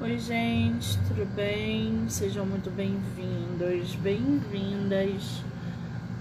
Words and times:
Oi, 0.00 0.16
gente, 0.16 0.96
tudo 1.08 1.26
bem? 1.34 2.08
Sejam 2.08 2.46
muito 2.46 2.70
bem-vindos, 2.70 3.96
bem-vindas 3.96 5.42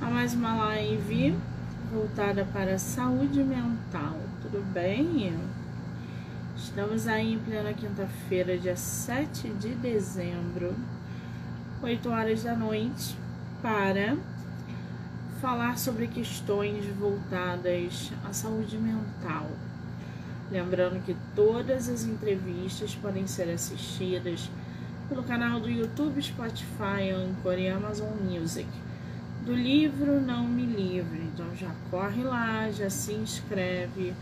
a 0.02 0.10
mais 0.10 0.34
uma 0.34 0.56
live 0.56 1.38
voltada 1.94 2.44
para 2.46 2.74
a 2.74 2.80
saúde 2.80 3.44
mental, 3.44 4.18
tudo 4.42 4.66
bem? 4.74 5.32
Estamos 6.56 7.08
aí 7.08 7.36
em 7.36 7.38
plena 7.38 7.72
quinta-feira, 7.72 8.58
dia 8.58 8.76
7 8.76 9.48
de 9.50 9.76
dezembro, 9.76 10.74
8 11.84 12.10
horas 12.10 12.42
da 12.42 12.56
noite, 12.56 13.16
para 13.62 14.18
falar 15.40 15.78
sobre 15.78 16.08
questões 16.08 16.84
voltadas 16.96 18.12
à 18.28 18.34
saúde 18.34 18.76
mental. 18.76 19.46
Lembrando 20.52 21.04
que 21.04 21.16
todas 21.36 21.90
as 21.90 22.04
entrevistas 22.04 22.96
podem 22.96 23.28
ser 23.28 23.50
assistidas 23.50 24.50
pelo 25.10 25.24
canal 25.24 25.60
do 25.60 25.70
YouTube, 25.70 26.22
Spotify, 26.22 27.12
Anchor 27.14 27.60
e 27.60 27.70
Amazon 27.70 28.14
Music. 28.22 28.68
Do 29.46 29.54
livro 29.54 30.22
Não 30.22 30.46
Me 30.46 30.66
Livre. 30.66 31.20
Então 31.34 31.56
já 31.56 31.72
corre 31.90 32.24
lá, 32.24 32.70
já 32.72 32.90
se 32.90 33.14
inscreve 33.14 34.14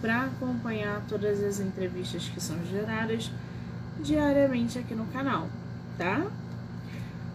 para 0.00 0.24
acompanhar 0.24 1.02
todas 1.08 1.42
as 1.42 1.60
entrevistas 1.60 2.28
que 2.28 2.40
são 2.40 2.56
geradas 2.66 3.30
diariamente 4.02 4.78
aqui 4.78 4.94
no 4.94 5.06
canal, 5.06 5.48
tá? 5.98 6.26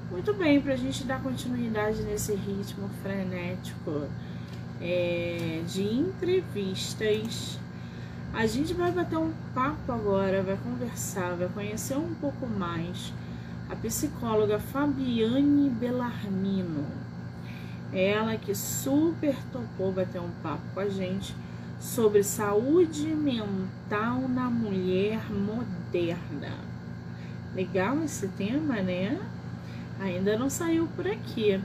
Muito 0.10 0.34
bem, 0.34 0.62
para 0.62 0.74
a 0.74 0.78
gente 0.78 1.04
dar 1.04 1.22
continuidade 1.22 2.02
nesse 2.04 2.34
ritmo 2.34 2.90
frenético 3.02 4.08
é, 4.82 5.62
de 5.68 5.84
entrevistas, 5.84 7.60
a 8.36 8.46
gente 8.46 8.74
vai 8.74 8.92
bater 8.92 9.18
um 9.18 9.32
papo 9.54 9.94
agora, 9.94 10.44
vai 10.44 10.58
conversar, 10.58 11.36
vai 11.36 11.48
conhecer 11.48 11.98
um 11.98 12.14
pouco 12.16 12.46
mais 12.46 13.14
a 13.70 13.76
psicóloga 13.78 14.60
Fabiane 14.60 15.70
Bellarmino. 15.70 16.86
Ela 17.94 18.36
que 18.36 18.54
super 18.54 19.38
topou 19.54 19.94
bater 19.94 20.20
um 20.20 20.32
papo 20.44 20.64
com 20.74 20.82
a 20.82 20.90
gente 20.90 21.34
sobre 21.80 22.24
saúde 22.24 23.08
mental 23.08 24.28
na 24.28 24.50
mulher 24.50 25.32
moderna. 25.32 26.52
Legal 27.56 28.04
esse 28.04 28.28
tema, 28.28 28.82
né? 28.82 29.18
ainda 29.98 30.38
não 30.38 30.50
saiu 30.50 30.90
por 30.94 31.08
aqui. 31.08 31.58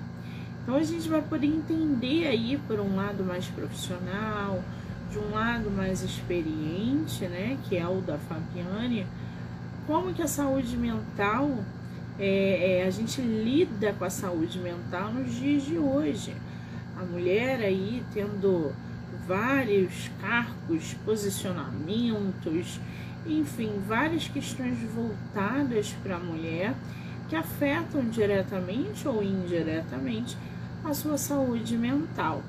Então 0.62 0.76
a 0.76 0.82
gente 0.84 1.08
vai 1.08 1.20
poder 1.20 1.48
entender 1.48 2.28
aí 2.28 2.60
por 2.68 2.78
um 2.78 2.94
lado 2.94 3.24
mais 3.24 3.46
profissional, 3.46 4.62
de 5.10 5.18
um 5.18 5.30
lado 5.30 5.70
mais 5.70 6.02
experiente, 6.02 7.26
né, 7.26 7.58
que 7.68 7.76
é 7.76 7.86
o 7.86 8.00
da 8.00 8.16
Fabiane, 8.16 9.06
como 9.86 10.14
que 10.14 10.22
a 10.22 10.28
saúde 10.28 10.76
mental, 10.76 11.58
é, 12.18 12.78
é, 12.78 12.86
a 12.86 12.90
gente 12.90 13.20
lida 13.20 13.92
com 13.92 14.04
a 14.04 14.10
saúde 14.10 14.58
mental 14.60 15.12
nos 15.12 15.34
dias 15.34 15.64
de 15.64 15.78
hoje. 15.78 16.34
A 16.96 17.04
mulher 17.04 17.60
aí 17.60 18.04
tendo 18.14 18.72
vários 19.26 20.10
cargos, 20.20 20.94
posicionamentos, 21.04 22.78
enfim, 23.26 23.82
várias 23.86 24.28
questões 24.28 24.78
voltadas 24.94 25.92
para 26.02 26.16
a 26.16 26.20
mulher 26.20 26.74
que 27.28 27.34
afetam 27.36 28.08
diretamente 28.08 29.06
ou 29.06 29.22
indiretamente 29.22 30.36
a 30.84 30.94
sua 30.94 31.18
saúde 31.18 31.76
mental. 31.76 32.42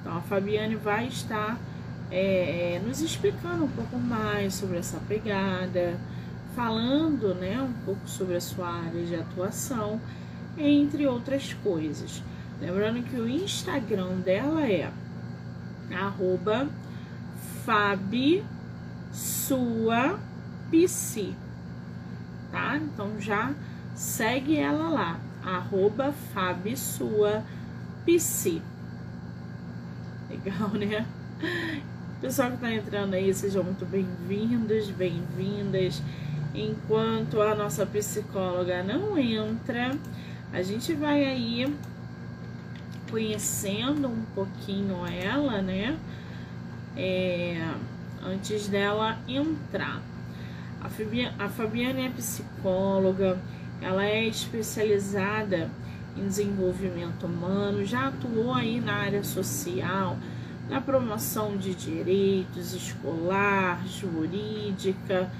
Então, 0.00 0.16
a 0.16 0.20
Fabiane 0.20 0.76
vai 0.76 1.06
estar 1.06 1.58
é, 2.16 2.76
é, 2.76 2.78
nos 2.78 3.00
explicando 3.00 3.64
um 3.64 3.68
pouco 3.68 3.98
mais 3.98 4.54
sobre 4.54 4.78
essa 4.78 5.00
pegada, 5.08 5.98
falando 6.54 7.34
né, 7.34 7.60
um 7.60 7.72
pouco 7.84 8.08
sobre 8.08 8.36
a 8.36 8.40
sua 8.40 8.68
área 8.68 9.04
de 9.04 9.16
atuação, 9.16 10.00
entre 10.56 11.08
outras 11.08 11.52
coisas. 11.54 12.22
Lembrando 12.60 13.02
que 13.02 13.16
o 13.16 13.28
Instagram 13.28 14.20
dela 14.20 14.64
é 14.64 14.92
arroba 15.92 16.68
Sua 19.12 20.16
Psi, 20.70 21.34
tá? 22.52 22.76
Então 22.76 23.20
já 23.20 23.52
segue 23.96 24.56
ela 24.56 24.88
lá, 24.88 25.18
arroba 25.44 26.14
FabiSuaPsi. 26.32 27.42
Legal, 30.30 30.68
né? 30.74 31.04
Pessoal 32.24 32.52
que 32.52 32.56
tá 32.56 32.72
entrando 32.72 33.12
aí, 33.12 33.34
sejam 33.34 33.62
muito 33.62 33.84
bem-vindos, 33.84 34.88
bem-vindas. 34.88 36.00
Enquanto 36.54 37.42
a 37.42 37.54
nossa 37.54 37.84
psicóloga 37.84 38.82
não 38.82 39.18
entra, 39.18 39.94
a 40.50 40.62
gente 40.62 40.94
vai 40.94 41.22
aí 41.22 41.70
conhecendo 43.10 44.08
um 44.08 44.22
pouquinho 44.34 45.06
ela, 45.06 45.60
né? 45.60 45.98
É, 46.96 47.62
antes 48.24 48.68
dela 48.68 49.18
entrar. 49.28 50.00
A 50.80 50.88
Fabiana, 50.88 51.34
a 51.38 51.48
Fabiana 51.50 52.00
é 52.06 52.08
psicóloga, 52.08 53.38
ela 53.82 54.02
é 54.02 54.24
especializada 54.24 55.70
em 56.16 56.26
desenvolvimento 56.26 57.26
humano, 57.26 57.84
já 57.84 58.08
atuou 58.08 58.54
aí 58.54 58.80
na 58.80 58.94
área 58.94 59.22
social, 59.22 60.16
na 60.68 60.80
promoção 60.80 61.56
de 61.56 61.74
direitos 61.74 62.72
escolar, 62.72 63.86
jurídica, 63.86 65.30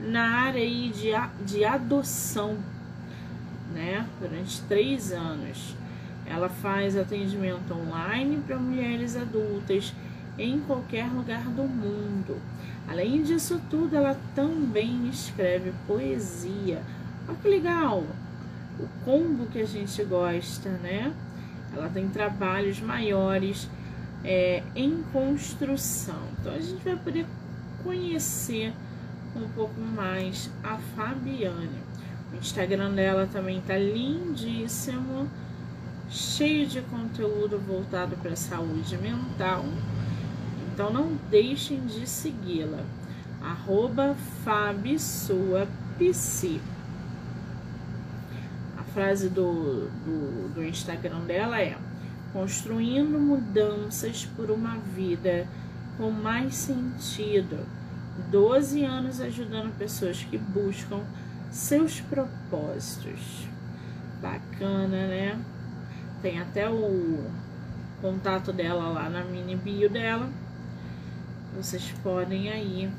na 0.00 0.40
área 0.40 0.64
de, 0.64 1.10
de 1.44 1.64
adoção, 1.64 2.58
né? 3.72 4.06
Durante 4.20 4.60
três 4.62 5.12
anos. 5.12 5.76
Ela 6.26 6.48
faz 6.48 6.96
atendimento 6.96 7.72
online 7.74 8.40
para 8.46 8.56
mulheres 8.56 9.16
adultas 9.16 9.92
em 10.38 10.60
qualquer 10.60 11.06
lugar 11.06 11.42
do 11.44 11.64
mundo. 11.64 12.40
Além 12.88 13.22
disso 13.22 13.60
tudo, 13.70 13.96
ela 13.96 14.16
também 14.34 15.08
escreve 15.08 15.72
poesia 15.86 16.82
Olha 17.28 17.38
que 17.40 17.48
legal! 17.48 18.04
O 18.78 18.88
combo 19.04 19.46
que 19.46 19.60
a 19.60 19.66
gente 19.66 20.02
gosta, 20.04 20.68
né? 20.68 21.12
Ela 21.72 21.88
tem 21.88 22.08
trabalhos 22.08 22.80
maiores 22.80 23.68
é, 24.24 24.62
em 24.74 25.02
construção. 25.12 26.18
Então 26.40 26.54
a 26.54 26.60
gente 26.60 26.82
vai 26.84 26.96
poder 26.96 27.26
conhecer 27.82 28.72
um 29.34 29.48
pouco 29.48 29.80
mais 29.80 30.50
a 30.62 30.76
Fabiane. 30.78 31.80
O 32.32 32.36
Instagram 32.36 32.92
dela 32.92 33.26
também 33.30 33.60
tá 33.60 33.76
lindíssimo, 33.76 35.28
cheio 36.08 36.66
de 36.66 36.80
conteúdo 36.82 37.58
voltado 37.58 38.16
para 38.16 38.32
a 38.32 38.36
saúde 38.36 38.96
mental. 38.96 39.64
Então 40.72 40.90
não 40.92 41.18
deixem 41.30 41.84
de 41.86 42.06
segui-la. 42.06 42.84
Arroba 43.42 44.14
FabiSuaPsi 44.44 46.60
frase 48.92 49.28
do, 49.28 49.88
do, 50.04 50.54
do 50.54 50.64
Instagram 50.64 51.20
dela 51.20 51.60
é: 51.60 51.76
construindo 52.32 53.18
mudanças 53.18 54.24
por 54.24 54.50
uma 54.50 54.76
vida 54.78 55.46
com 55.96 56.10
mais 56.10 56.54
sentido. 56.54 57.66
12 58.30 58.84
anos 58.84 59.20
ajudando 59.20 59.76
pessoas 59.76 60.22
que 60.22 60.38
buscam 60.38 61.00
seus 61.50 62.00
propósitos. 62.00 63.46
Bacana, 64.20 65.06
né? 65.06 65.38
Tem 66.22 66.40
até 66.40 66.68
o 66.68 67.24
contato 68.00 68.52
dela 68.52 68.88
lá 68.88 69.08
na 69.08 69.24
mini 69.24 69.56
bio 69.56 69.90
dela. 69.90 70.28
Vocês 71.56 71.92
podem 72.02 72.50
aí 72.50 72.90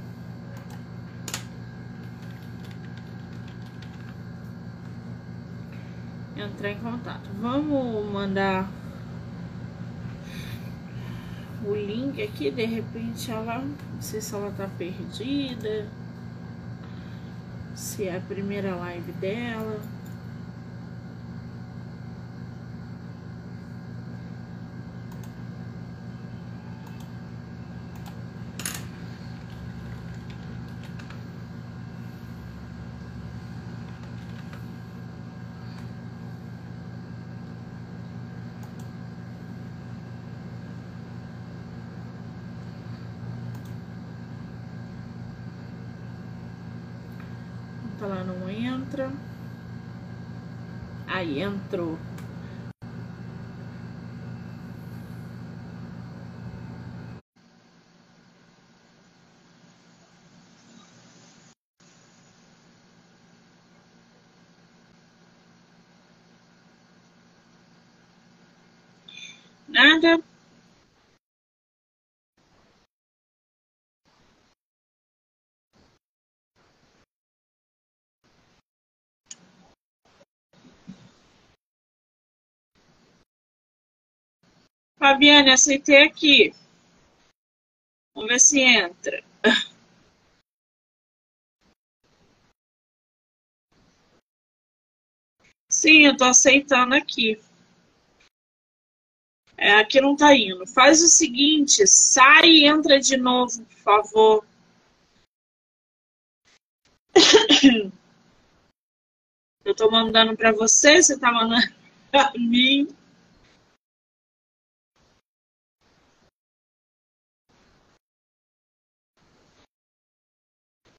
entrar 6.35 6.71
em 6.71 6.77
contato. 6.77 7.29
Vamos 7.39 8.11
mandar 8.11 8.69
o 11.65 11.75
link 11.75 12.21
aqui, 12.21 12.51
de 12.51 12.65
repente 12.65 13.31
ela, 13.31 13.59
não 13.59 14.01
sei 14.01 14.21
se 14.21 14.33
ela 14.33 14.51
tá 14.51 14.69
perdida, 14.77 15.87
se 17.75 18.07
é 18.07 18.17
a 18.17 18.21
primeira 18.21 18.75
live 18.75 19.11
dela. 19.13 19.79
Entrou. 51.39 51.97
Nada. 69.67 70.32
Fabiane, 85.03 85.51
aceitei 85.51 86.03
aqui. 86.03 86.53
Vamos 88.15 88.29
ver 88.29 88.39
se 88.39 88.61
entra. 88.61 89.21
Sim, 95.69 96.05
eu 96.05 96.15
tô 96.15 96.23
aceitando 96.23 96.95
aqui. 96.95 97.37
É, 99.57 99.73
aqui 99.73 99.99
não 99.99 100.15
tá 100.15 100.33
indo. 100.33 100.65
Faz 100.67 101.01
o 101.01 101.09
seguinte, 101.09 101.85
sai 101.85 102.45
e 102.45 102.65
entra 102.65 102.97
de 102.97 103.17
novo, 103.17 103.65
por 103.65 103.77
favor. 103.79 104.47
Eu 109.65 109.73
tô 109.75 109.89
mandando 109.91 110.35
para 110.37 110.53
você, 110.53 111.01
você 111.01 111.19
tá 111.19 111.29
mandando 111.29 111.73
para 112.09 112.31
mim. 112.37 112.87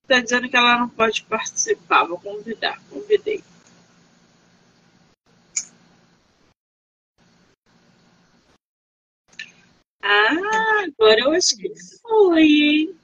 Está 0.04 0.20
dizendo 0.20 0.50
que 0.50 0.56
ela 0.56 0.78
não 0.78 0.88
pode 0.88 1.24
participar. 1.24 2.04
Vou 2.04 2.20
convidar. 2.20 2.78
Convidei. 2.90 3.42
Ah, 10.02 10.84
agora 10.84 11.20
eu 11.20 11.32
acho 11.32 11.56
que 11.56 11.72
foi, 12.02 12.42
hein? 12.42 12.96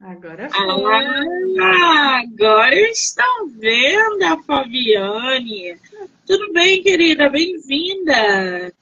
Agora 0.00 0.48
foi. 0.48 1.60
Ah, 1.60 2.20
agora 2.20 2.74
estão 2.90 3.48
vendo 3.48 4.22
a 4.24 4.42
Fabiane. 4.42 5.78
Tudo 6.26 6.50
bem, 6.54 6.82
querida? 6.82 7.28
Bem-vinda. 7.28 8.72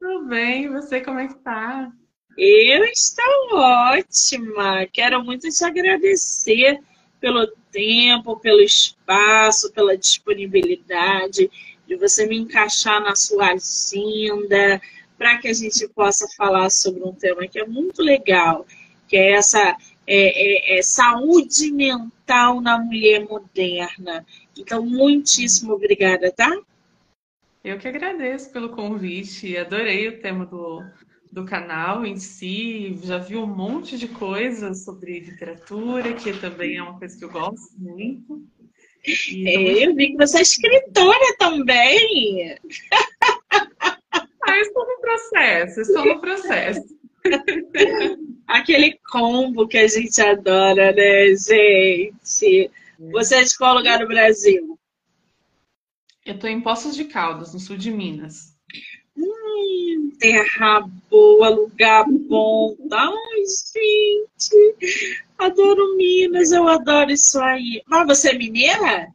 Tudo 0.00 0.26
bem, 0.26 0.68
você 0.68 1.00
como 1.00 1.20
é 1.20 1.28
que 1.28 1.34
tá? 1.34 1.92
Eu 2.36 2.84
estou 2.84 3.58
ótima. 3.58 4.86
Quero 4.92 5.22
muito 5.24 5.48
te 5.48 5.64
agradecer 5.64 6.80
pelo 7.20 7.46
tempo, 7.70 8.38
pelo 8.38 8.60
espaço, 8.60 9.72
pela 9.72 9.96
disponibilidade 9.96 11.50
de 11.86 11.96
você 11.96 12.26
me 12.26 12.38
encaixar 12.38 13.00
na 13.02 13.14
sua 13.14 13.52
agenda 13.52 14.80
para 15.18 15.36
que 15.38 15.48
a 15.48 15.52
gente 15.52 15.86
possa 15.88 16.26
falar 16.36 16.70
sobre 16.70 17.02
um 17.02 17.12
tema 17.12 17.46
que 17.46 17.58
é 17.58 17.66
muito 17.66 18.00
legal, 18.00 18.66
que 19.06 19.16
é 19.16 19.32
essa 19.32 19.76
é, 20.06 20.76
é, 20.76 20.78
é 20.78 20.82
saúde 20.82 21.70
mental 21.72 22.60
na 22.60 22.78
mulher 22.78 23.26
moderna. 23.28 24.24
Então, 24.56 24.84
muitíssimo 24.84 25.74
obrigada, 25.74 26.32
tá? 26.32 26.50
Eu 27.62 27.76
que 27.78 27.86
agradeço 27.86 28.50
pelo 28.50 28.70
convite, 28.70 29.56
adorei 29.58 30.08
o 30.08 30.20
tema 30.20 30.46
do, 30.46 30.82
do 31.30 31.44
canal 31.44 32.04
em 32.04 32.16
si, 32.16 32.98
já 33.02 33.18
vi 33.18 33.36
um 33.36 33.46
monte 33.46 33.96
de 33.96 34.08
coisas 34.08 34.84
sobre 34.84 35.20
literatura, 35.20 36.12
que 36.14 36.32
também 36.32 36.76
é 36.76 36.82
uma 36.82 36.98
coisa 36.98 37.16
que 37.16 37.24
eu 37.24 37.30
gosto 37.30 37.78
muito. 37.78 38.42
É, 39.06 39.86
eu 39.86 39.94
vi 39.94 40.10
que 40.10 40.16
você 40.16 40.38
é 40.38 40.42
escritora 40.42 41.36
também. 41.38 42.56
Ah, 44.42 44.58
estou 44.58 44.84
no 44.84 45.00
processo, 45.00 45.80
estou 45.82 46.04
no 46.04 46.20
processo. 46.20 46.82
Aquele 48.48 48.98
combo 49.12 49.68
que 49.68 49.76
a 49.76 49.86
gente 49.86 50.20
adora, 50.20 50.92
né, 50.92 51.36
gente? 51.36 52.70
Você 53.12 53.36
é 53.36 53.42
de 53.42 53.56
qual 53.56 53.76
lugar 53.76 53.98
do 53.98 54.08
Brasil? 54.08 54.78
Eu 56.24 56.34
estou 56.34 56.50
em 56.50 56.60
Poços 56.60 56.96
de 56.96 57.04
Caldas, 57.04 57.52
no 57.52 57.60
sul 57.60 57.76
de 57.76 57.90
Minas. 57.92 58.49
Hum, 59.20 60.12
terra 60.18 60.88
boa, 61.10 61.50
lugar 61.50 62.06
bom. 62.08 62.74
Ai, 62.90 63.42
gente, 63.74 64.76
adoro 65.38 65.96
Minas, 65.96 66.50
eu 66.52 66.66
adoro 66.66 67.10
isso 67.10 67.38
aí. 67.38 67.82
Mas 67.86 68.06
você 68.06 68.30
é 68.30 68.38
mineira? 68.38 69.08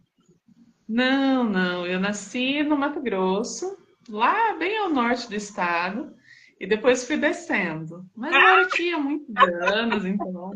Não, 0.87 1.43
não. 1.43 1.87
Eu 1.87 1.99
nasci 1.99 2.61
no 2.61 2.77
Mato 2.77 3.01
Grosso, 3.01 3.75
lá 4.07 4.53
bem 4.53 4.77
ao 4.77 4.89
norte 4.89 5.27
do 5.27 5.35
estado, 5.35 6.13
e 6.59 6.67
depois 6.67 7.05
fui 7.05 7.17
descendo. 7.17 8.05
Mas 8.15 8.33
eu 8.33 8.41
moro 8.41 8.61
aqui 8.61 8.93
há 8.93 8.99
muitos 8.99 9.35
anos, 9.37 10.05
então 10.05 10.53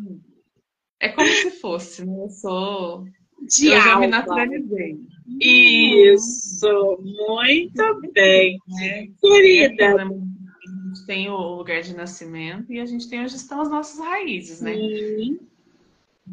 é 0.99 1.09
como 1.09 1.27
se 1.27 1.51
fosse, 1.51 2.05
né? 2.05 2.23
Eu 2.23 2.29
sou. 2.29 3.05
De 3.41 3.67
eu 3.67 3.81
já 3.81 3.99
me 3.99 4.07
naturalizei. 4.07 4.97
Isso, 5.39 6.99
muito 7.01 8.01
bem. 8.13 8.59
Querida, 9.21 9.95
A 9.95 10.87
gente 10.87 11.05
tem 11.05 11.29
o 11.29 11.37
lugar 11.37 11.81
de 11.81 11.95
nascimento 11.95 12.71
e 12.71 12.79
a 12.79 12.85
gente 12.85 13.09
tem 13.09 13.21
onde 13.21 13.35
estão 13.35 13.61
as 13.61 13.69
nossas 13.69 13.99
raízes, 13.99 14.61
né? 14.61 14.73
sim, 14.73 15.39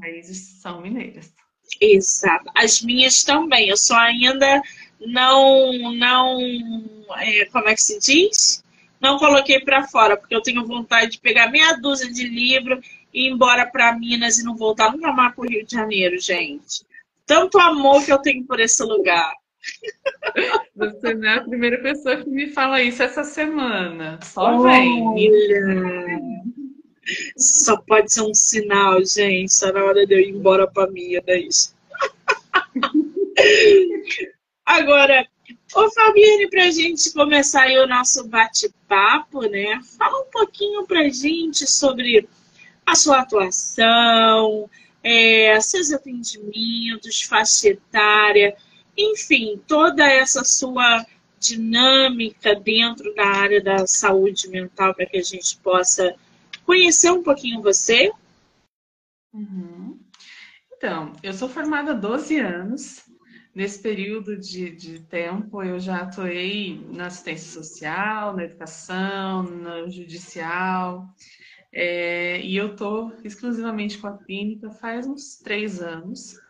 Raízes 0.01 0.39
são 0.61 0.81
mineiras. 0.81 1.33
exato. 1.81 2.51
As 2.55 2.83
minhas 2.83 3.25
também. 3.25 3.69
Eu 3.69 3.77
só 3.77 3.97
ainda 3.97 4.63
não, 5.01 5.73
não, 5.95 6.41
é, 7.19 7.45
como 7.47 7.69
é 7.69 7.75
que 7.75 7.83
se 7.83 7.99
diz? 7.99 8.65
Não 9.01 9.19
coloquei 9.19 9.61
para 9.61 9.87
fora, 9.87 10.17
porque 10.17 10.35
eu 10.35 10.43
tenho 10.43 10.67
vontade 10.67 11.13
de 11.13 11.21
pegar 11.21 11.51
meia 11.51 11.75
dúzia 11.75 12.11
de 12.11 12.27
livro 12.27 12.81
e 13.13 13.27
ir 13.27 13.33
embora 13.33 13.67
para 13.67 13.97
Minas 13.97 14.39
e 14.39 14.45
não 14.45 14.57
voltar 14.57 14.93
nunca 14.93 15.13
mais 15.13 15.35
para 15.35 15.45
o 15.45 15.49
Rio 15.49 15.65
de 15.65 15.73
Janeiro, 15.73 16.19
gente. 16.19 16.85
Tanto 17.27 17.59
amor 17.59 18.05
que 18.05 18.13
eu 18.13 18.19
tenho 18.19 18.45
por 18.47 18.61
esse 18.61 18.83
lugar. 18.85 19.33
Você 20.77 21.15
não 21.15 21.29
é 21.29 21.39
a 21.39 21.45
primeira 21.45 21.83
pessoa 21.83 22.23
que 22.23 22.31
me 22.31 22.49
fala 22.51 22.81
isso 22.81 23.03
essa 23.03 23.25
semana. 23.25 24.21
Só 24.23 24.63
vem. 24.63 25.05
Só 27.37 27.77
pode 27.83 28.13
ser 28.13 28.23
um 28.23 28.35
sinal, 28.35 29.05
gente. 29.05 29.53
Só 29.53 29.73
na 29.73 29.85
hora 29.85 30.07
de 30.07 30.15
eu 30.15 30.21
ir 30.21 30.31
embora 30.31 30.71
para 30.71 30.91
Minas. 30.91 31.75
Agora, 34.65 35.27
ô 35.75 35.91
Fabiane, 35.91 36.49
para 36.49 36.65
a 36.65 36.71
gente 36.71 37.13
começar 37.13 37.63
aí 37.63 37.79
o 37.79 37.87
nosso 37.87 38.29
bate-papo, 38.29 39.43
né? 39.43 39.81
Fala 39.99 40.23
um 40.23 40.31
pouquinho 40.31 40.87
para 40.87 41.01
a 41.01 41.09
gente 41.09 41.71
sobre 41.71 42.29
a 42.85 42.95
sua 42.95 43.21
atuação, 43.21 44.69
é, 45.07 45.61
seus 45.61 45.93
atendimentos, 45.93 47.23
faixa 47.23 47.69
etária, 47.69 48.57
enfim, 48.99 49.63
toda 49.69 50.05
essa 50.05 50.43
sua 50.43 51.07
dinâmica 51.39 52.57
dentro 52.57 53.15
da 53.15 53.25
área 53.25 53.63
da 53.63 53.87
saúde 53.87 54.49
mental 54.49 54.93
para 54.97 55.07
que 55.07 55.17
a 55.17 55.23
gente 55.23 55.59
possa 55.59 56.13
conhecer 56.65 57.13
um 57.13 57.23
pouquinho 57.23 57.63
você. 57.63 58.11
Uhum. 59.33 59.97
Então, 60.77 61.13
eu 61.23 61.33
sou 61.33 61.49
formada 61.49 61.93
há 61.93 61.95
12 61.95 62.39
anos. 62.41 63.05
Nesse 63.55 63.81
período 63.81 64.37
de, 64.37 64.71
de 64.71 65.01
tempo, 65.01 65.63
eu 65.63 65.79
já 65.79 65.99
atuei 65.99 66.85
na 66.93 67.07
assistência 67.07 67.63
social, 67.63 68.35
na 68.35 68.43
educação, 68.43 69.45
no 69.45 69.89
judicial. 69.89 71.07
É, 71.79 72.41
e 72.41 72.57
eu 72.57 72.69
estou 72.69 73.13
exclusivamente 73.23 73.99
com 73.99 74.07
a 74.07 74.17
clínica 74.17 74.71
faz 74.71 75.07
uns 75.07 75.37
três 75.37 75.83
anos. 75.83 76.41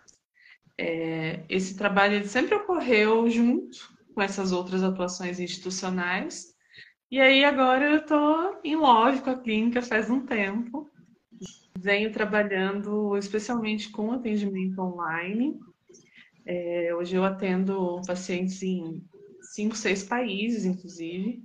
É, 0.78 1.44
esse 1.48 1.76
trabalho 1.76 2.24
sempre 2.28 2.54
ocorreu 2.54 3.28
junto 3.28 3.92
com 4.14 4.22
essas 4.22 4.52
outras 4.52 4.84
atuações 4.84 5.40
institucionais. 5.40 6.54
E 7.10 7.20
aí 7.20 7.44
agora 7.44 7.90
eu 7.90 7.96
estou 7.96 8.60
em 8.62 8.76
love 8.76 9.20
com 9.20 9.30
a 9.30 9.36
clínica 9.36 9.82
faz 9.82 10.08
um 10.08 10.24
tempo. 10.24 10.88
Venho 11.76 12.12
trabalhando 12.12 13.16
especialmente 13.16 13.90
com 13.90 14.12
atendimento 14.12 14.80
online. 14.80 15.58
É, 16.46 16.94
hoje 16.94 17.16
eu 17.16 17.24
atendo 17.24 18.00
pacientes 18.06 18.62
em 18.62 19.02
cinco, 19.42 19.76
seis 19.76 20.04
países, 20.04 20.64
inclusive, 20.64 21.42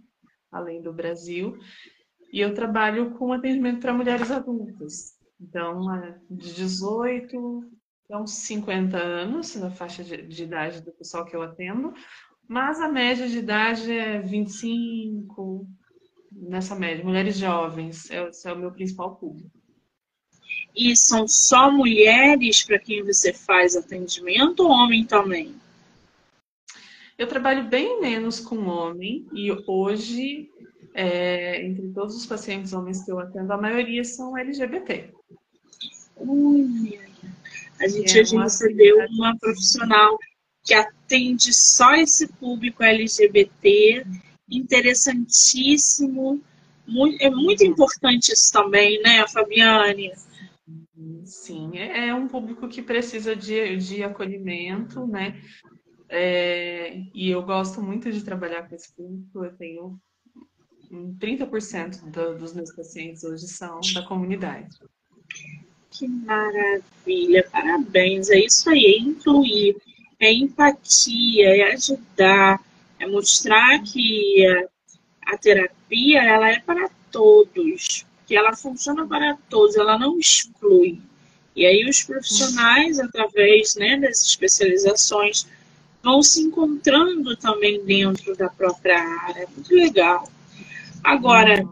além 0.51 0.83
do 0.83 0.93
Brasil. 0.93 1.57
E 2.31 2.39
eu 2.39 2.53
trabalho 2.53 3.11
com 3.11 3.33
atendimento 3.33 3.81
para 3.81 3.93
mulheres 3.93 4.31
adultas. 4.31 5.17
Então, 5.39 5.93
é 5.95 6.17
de 6.29 6.53
18 6.53 7.63
até 8.05 8.17
uns 8.17 8.31
50 8.31 8.97
anos, 8.97 9.55
na 9.55 9.71
faixa 9.71 10.03
de, 10.03 10.21
de 10.21 10.43
idade 10.43 10.81
do 10.81 10.91
pessoal 10.91 11.25
que 11.25 11.35
eu 11.35 11.41
atendo, 11.41 11.93
mas 12.47 12.79
a 12.81 12.89
média 12.89 13.27
de 13.27 13.37
idade 13.37 13.91
é 13.91 14.19
25, 14.19 15.67
nessa 16.31 16.75
média, 16.75 17.03
mulheres 17.03 17.37
jovens, 17.37 18.09
é, 18.11 18.27
esse 18.27 18.47
é 18.47 18.53
o 18.53 18.57
meu 18.59 18.71
principal 18.71 19.15
público. 19.15 19.49
E 20.75 20.95
são 20.95 21.27
só 21.27 21.71
mulheres 21.71 22.63
para 22.63 22.79
quem 22.79 23.03
você 23.03 23.33
faz 23.33 23.75
atendimento 23.75 24.61
ou 24.61 24.69
homem 24.69 25.05
também? 25.05 25.55
Eu 27.21 27.27
trabalho 27.27 27.69
bem 27.69 28.01
menos 28.01 28.39
com 28.39 28.65
homem 28.65 29.27
e 29.31 29.51
hoje, 29.67 30.49
é, 30.91 31.63
entre 31.63 31.87
todos 31.89 32.15
os 32.15 32.25
pacientes 32.25 32.73
homens 32.73 33.05
que 33.05 33.11
eu 33.11 33.19
atendo, 33.19 33.53
a 33.53 33.61
maioria 33.61 34.03
são 34.03 34.35
LGBT. 34.35 35.13
A 37.79 37.87
gente 37.87 38.17
é 38.17 38.21
hoje 38.23 38.35
recebeu 38.35 39.05
uma 39.11 39.37
profissional 39.37 40.17
que 40.63 40.73
atende 40.73 41.53
só 41.53 41.93
esse 41.93 42.27
público 42.27 42.81
LGBT, 42.81 44.03
interessantíssimo. 44.49 46.41
Muito, 46.87 47.21
é 47.21 47.29
muito 47.29 47.63
importante 47.63 48.33
isso 48.33 48.51
também, 48.51 48.99
né, 49.03 49.27
Fabiane? 49.27 50.11
Sim, 51.23 51.77
é, 51.77 52.07
é 52.07 52.15
um 52.15 52.27
público 52.27 52.67
que 52.67 52.81
precisa 52.81 53.35
de, 53.35 53.77
de 53.77 54.01
acolhimento, 54.01 55.05
né? 55.05 55.39
É, 56.13 57.03
e 57.13 57.29
eu 57.29 57.41
gosto 57.41 57.81
muito 57.81 58.11
de 58.11 58.21
trabalhar 58.21 58.67
com 58.67 58.75
esse 58.75 58.93
público. 58.93 59.45
Eu 59.45 59.55
tenho 59.55 59.99
30% 60.91 62.11
do, 62.11 62.37
dos 62.37 62.53
meus 62.53 62.75
pacientes 62.75 63.23
hoje 63.23 63.47
são 63.47 63.79
da 63.93 64.01
comunidade. 64.03 64.77
Que 65.89 66.07
maravilha, 66.07 67.47
parabéns. 67.49 68.29
É 68.29 68.39
isso 68.39 68.69
aí, 68.69 68.85
é 68.85 68.99
incluir 68.99 69.77
é 70.21 70.31
empatia, 70.31 71.49
é 71.57 71.73
ajudar, 71.73 72.63
é 72.99 73.07
mostrar 73.07 73.81
que 73.81 74.45
a 75.25 75.35
terapia 75.35 76.21
ela 76.21 76.49
é 76.49 76.59
para 76.59 76.89
todos, 77.11 78.05
que 78.27 78.35
ela 78.35 78.55
funciona 78.55 79.07
para 79.07 79.35
todos, 79.49 79.75
ela 79.75 79.97
não 79.97 80.19
exclui. 80.19 81.01
E 81.55 81.65
aí 81.65 81.89
os 81.89 82.03
profissionais, 82.03 82.99
através 82.99 83.75
né, 83.75 83.97
das 83.97 84.21
especializações, 84.21 85.47
vão 86.03 86.21
se 86.21 86.41
encontrando 86.41 87.35
também 87.35 87.83
dentro 87.83 88.35
da 88.35 88.49
própria 88.49 88.99
área. 88.99 89.47
Muito 89.55 89.73
legal. 89.73 90.29
Agora, 91.03 91.63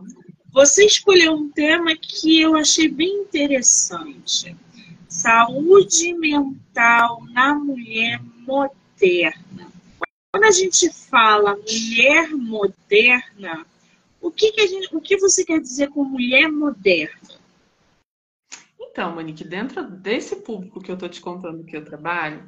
você 0.51 0.85
escolheu 0.85 1.33
um 1.33 1.49
tema 1.49 1.95
que 1.95 2.41
eu 2.41 2.55
achei 2.55 2.87
bem 2.87 3.21
interessante. 3.21 4.55
Saúde 5.07 6.13
mental 6.13 7.23
na 7.31 7.53
mulher 7.55 8.21
moderna. 8.45 9.71
Quando 10.31 10.43
a 10.43 10.51
gente 10.51 10.91
fala 10.91 11.55
mulher 11.55 12.29
moderna, 12.29 13.65
o 14.21 14.29
que, 14.29 14.51
que, 14.51 14.67
gente, 14.67 14.95
o 14.95 15.01
que 15.01 15.17
você 15.17 15.43
quer 15.43 15.59
dizer 15.59 15.89
com 15.89 16.03
mulher 16.03 16.51
moderna? 16.51 17.39
Então, 18.79 19.15
Monique, 19.15 19.43
dentro 19.43 19.83
desse 19.89 20.35
público 20.37 20.81
que 20.81 20.91
eu 20.91 20.95
estou 20.95 21.07
te 21.07 21.21
contando 21.21 21.63
que 21.63 21.77
eu 21.77 21.85
trabalho, 21.85 22.43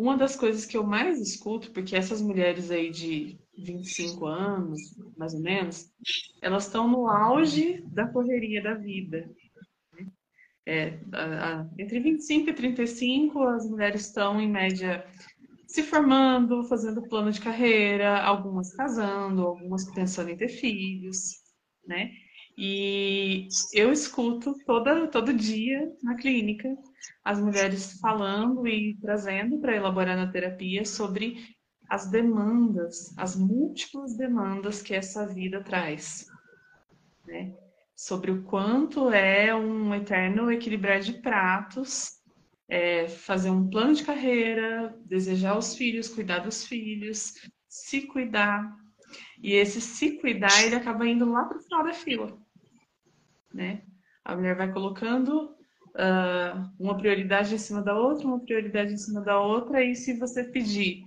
uma 0.00 0.16
das 0.16 0.34
coisas 0.34 0.64
que 0.64 0.78
eu 0.78 0.82
mais 0.82 1.20
escuto, 1.20 1.70
porque 1.72 1.94
essas 1.94 2.22
mulheres 2.22 2.70
aí 2.70 2.90
de 2.90 3.38
25 3.58 4.24
anos, 4.24 4.80
mais 5.14 5.34
ou 5.34 5.40
menos, 5.40 5.92
elas 6.40 6.64
estão 6.64 6.88
no 6.88 7.06
auge 7.06 7.82
da 7.88 8.08
correria 8.08 8.62
da 8.62 8.74
vida. 8.74 9.30
É, 10.64 10.98
a, 11.12 11.60
a, 11.60 11.68
entre 11.78 12.00
25 12.00 12.48
e 12.48 12.54
35, 12.54 13.42
as 13.42 13.68
mulheres 13.68 14.06
estão, 14.06 14.40
em 14.40 14.48
média, 14.48 15.04
se 15.66 15.82
formando, 15.82 16.64
fazendo 16.64 17.06
plano 17.06 17.30
de 17.30 17.40
carreira, 17.40 18.22
algumas 18.22 18.74
casando, 18.74 19.42
algumas 19.42 19.84
pensando 19.92 20.30
em 20.30 20.36
ter 20.36 20.48
filhos, 20.48 21.42
né? 21.86 22.10
E 22.56 23.48
eu 23.74 23.92
escuto 23.92 24.54
toda, 24.64 25.08
todo 25.08 25.34
dia 25.34 25.92
na 26.02 26.14
clínica 26.14 26.74
as 27.24 27.40
mulheres 27.40 27.98
falando 28.00 28.66
e 28.66 28.96
trazendo 29.00 29.58
para 29.58 29.76
elaborar 29.76 30.16
na 30.16 30.30
terapia 30.30 30.84
sobre 30.84 31.56
as 31.88 32.10
demandas, 32.10 33.16
as 33.18 33.34
múltiplas 33.36 34.16
demandas 34.16 34.80
que 34.80 34.94
essa 34.94 35.26
vida 35.26 35.62
traz. 35.62 36.26
Né? 37.26 37.54
Sobre 37.96 38.30
o 38.30 38.42
quanto 38.44 39.10
é 39.10 39.54
um 39.54 39.94
eterno 39.94 40.50
equilibrar 40.50 41.00
de 41.00 41.14
pratos 41.14 42.20
é, 42.70 43.08
fazer 43.08 43.50
um 43.50 43.68
plano 43.68 43.92
de 43.92 44.04
carreira, 44.04 44.96
desejar 45.04 45.58
os 45.58 45.74
filhos, 45.74 46.08
cuidar 46.08 46.38
dos 46.38 46.64
filhos, 46.64 47.34
se 47.68 48.02
cuidar. 48.02 48.78
E 49.42 49.54
esse 49.54 49.80
se 49.80 50.18
cuidar, 50.20 50.62
ele 50.62 50.76
acaba 50.76 51.06
indo 51.06 51.28
lá 51.28 51.44
para 51.44 51.58
o 51.58 51.60
final 51.60 51.82
da 51.82 51.92
fila. 51.92 52.38
Né? 53.52 53.82
A 54.24 54.36
mulher 54.36 54.56
vai 54.56 54.72
colocando 54.72 55.56
uh, 55.94 56.70
uma 56.78 56.96
prioridade 56.96 57.54
em 57.54 57.58
cima 57.58 57.82
da 57.82 57.94
outra, 57.94 58.26
uma 58.26 58.40
prioridade 58.40 58.92
em 58.92 58.96
cima 58.96 59.20
da 59.20 59.40
outra, 59.40 59.84
e 59.84 59.94
se 59.94 60.14
você 60.14 60.44
pedir 60.44 61.04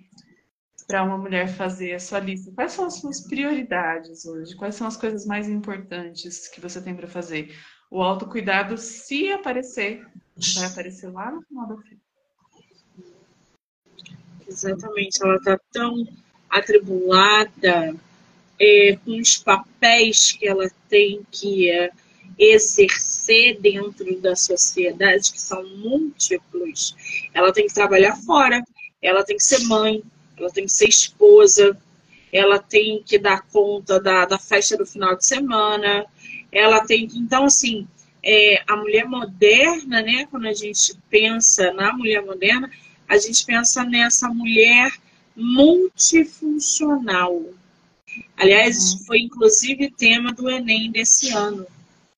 para 0.88 1.04
uma 1.04 1.18
mulher 1.18 1.48
fazer 1.48 1.94
a 1.94 2.00
sua 2.00 2.20
lista, 2.20 2.52
quais 2.52 2.74
são 2.74 2.86
as 2.86 2.96
suas 2.96 3.22
prioridades 3.22 4.26
hoje? 4.26 4.56
Quais 4.56 4.76
são 4.76 4.86
as 4.86 4.98
coisas 4.98 5.26
mais 5.26 5.48
importantes 5.48 6.48
que 6.48 6.60
você 6.60 6.82
tem 6.82 6.96
para 6.96 7.08
fazer? 7.08 7.56
O 7.90 8.02
autocuidado, 8.02 8.78
se 8.78 9.32
aparecer, 9.32 10.06
vai 10.56 10.66
aparecer 10.66 11.12
lá 11.12 11.32
no 11.32 11.42
final 11.44 11.68
da 11.68 11.78
fila. 11.78 12.02
Exatamente, 14.48 15.24
ela 15.24 15.36
está 15.36 15.60
tão 15.72 16.06
atribulada 16.50 17.96
é, 18.60 18.98
com 18.98 19.20
os 19.20 19.38
papéis 19.38 20.32
que 20.32 20.48
ela 20.48 20.70
tem 20.90 21.26
que 21.32 21.70
é, 21.70 21.92
exercer 22.38 23.60
dentro 23.60 24.20
da 24.20 24.36
sociedade, 24.36 25.32
que 25.32 25.40
são 25.40 25.64
múltiplos. 25.78 26.96
Ela 27.34 27.54
tem 27.54 27.68
que 27.68 27.74
trabalhar 27.74 28.16
fora, 28.16 28.64
ela 29.02 29.24
tem 29.24 29.38
que 29.38 29.44
ser 29.44 29.60
mãe, 29.66 30.04
ela 30.38 30.50
tem 30.50 30.66
que 30.66 30.72
ser 30.72 30.90
esposa, 30.90 31.78
ela 32.32 32.60
tem 32.60 33.04
que 33.06 33.20
dar 33.20 33.46
conta 33.48 34.00
da, 34.00 34.26
da 34.26 34.40
festa 34.40 34.78
do 34.78 34.86
final 34.86 35.16
de 35.16 35.26
semana, 35.26 36.06
ela 36.52 36.86
tem 36.86 37.08
que. 37.08 37.18
Então, 37.20 37.46
assim, 37.46 37.88
é, 38.24 38.64
a 38.68 38.76
mulher 38.76 39.06
moderna, 39.06 40.02
né? 40.02 40.28
Quando 40.32 40.48
a 40.48 40.54
gente 40.54 40.96
pensa 41.10 41.72
na 41.74 41.94
mulher 41.94 42.24
moderna, 42.24 42.72
a 43.08 43.18
gente 43.18 43.46
pensa 43.46 43.84
nessa 43.84 44.30
mulher 44.30 44.92
multifuncional. 45.36 47.44
Aliás, 48.38 48.94
uhum. 48.94 49.00
foi 49.06 49.20
inclusive 49.20 49.92
tema 49.92 50.32
do 50.32 50.50
Enem 50.50 50.90
desse 50.92 51.32
ano, 51.32 51.68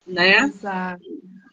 né? 0.05 0.39
Exato. 0.39 1.03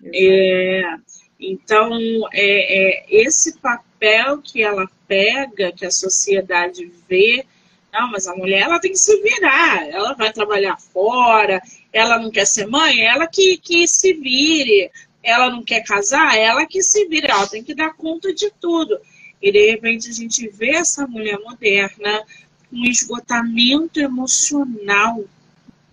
Exato. 0.02 0.12
É, 0.14 0.96
então, 1.38 1.98
é, 2.32 3.02
é, 3.02 3.06
esse 3.08 3.58
papel 3.58 4.40
que 4.42 4.62
ela 4.62 4.88
pega, 5.06 5.72
que 5.72 5.86
a 5.86 5.90
sociedade 5.90 6.90
vê, 7.08 7.44
não, 7.92 8.10
mas 8.10 8.26
a 8.26 8.34
mulher 8.34 8.62
ela 8.62 8.80
tem 8.80 8.92
que 8.92 8.98
se 8.98 9.20
virar, 9.20 9.86
ela 9.88 10.14
vai 10.14 10.32
trabalhar 10.32 10.78
fora, 10.80 11.60
ela 11.92 12.18
não 12.18 12.30
quer 12.30 12.46
ser 12.46 12.66
mãe, 12.66 13.02
ela 13.02 13.26
que, 13.26 13.58
que 13.58 13.86
se 13.86 14.14
vire. 14.14 14.90
Ela 15.22 15.50
não 15.50 15.62
quer 15.62 15.84
casar, 15.84 16.36
ela 16.36 16.66
que 16.66 16.82
se 16.82 17.06
vire. 17.06 17.28
Ela 17.30 17.46
tem 17.46 17.62
que 17.62 17.74
dar 17.74 17.94
conta 17.94 18.32
de 18.34 18.50
tudo. 18.50 18.98
E 19.40 19.52
de 19.52 19.70
repente 19.70 20.08
a 20.08 20.12
gente 20.12 20.48
vê 20.48 20.70
essa 20.70 21.06
mulher 21.06 21.38
moderna 21.38 22.24
com 22.70 22.76
um 22.76 22.84
esgotamento 22.86 24.00
emocional 24.00 25.22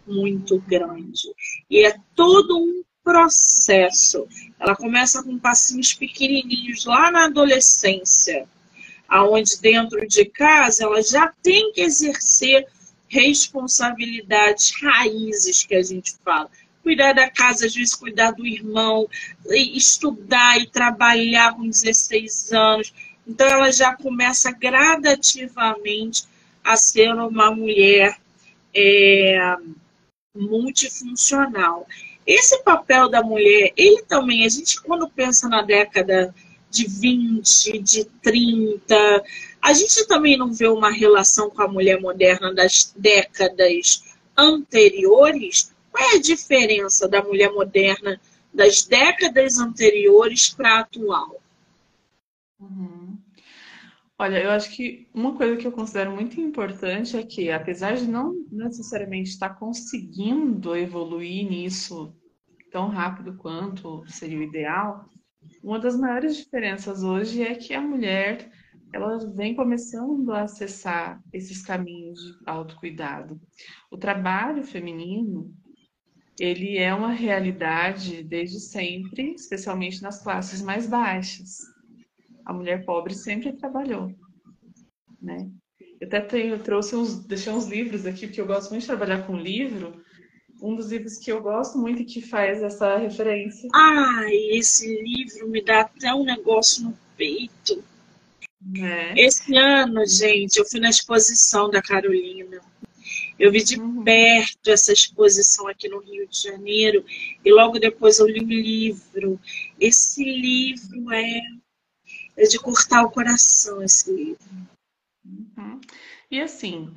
muito 0.09 0.59
grande. 0.59 1.33
E 1.69 1.85
é 1.85 1.95
todo 2.15 2.57
um 2.57 2.83
processo. 3.03 4.27
Ela 4.59 4.75
começa 4.75 5.23
com 5.23 5.37
passinhos 5.39 5.93
pequenininhos 5.93 6.85
lá 6.85 7.11
na 7.11 7.25
adolescência, 7.25 8.47
aonde 9.07 9.59
dentro 9.59 10.05
de 10.07 10.25
casa 10.25 10.83
ela 10.83 11.01
já 11.01 11.33
tem 11.41 11.71
que 11.71 11.81
exercer 11.81 12.67
responsabilidades 13.07 14.71
raízes 14.81 15.65
que 15.65 15.75
a 15.75 15.81
gente 15.81 16.15
fala. 16.23 16.49
Cuidar 16.83 17.13
da 17.13 17.29
casa, 17.29 17.65
às 17.65 17.73
vezes 17.73 17.95
cuidar 17.95 18.31
do 18.31 18.45
irmão, 18.45 19.07
estudar 19.47 20.59
e 20.59 20.67
trabalhar 20.67 21.55
com 21.55 21.67
16 21.67 22.53
anos. 22.53 22.93
Então 23.27 23.47
ela 23.47 23.71
já 23.71 23.95
começa 23.95 24.51
gradativamente 24.51 26.25
a 26.63 26.77
ser 26.77 27.11
uma 27.13 27.51
mulher 27.51 28.17
é, 28.73 29.55
multifuncional. 30.35 31.87
Esse 32.25 32.63
papel 32.63 33.09
da 33.09 33.23
mulher, 33.23 33.73
ele 33.75 34.03
também, 34.03 34.45
a 34.45 34.49
gente 34.49 34.81
quando 34.81 35.09
pensa 35.09 35.49
na 35.49 35.61
década 35.61 36.33
de 36.69 36.87
20, 36.87 37.79
de 37.79 38.05
30, 38.21 39.23
a 39.61 39.73
gente 39.73 40.07
também 40.07 40.37
não 40.37 40.53
vê 40.53 40.67
uma 40.67 40.91
relação 40.91 41.49
com 41.49 41.61
a 41.61 41.67
mulher 41.67 41.99
moderna 41.99 42.53
das 42.53 42.93
décadas 42.95 44.03
anteriores? 44.37 45.73
Qual 45.91 46.11
é 46.11 46.15
a 46.15 46.21
diferença 46.21 47.07
da 47.07 47.23
mulher 47.23 47.51
moderna 47.51 48.19
das 48.53 48.83
décadas 48.83 49.57
anteriores 49.57 50.49
para 50.49 50.77
a 50.77 50.79
atual? 50.81 51.41
Uhum. 52.59 52.98
Olha, 54.21 54.43
eu 54.43 54.51
acho 54.51 54.75
que 54.75 55.07
uma 55.13 55.33
coisa 55.33 55.55
que 55.55 55.65
eu 55.65 55.71
considero 55.71 56.11
muito 56.11 56.41
importante 56.41 57.15
é 57.15 57.23
que, 57.23 57.49
apesar 57.49 57.95
de 57.95 58.05
não 58.05 58.33
necessariamente 58.51 59.29
estar 59.29 59.51
conseguindo 59.51 60.75
evoluir 60.75 61.49
nisso 61.49 62.13
tão 62.69 62.89
rápido 62.89 63.37
quanto 63.37 64.03
seria 64.07 64.37
o 64.37 64.43
ideal, 64.43 65.05
uma 65.63 65.79
das 65.79 65.97
maiores 65.97 66.35
diferenças 66.35 67.01
hoje 67.01 67.41
é 67.41 67.55
que 67.55 67.73
a 67.73 67.79
mulher 67.79 68.51
ela 68.93 69.19
vem 69.33 69.55
começando 69.55 70.33
a 70.33 70.41
acessar 70.41 71.23
esses 71.31 71.61
caminhos 71.61 72.19
de 72.19 72.37
autocuidado. 72.45 73.39
O 73.89 73.97
trabalho 73.97 74.65
feminino, 74.65 75.49
ele 76.37 76.77
é 76.77 76.93
uma 76.93 77.13
realidade 77.13 78.21
desde 78.21 78.59
sempre, 78.59 79.33
especialmente 79.35 80.01
nas 80.01 80.21
classes 80.21 80.61
mais 80.61 80.87
baixas. 80.87 81.78
A 82.49 82.53
mulher 82.53 82.83
pobre 82.83 83.13
sempre 83.13 83.53
trabalhou, 83.53 84.11
né? 85.21 85.47
Eu 86.01 86.07
até 86.07 86.19
tenho, 86.19 86.57
trouxe 86.57 86.95
uns, 86.95 87.23
deixei 87.27 87.53
uns 87.53 87.67
livros 87.67 88.07
aqui, 88.07 88.25
porque 88.25 88.41
eu 88.41 88.47
gosto 88.47 88.71
muito 88.71 88.81
de 88.81 88.87
trabalhar 88.87 89.27
com 89.27 89.37
livro. 89.37 90.03
Um 90.59 90.75
dos 90.75 90.91
livros 90.91 91.19
que 91.19 91.31
eu 91.31 91.43
gosto 91.43 91.77
muito 91.77 92.01
e 92.01 92.05
que 92.05 92.23
faz 92.23 92.63
essa 92.63 92.97
referência. 92.97 93.69
Ai, 93.71 94.33
esse 94.49 94.87
livro 95.03 95.47
me 95.47 95.63
dá 95.63 95.81
até 95.81 96.11
um 96.11 96.23
negócio 96.23 96.85
no 96.85 96.97
peito. 97.15 97.83
É. 98.77 99.13
Esse 99.27 99.55
ano, 99.55 100.03
gente, 100.07 100.57
eu 100.57 100.65
fui 100.65 100.79
na 100.79 100.89
exposição 100.89 101.69
da 101.69 101.83
Carolina. 101.83 102.61
Eu 103.37 103.51
vi 103.51 103.63
de 103.63 103.79
Uhum. 103.79 104.03
perto 104.03 104.71
essa 104.71 104.91
exposição 104.91 105.67
aqui 105.67 105.87
no 105.87 105.99
Rio 105.99 106.27
de 106.27 106.41
Janeiro 106.41 107.05
e 107.45 107.51
logo 107.53 107.77
depois 107.77 108.17
eu 108.17 108.25
li 108.27 108.39
o 108.39 108.47
livro. 108.47 109.39
Esse 109.79 110.23
livro 110.23 111.11
é, 111.13 111.41
é 112.39 112.47
de 112.47 112.57
cortar 112.57 113.03
o 113.03 113.11
coração, 113.11 113.83
esse 113.83 114.11
livro. 114.11 114.43
Uhum. 115.25 115.79
E 116.31 116.39
assim, 116.39 116.93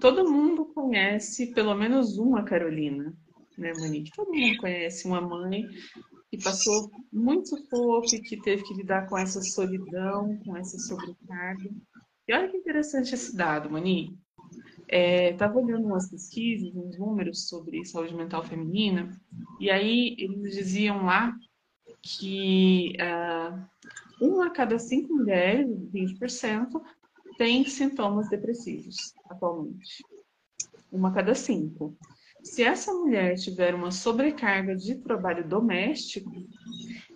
todo 0.00 0.30
mundo 0.30 0.66
conhece 0.66 1.52
pelo 1.52 1.74
menos 1.74 2.16
uma 2.16 2.44
Carolina, 2.44 3.12
né, 3.56 3.72
Monique? 3.76 4.12
Todo 4.14 4.32
mundo 4.32 4.56
conhece 4.58 5.06
uma 5.06 5.20
mãe 5.20 5.64
que 6.30 6.42
passou 6.42 6.90
muito 7.12 7.48
sufoco 7.48 8.14
e 8.14 8.20
que 8.20 8.40
teve 8.40 8.62
que 8.62 8.74
lidar 8.74 9.08
com 9.08 9.18
essa 9.18 9.40
solidão, 9.42 10.38
com 10.44 10.56
essa 10.56 10.78
sobrecarga. 10.78 11.68
E 12.28 12.32
olha 12.34 12.48
que 12.48 12.56
interessante 12.58 13.14
esse 13.14 13.34
dado, 13.36 13.70
Monique. 13.70 14.16
Estava 14.88 15.58
olhando 15.58 15.86
umas 15.86 16.08
pesquisas, 16.10 16.74
uns 16.74 16.98
números 16.98 17.48
sobre 17.48 17.84
saúde 17.84 18.14
mental 18.14 18.44
feminina, 18.44 19.10
e 19.60 19.70
aí 19.70 20.14
eles 20.18 20.54
diziam 20.54 21.04
lá 21.04 21.34
que 22.16 22.96
ah, 23.00 23.68
uma 24.20 24.46
a 24.46 24.50
cada 24.50 24.78
cinco 24.78 25.14
mulheres, 25.14 25.68
20%, 25.92 26.80
tem 27.36 27.64
sintomas 27.66 28.28
depressivos 28.28 29.14
atualmente. 29.28 30.02
Uma 30.90 31.10
a 31.10 31.12
cada 31.12 31.34
cinco. 31.34 31.96
Se 32.42 32.62
essa 32.62 32.92
mulher 32.94 33.36
tiver 33.36 33.74
uma 33.74 33.90
sobrecarga 33.90 34.74
de 34.74 34.94
trabalho 34.96 35.46
doméstico, 35.46 36.30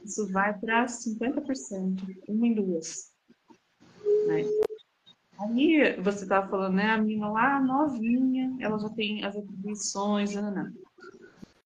isso 0.05 0.31
vai 0.31 0.53
para 0.59 0.85
50%, 0.87 2.01
uma 2.29 2.47
em 2.47 2.55
duas. 2.55 3.13
Né? 4.27 4.45
Aí 5.39 6.01
você 6.01 6.25
estava 6.25 6.49
falando, 6.49 6.75
né? 6.75 6.91
A 6.91 6.99
menina 6.99 7.31
lá 7.31 7.61
novinha, 7.61 8.55
ela 8.61 8.79
já 8.79 8.91
tem 8.91 9.25
as 9.25 9.37
atribuições, 9.37 10.35
não, 10.35 10.55
não. 10.55 10.73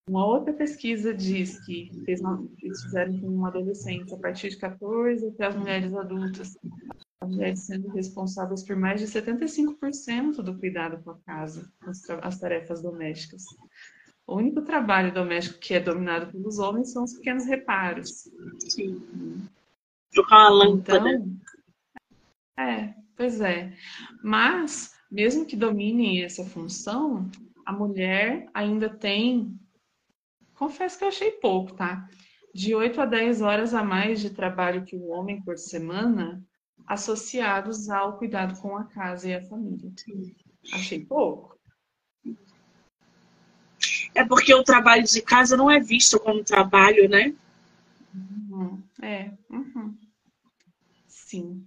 Uma 0.09 0.25
outra 0.25 0.53
pesquisa 0.53 1.13
diz 1.13 1.65
que 1.65 1.91
eles 2.07 2.83
fizeram 2.83 3.19
com 3.19 3.45
adolescentes 3.45 4.13
a 4.13 4.19
partir 4.19 4.51
de 4.51 4.57
14 4.57 5.29
até 5.29 5.47
as 5.47 5.57
mulheres 5.57 5.93
adultas, 5.95 6.57
as 7.21 7.29
mulheres 7.29 7.61
sendo 7.61 7.89
responsáveis 7.89 8.63
por 8.63 8.77
mais 8.77 9.01
de 9.01 9.07
75% 9.09 10.43
do 10.43 10.57
cuidado 10.59 11.03
com 11.03 11.11
a 11.11 11.19
casa, 11.21 11.69
as 12.23 12.39
tarefas 12.39 12.81
domésticas. 12.83 13.45
O 14.27 14.37
único 14.37 14.63
trabalho 14.63 15.15
doméstico 15.15 15.61
que 15.61 15.75
é 15.75 15.81
dominado 15.81 16.33
pelos 16.33 16.59
homens 16.59 16.93
são 16.93 17.05
os 17.05 17.15
pequenos 17.15 17.47
reparos. 17.47 18.29
Sim. 18.59 19.01
Trocar 20.13 20.37
uma 20.37 20.51
lâmpada. 20.51 21.11
Então, 21.11 21.37
é, 22.59 22.95
pois 23.17 23.41
é. 23.41 23.73
Mas, 24.23 24.95
mesmo 25.11 25.47
que 25.47 25.57
dominem 25.57 26.25
essa 26.25 26.45
função, 26.45 27.31
a 27.65 27.73
mulher 27.73 28.49
ainda 28.53 28.89
tem, 28.89 29.57
confesso 30.57 30.99
que 30.99 31.05
eu 31.05 31.09
achei 31.09 31.33
pouco, 31.33 31.75
tá? 31.75 32.09
De 32.55 32.75
8 32.75 33.01
a 33.01 33.07
10 33.07 33.43
horas 33.43 33.75
a 33.75 33.83
mais 33.83 34.21
de 34.21 34.31
trabalho 34.31 34.85
que 34.85 34.97
o 34.97 35.09
homem 35.09 35.43
por 35.43 35.59
semana, 35.59 36.43
associados 36.87 37.89
ao 37.91 38.17
cuidado 38.19 38.61
com 38.61 38.77
a 38.77 38.85
casa 38.85 39.29
e 39.29 39.35
a 39.35 39.43
família. 39.43 39.93
Achei 40.73 41.05
pouco. 41.05 41.57
É 44.15 44.25
porque 44.25 44.55
o 44.55 44.65
trabalho 44.65 45.05
de 45.05 45.21
casa 45.21 45.57
não 45.57 45.71
é 45.71 45.79
visto 45.79 46.19
como 46.19 46.43
trabalho, 46.43 47.09
né? 47.09 47.35
Uhum, 48.15 48.83
é, 49.03 49.31
uhum. 49.51 49.95
sim. 51.07 51.67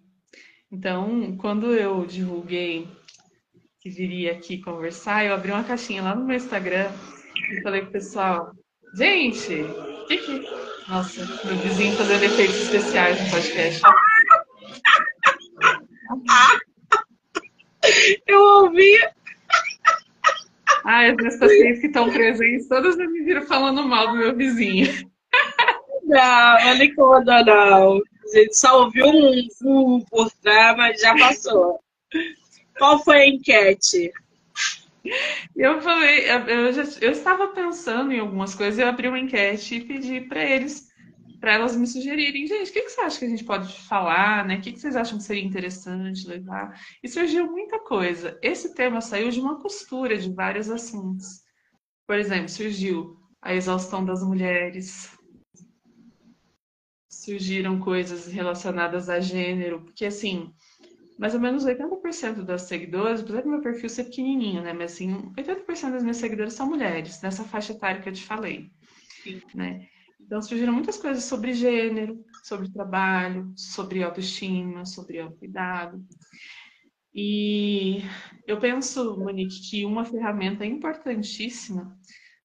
Então, 0.71 1.37
quando 1.37 1.73
eu 1.75 2.05
divulguei 2.05 2.87
que 3.79 3.89
viria 3.89 4.31
aqui 4.33 4.57
conversar, 4.59 5.25
eu 5.25 5.33
abri 5.33 5.51
uma 5.51 5.63
caixinha 5.63 6.01
lá 6.01 6.15
no 6.15 6.25
meu 6.25 6.35
Instagram 6.35 6.91
e 7.51 7.61
falei 7.61 7.81
pro 7.81 7.91
pessoal, 7.91 8.51
gente, 8.95 9.65
que 10.07 10.17
que... 10.17 10.49
Nossa, 10.87 11.23
meu 11.45 11.55
vizinho 11.57 11.95
fazendo 11.95 12.23
efeitos 12.23 12.55
especiais 12.61 13.21
no 13.21 13.29
podcast. 13.29 13.81
Eu 18.27 18.41
ouvi. 18.41 18.97
Ah, 20.85 21.05
as 21.05 21.15
minhas 21.15 21.37
pacientes 21.37 21.81
que 21.81 21.87
estão 21.87 22.09
presentes, 22.09 22.67
todas 22.67 22.95
me 22.97 23.23
viram 23.23 23.43
falando 23.43 23.83
mal 23.83 24.07
do 24.07 24.17
meu 24.17 24.35
vizinho. 24.35 24.87
Não, 26.05 26.75
não 26.75 26.95
conta, 26.95 27.43
não. 27.43 27.97
A 27.97 28.37
gente 28.37 28.57
só 28.57 28.83
ouviu 28.83 29.05
um 29.07 29.47
fumo 29.59 30.05
por 30.09 30.31
trás, 30.41 30.75
mas 30.75 30.99
já 30.99 31.15
passou. 31.15 31.79
Qual 32.77 33.03
foi 33.03 33.17
a 33.17 33.27
enquete? 33.27 34.11
Eu 35.55 35.81
falei, 35.81 36.25
eu, 36.47 36.73
já, 36.73 36.83
eu 37.01 37.11
estava 37.11 37.49
pensando 37.49 38.11
em 38.11 38.19
algumas 38.19 38.55
coisas, 38.55 38.79
eu 38.79 38.87
abri 38.87 39.07
uma 39.07 39.19
enquete 39.19 39.75
e 39.75 39.85
pedi 39.85 40.21
para 40.21 40.43
eles, 40.43 40.87
para 41.39 41.53
elas 41.53 41.75
me 41.75 41.87
sugerirem, 41.87 42.47
gente, 42.47 42.69
o 42.69 42.73
que, 42.73 42.81
que 42.81 42.89
você 42.89 43.01
acha 43.01 43.19
que 43.19 43.25
a 43.25 43.29
gente 43.29 43.43
pode 43.43 43.73
falar, 43.87 44.45
né? 44.45 44.57
O 44.57 44.61
que, 44.61 44.71
que 44.71 44.79
vocês 44.79 44.95
acham 44.95 45.17
que 45.17 45.23
seria 45.23 45.43
interessante 45.43 46.27
levar? 46.27 46.79
E 47.03 47.07
surgiu 47.07 47.51
muita 47.51 47.79
coisa. 47.79 48.37
Esse 48.41 48.73
tema 48.73 49.01
saiu 49.01 49.29
de 49.29 49.39
uma 49.39 49.59
costura 49.59 50.17
de 50.17 50.33
vários 50.33 50.69
assuntos. 50.69 51.41
Por 52.05 52.17
exemplo, 52.17 52.49
surgiu 52.49 53.17
a 53.41 53.53
exaustão 53.53 54.03
das 54.03 54.23
mulheres, 54.23 55.17
surgiram 57.07 57.79
coisas 57.79 58.27
relacionadas 58.27 59.09
a 59.09 59.19
gênero, 59.19 59.81
porque 59.81 60.05
assim, 60.05 60.51
mais 61.19 61.35
ou 61.35 61.41
menos 61.41 61.65
80% 61.65 62.45
das 62.45 62.61
seguidoras, 62.61 63.19
apesar 63.19 63.41
do 63.41 63.49
meu 63.49 63.61
perfil 63.61 63.89
ser 63.89 64.05
pequenininho, 64.05 64.63
né? 64.63 64.71
Mas 64.71 64.93
assim, 64.93 65.33
80% 65.37 65.91
das 65.91 66.01
minhas 66.01 66.15
seguidoras 66.15 66.53
são 66.53 66.65
mulheres, 66.65 67.21
nessa 67.21 67.43
faixa 67.43 67.73
etária 67.73 68.01
que 68.01 68.07
eu 68.07 68.13
te 68.13 68.23
falei, 68.23 68.71
Sim. 69.21 69.41
né? 69.53 69.85
Então 70.21 70.41
surgiram 70.41 70.71
muitas 70.71 70.95
coisas 70.95 71.25
sobre 71.25 71.51
gênero, 71.53 72.23
sobre 72.41 72.71
trabalho, 72.71 73.51
sobre 73.57 74.01
autoestima, 74.01 74.85
sobre 74.85 75.19
autocuidado. 75.19 76.01
E 77.13 78.01
eu 78.47 78.57
penso, 78.57 79.17
Monique, 79.19 79.69
que 79.69 79.85
uma 79.85 80.05
ferramenta 80.05 80.65
importantíssima, 80.65 81.99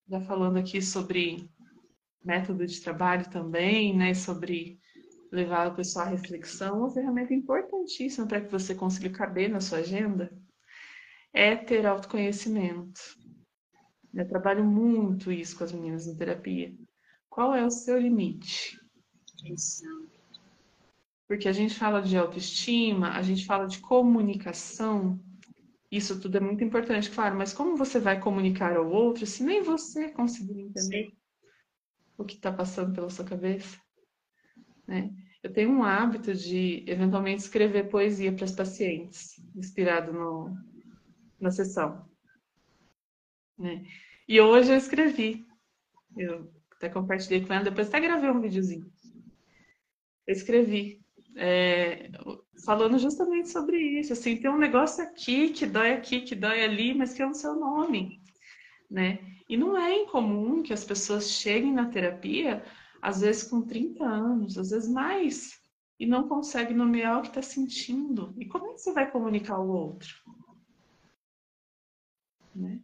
já 0.08 0.20
falando 0.22 0.56
aqui 0.56 0.82
sobre 0.82 1.48
método 2.24 2.66
de 2.66 2.80
trabalho 2.80 3.30
também, 3.30 3.96
né, 3.96 4.14
sobre 4.14 4.80
levar 5.34 5.68
o 5.68 5.74
pessoal 5.74 6.06
à 6.06 6.08
reflexão, 6.08 6.78
uma 6.78 6.90
ferramenta 6.90 7.34
importantíssima 7.34 8.26
para 8.26 8.40
que 8.40 8.50
você 8.50 8.74
consiga 8.74 9.10
caber 9.10 9.50
na 9.50 9.60
sua 9.60 9.78
agenda 9.78 10.32
é 11.32 11.56
ter 11.56 11.84
autoconhecimento. 11.84 13.00
Eu 14.14 14.28
trabalho 14.28 14.64
muito 14.64 15.32
isso 15.32 15.58
com 15.58 15.64
as 15.64 15.72
meninas 15.72 16.06
em 16.06 16.16
terapia. 16.16 16.72
Qual 17.28 17.54
é 17.54 17.66
o 17.66 17.70
seu 17.70 17.98
limite? 17.98 18.78
Porque 21.26 21.48
a 21.48 21.52
gente 21.52 21.74
fala 21.74 22.00
de 22.00 22.16
autoestima, 22.16 23.10
a 23.10 23.22
gente 23.22 23.44
fala 23.44 23.66
de 23.66 23.78
comunicação, 23.78 25.18
isso 25.90 26.20
tudo 26.20 26.36
é 26.36 26.40
muito 26.40 26.62
importante, 26.62 27.10
claro, 27.10 27.36
mas 27.36 27.52
como 27.52 27.76
você 27.76 27.98
vai 27.98 28.20
comunicar 28.20 28.76
ao 28.76 28.90
outro 28.90 29.26
se 29.26 29.42
nem 29.42 29.62
você 29.62 30.08
conseguir 30.10 30.60
entender 30.60 31.12
o 32.18 32.24
que 32.24 32.34
está 32.34 32.52
passando 32.52 32.92
pela 32.92 33.10
sua 33.10 33.24
cabeça? 33.24 33.78
Né? 34.86 35.12
Eu 35.44 35.52
tenho 35.52 35.70
um 35.70 35.85
hábito 35.85 36.33
de, 36.33 36.83
eventualmente, 36.87 37.42
escrever 37.42 37.90
poesia 37.90 38.33
para 38.33 38.46
as 38.46 38.52
pacientes, 38.52 39.38
inspirado 39.54 40.11
no, 40.11 40.57
na 41.38 41.50
sessão. 41.50 42.09
Né? 43.59 43.85
E 44.26 44.40
hoje 44.40 44.72
eu 44.72 44.76
escrevi. 44.78 45.46
Eu 46.16 46.50
até 46.72 46.88
compartilhei 46.88 47.44
com 47.44 47.52
ela, 47.52 47.62
depois 47.62 47.88
até 47.88 48.00
gravei 48.00 48.30
um 48.30 48.40
videozinho. 48.40 48.90
Eu 50.26 50.33
escrevi 50.33 51.04
é, 51.37 52.11
falando 52.64 52.98
justamente 52.98 53.50
sobre 53.50 53.76
isso. 53.76 54.14
Assim, 54.14 54.38
tem 54.38 54.50
um 54.50 54.57
negócio 54.57 55.04
aqui 55.04 55.50
que 55.50 55.66
dói 55.66 55.92
aqui, 55.92 56.22
que 56.22 56.35
dói 56.35 56.64
ali, 56.64 56.94
mas 56.94 57.12
que 57.12 57.20
é 57.20 57.26
o 57.26 57.35
seu 57.35 57.54
nome, 57.54 58.18
né? 58.90 59.18
E 59.46 59.59
não 59.59 59.76
é 59.76 59.94
incomum 59.94 60.62
que 60.62 60.72
as 60.72 60.85
pessoas 60.85 61.33
cheguem 61.33 61.70
na 61.70 61.90
terapia, 61.90 62.64
às 63.04 63.20
vezes 63.20 63.42
com 63.42 63.60
30 63.60 64.02
anos, 64.02 64.56
às 64.56 64.70
vezes 64.70 64.88
mais, 64.88 65.60
e 66.00 66.06
não 66.06 66.26
conseguem 66.26 66.74
nomear 66.74 67.18
o 67.18 67.22
que 67.22 67.28
está 67.28 67.42
sentindo. 67.42 68.32
E 68.38 68.46
como 68.46 68.66
é 68.66 68.72
que 68.72 68.80
você 68.80 68.94
vai 68.94 69.10
comunicar 69.10 69.56
ao 69.56 69.68
outro? 69.68 70.14
Né? 72.54 72.80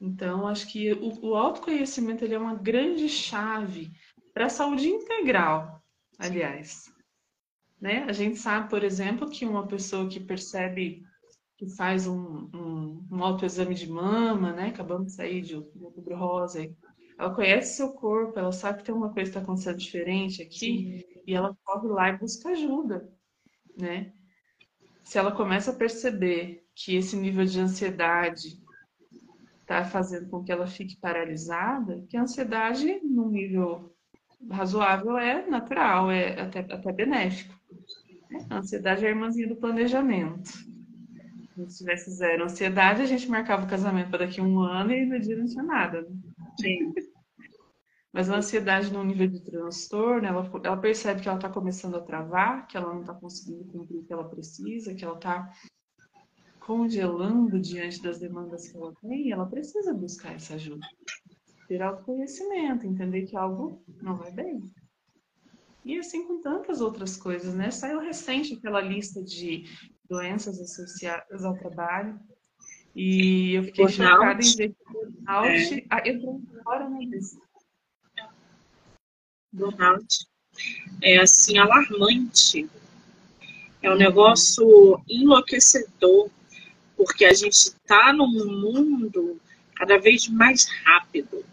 Então, 0.00 0.48
acho 0.48 0.66
que 0.66 0.92
o, 0.92 1.28
o 1.28 1.36
autoconhecimento 1.36 2.24
ele 2.24 2.34
é 2.34 2.38
uma 2.38 2.56
grande 2.56 3.08
chave 3.08 3.92
para 4.34 4.46
a 4.46 4.50
saúde 4.50 4.88
integral, 4.88 5.80
aliás. 6.18 6.92
Né? 7.80 8.02
A 8.08 8.12
gente 8.12 8.38
sabe, 8.38 8.68
por 8.68 8.82
exemplo, 8.82 9.30
que 9.30 9.46
uma 9.46 9.68
pessoa 9.68 10.08
que 10.08 10.18
percebe 10.18 11.06
que 11.56 11.68
faz 11.76 12.08
um, 12.08 12.50
um, 12.52 13.06
um 13.08 13.22
autoexame 13.22 13.74
de 13.74 13.88
mama, 13.88 14.52
né? 14.52 14.68
Acabamos 14.68 15.08
de 15.08 15.12
sair 15.12 15.42
de 15.42 15.56
outubro 15.56 16.16
rosa, 16.16 16.60
ela 17.18 17.34
conhece 17.34 17.76
seu 17.76 17.90
corpo, 17.92 18.38
ela 18.38 18.52
sabe 18.52 18.78
que 18.78 18.84
tem 18.84 18.94
uma 18.94 19.12
coisa 19.12 19.30
que 19.30 19.36
está 19.36 19.40
acontecendo 19.40 19.76
diferente 19.76 20.40
aqui, 20.40 21.04
Sim. 21.04 21.20
e 21.26 21.34
ela 21.34 21.56
corre 21.64 21.88
lá 21.88 22.08
e 22.10 22.18
busca 22.18 22.50
ajuda, 22.50 23.12
né? 23.76 24.12
Se 25.02 25.18
ela 25.18 25.32
começa 25.32 25.72
a 25.72 25.74
perceber 25.74 26.64
que 26.74 26.94
esse 26.94 27.16
nível 27.16 27.44
de 27.44 27.58
ansiedade 27.58 28.62
está 29.62 29.84
fazendo 29.84 30.28
com 30.30 30.44
que 30.44 30.52
ela 30.52 30.66
fique 30.66 30.96
paralisada, 30.96 32.06
que 32.08 32.16
a 32.16 32.22
ansiedade, 32.22 33.00
num 33.02 33.28
nível 33.28 33.92
razoável, 34.48 35.18
é 35.18 35.44
natural, 35.46 36.10
é 36.12 36.40
até, 36.40 36.60
até 36.60 36.92
benéfico. 36.92 37.58
A 38.48 38.58
ansiedade 38.58 39.04
é 39.04 39.08
a 39.08 39.10
irmãzinha 39.10 39.48
do 39.48 39.56
planejamento. 39.56 40.50
Se 41.66 41.78
tivesse 41.78 42.12
zero 42.12 42.44
ansiedade, 42.44 43.02
a 43.02 43.06
gente 43.06 43.28
marcava 43.28 43.64
o 43.64 43.68
casamento 43.68 44.10
para 44.10 44.26
daqui 44.26 44.40
a 44.40 44.44
um 44.44 44.60
ano 44.60 44.92
e 44.92 45.04
no 45.04 45.18
dia 45.18 45.36
não 45.36 45.46
tinha 45.46 45.64
nada. 45.64 46.02
Né? 46.02 46.27
Mas 48.12 48.30
a 48.30 48.36
ansiedade 48.36 48.92
no 48.92 49.04
nível 49.04 49.28
de 49.28 49.40
transtorno, 49.40 50.26
ela, 50.26 50.50
ela 50.64 50.76
percebe 50.76 51.20
que 51.20 51.28
ela 51.28 51.38
está 51.38 51.48
começando 51.48 51.96
a 51.96 52.00
travar, 52.00 52.66
que 52.66 52.76
ela 52.76 52.92
não 52.92 53.02
está 53.02 53.14
conseguindo 53.14 53.64
cumprir 53.66 53.98
o 53.98 54.04
que 54.04 54.12
ela 54.12 54.28
precisa, 54.28 54.94
que 54.94 55.04
ela 55.04 55.16
está 55.16 55.52
congelando 56.60 57.58
diante 57.58 58.02
das 58.02 58.18
demandas 58.18 58.68
que 58.68 58.76
ela 58.76 58.92
tem, 59.00 59.30
ela 59.30 59.46
precisa 59.46 59.94
buscar 59.94 60.34
essa 60.34 60.54
ajuda. 60.54 60.86
Ter 61.66 61.82
autoconhecimento, 61.82 62.86
entender 62.86 63.22
que 63.22 63.36
algo 63.36 63.82
não 64.02 64.16
vai 64.16 64.30
bem. 64.32 64.62
E 65.84 65.98
assim 65.98 66.26
com 66.26 66.40
tantas 66.40 66.82
outras 66.82 67.16
coisas, 67.16 67.54
né? 67.54 67.70
Saiu 67.70 68.00
recente 68.00 68.54
aquela 68.54 68.80
lista 68.80 69.22
de 69.22 69.64
doenças 70.08 70.60
associadas 70.60 71.44
ao 71.44 71.56
trabalho. 71.56 72.20
E 72.94 73.54
eu 73.54 73.64
fiquei 73.64 73.88
chocada 73.88 74.42
em 74.42 74.56
ver 74.56 74.68
que 74.70 74.92
burnout 74.92 75.86
é. 75.90 76.10
entrou 76.10 76.42
agora 76.60 76.88
na 76.88 76.98
lista. 76.98 77.40
Burnout 79.52 80.26
é 81.02 81.18
assim 81.18 81.58
alarmante. 81.58 82.68
É 83.80 83.90
um 83.90 83.96
negócio 83.96 85.00
enlouquecedor, 85.08 86.28
porque 86.96 87.24
a 87.24 87.32
gente 87.32 87.54
está 87.54 88.12
num 88.12 88.26
mundo 88.26 89.40
cada 89.74 89.98
vez 89.98 90.26
mais 90.28 90.66
rápido. 90.84 91.44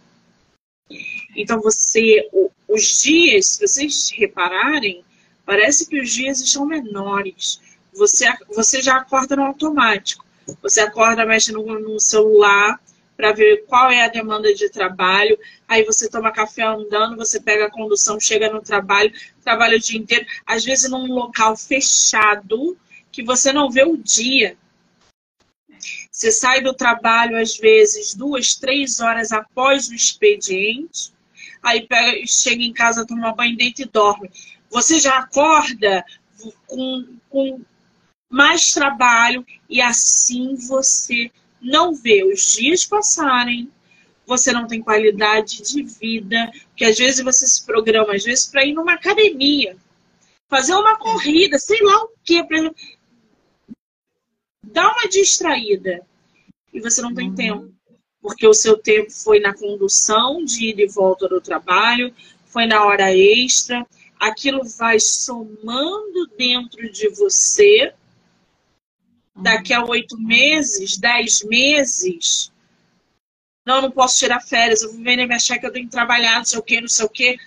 Então 1.36 1.62
você, 1.62 2.28
os 2.67 3.02
dias, 3.04 3.48
se 3.48 3.67
vocês 3.67 4.10
repararem, 4.12 5.04
parece 5.45 5.88
que 5.88 6.00
os 6.00 6.12
dias 6.12 6.41
estão 6.41 6.65
menores. 6.65 7.62
Você, 7.93 8.26
você 8.54 8.82
já 8.82 8.98
acorda 8.98 9.36
no 9.36 9.43
automático. 9.43 10.25
Você 10.62 10.82
acorda, 10.82 11.26
mexe 11.26 11.52
no, 11.52 11.64
no 11.80 12.00
celular 12.00 12.80
para 13.16 13.32
ver 13.32 13.66
qual 13.66 13.90
é 13.90 14.04
a 14.04 14.10
demanda 14.10 14.54
de 14.54 14.70
trabalho. 14.70 15.38
Aí 15.68 15.84
você 15.84 16.10
toma 16.10 16.32
café 16.32 16.64
andando, 16.64 17.16
você 17.16 17.40
pega 17.40 17.66
a 17.66 17.72
condução, 17.72 18.20
chega 18.20 18.52
no 18.52 18.62
trabalho, 18.62 19.12
trabalha 19.44 19.78
o 19.78 19.80
dia 19.80 19.98
inteiro, 20.00 20.26
às 20.46 20.64
vezes 20.64 20.90
num 20.90 21.08
local 21.08 21.56
fechado 21.56 22.78
que 23.12 23.24
você 23.24 23.54
não 23.54 23.72
vê 23.72 23.84
o 23.84 23.98
dia. 23.98 24.58
Você 26.12 26.32
sai 26.32 26.62
do 26.62 26.74
trabalho, 26.74 27.38
às 27.38 27.58
vezes, 27.58 28.14
duas, 28.14 28.56
três 28.56 29.00
horas 29.00 29.32
após 29.32 29.90
o 29.90 29.94
expediente, 29.94 31.14
aí 31.62 31.86
pega, 31.88 32.26
chega 32.26 32.64
em 32.64 32.74
casa, 32.74 33.06
toma 33.06 33.34
banho, 33.34 33.58
deita 33.58 33.82
e 33.82 33.86
dorme. 33.86 34.30
Você 34.70 35.00
já 35.00 35.18
acorda 35.18 36.04
com, 36.68 37.18
com 37.30 37.62
mais 38.30 38.72
trabalho 38.72 39.46
e 39.70 39.82
assim 39.82 40.56
você 40.56 41.32
não 41.62 41.94
vê 41.94 42.24
os 42.24 42.54
dias 42.54 42.86
passarem, 42.86 43.72
você 44.26 44.52
não 44.52 44.68
tem 44.68 44.82
qualidade 44.82 45.62
de 45.62 45.84
vida, 45.84 46.52
que 46.76 46.84
às 46.84 46.98
vezes 46.98 47.24
você 47.24 47.48
se 47.48 47.66
programa, 47.66 48.16
às 48.16 48.24
vezes, 48.24 48.46
para 48.48 48.66
ir 48.66 48.74
numa 48.74 48.94
academia, 48.94 49.78
fazer 50.50 50.74
uma 50.74 50.98
corrida, 50.98 51.60
sei 51.60 51.82
lá 51.82 52.04
o 52.04 52.10
que, 52.24 52.44
para 52.44 52.72
dar 54.64 54.92
uma 54.92 55.08
distraída. 55.08 56.02
E 56.74 56.80
você 56.82 57.02
não 57.02 57.14
tem 57.14 57.30
uhum. 57.30 57.36
tempo. 57.36 57.76
Porque 58.22 58.48
o 58.48 58.54
seu 58.54 58.78
tempo 58.78 59.12
foi 59.12 59.40
na 59.40 59.54
condução 59.54 60.44
de 60.44 60.70
ida 60.70 60.82
e 60.82 60.88
volta 60.88 61.28
do 61.30 61.40
trabalho, 61.40 62.14
foi 62.46 62.66
na 62.66 62.84
hora 62.84 63.16
extra. 63.16 63.86
Aquilo 64.20 64.62
vai 64.78 65.00
somando 65.00 66.28
dentro 66.36 66.92
de 66.92 67.08
você. 67.10 67.94
Daqui 69.36 69.74
a 69.74 69.84
oito 69.84 70.17
meses, 70.17 70.98
dez 70.98 71.43
meses, 71.43 72.52
não, 73.65 73.82
não 73.82 73.91
posso 73.91 74.19
tirar 74.19 74.39
férias, 74.39 74.82
eu 74.82 74.93
vou 74.93 75.04
vender 75.04 75.26
minha 75.26 75.39
cheque, 75.39 75.65
eu 75.65 75.74
tenho 75.74 75.86
que 75.86 75.91
trabalhar, 75.91 76.38
não 76.38 76.45
sei 76.45 76.60
o 76.60 76.63
que, 76.63 76.80
não 76.80 76.88
sei 76.88 77.06
o 77.06 77.10
que. 77.10 77.38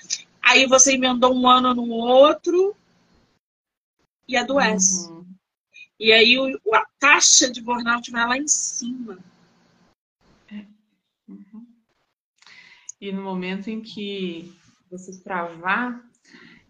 Aí 0.43 0.67
você 0.67 0.95
emendou 0.95 1.35
um 1.35 1.49
ano 1.49 1.75
no 1.75 1.89
outro 1.89 2.77
e 4.27 4.37
adoece. 4.37 5.09
Uhum. 5.09 5.25
E 5.99 6.13
aí 6.13 6.39
o, 6.39 6.75
a 6.75 6.85
taxa 6.99 7.51
de 7.51 7.63
burnout 7.63 8.11
vai 8.11 8.27
lá 8.27 8.37
em 8.37 8.49
cima. 8.49 9.19
É. 10.51 10.67
Uhum. 11.29 11.67
E 13.01 13.13
no 13.13 13.23
momento 13.23 13.69
em 13.69 13.81
que 13.81 14.53
você 14.91 15.23
travar, 15.23 16.05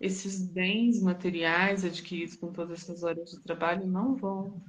esses 0.00 0.46
bens 0.46 1.02
materiais 1.02 1.85
adquiridos 1.85 2.37
com 2.37 2.52
todas 2.52 2.83
essas 2.83 3.02
horas 3.02 3.31
de 3.31 3.40
trabalho 3.40 3.87
não 3.87 4.14
vão 4.14 4.62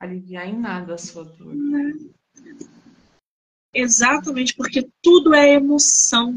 aliviar 0.00 0.48
em 0.48 0.58
nada 0.58 0.94
a 0.94 0.98
sua 0.98 1.24
dor. 1.24 1.54
Exatamente, 3.72 4.56
porque 4.56 4.88
tudo 5.02 5.34
é 5.34 5.52
emoção. 5.52 6.34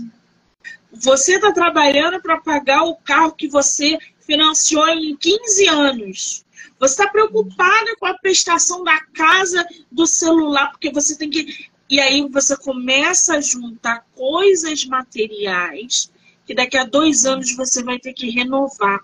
Você 0.92 1.36
está 1.36 1.52
trabalhando 1.52 2.22
para 2.22 2.40
pagar 2.40 2.84
o 2.84 2.96
carro 2.98 3.32
que 3.32 3.48
você 3.48 3.98
financiou 4.20 4.88
em 4.90 5.16
15 5.16 5.68
anos. 5.68 6.46
Você 6.78 6.94
está 6.94 7.10
preocupada 7.10 7.96
com 7.98 8.06
a 8.06 8.18
prestação 8.18 8.84
da 8.84 9.00
casa, 9.08 9.66
do 9.92 10.06
celular, 10.06 10.70
porque 10.72 10.92
você 10.92 11.18
tem 11.18 11.30
que. 11.30 11.72
E 11.90 12.00
aí 12.00 12.28
você 12.30 12.58
começa 12.58 13.38
a 13.38 13.42
juntar 13.42 14.06
coisas 14.14 14.86
materiais 14.86 16.12
que 16.46 16.54
daqui 16.54 16.78
a 16.78 16.84
dois 16.84 17.26
anos 17.26 17.56
você 17.56 17.82
vai 17.84 18.00
ter 18.00 18.14
que 18.14 18.30
renovar. 18.30 19.00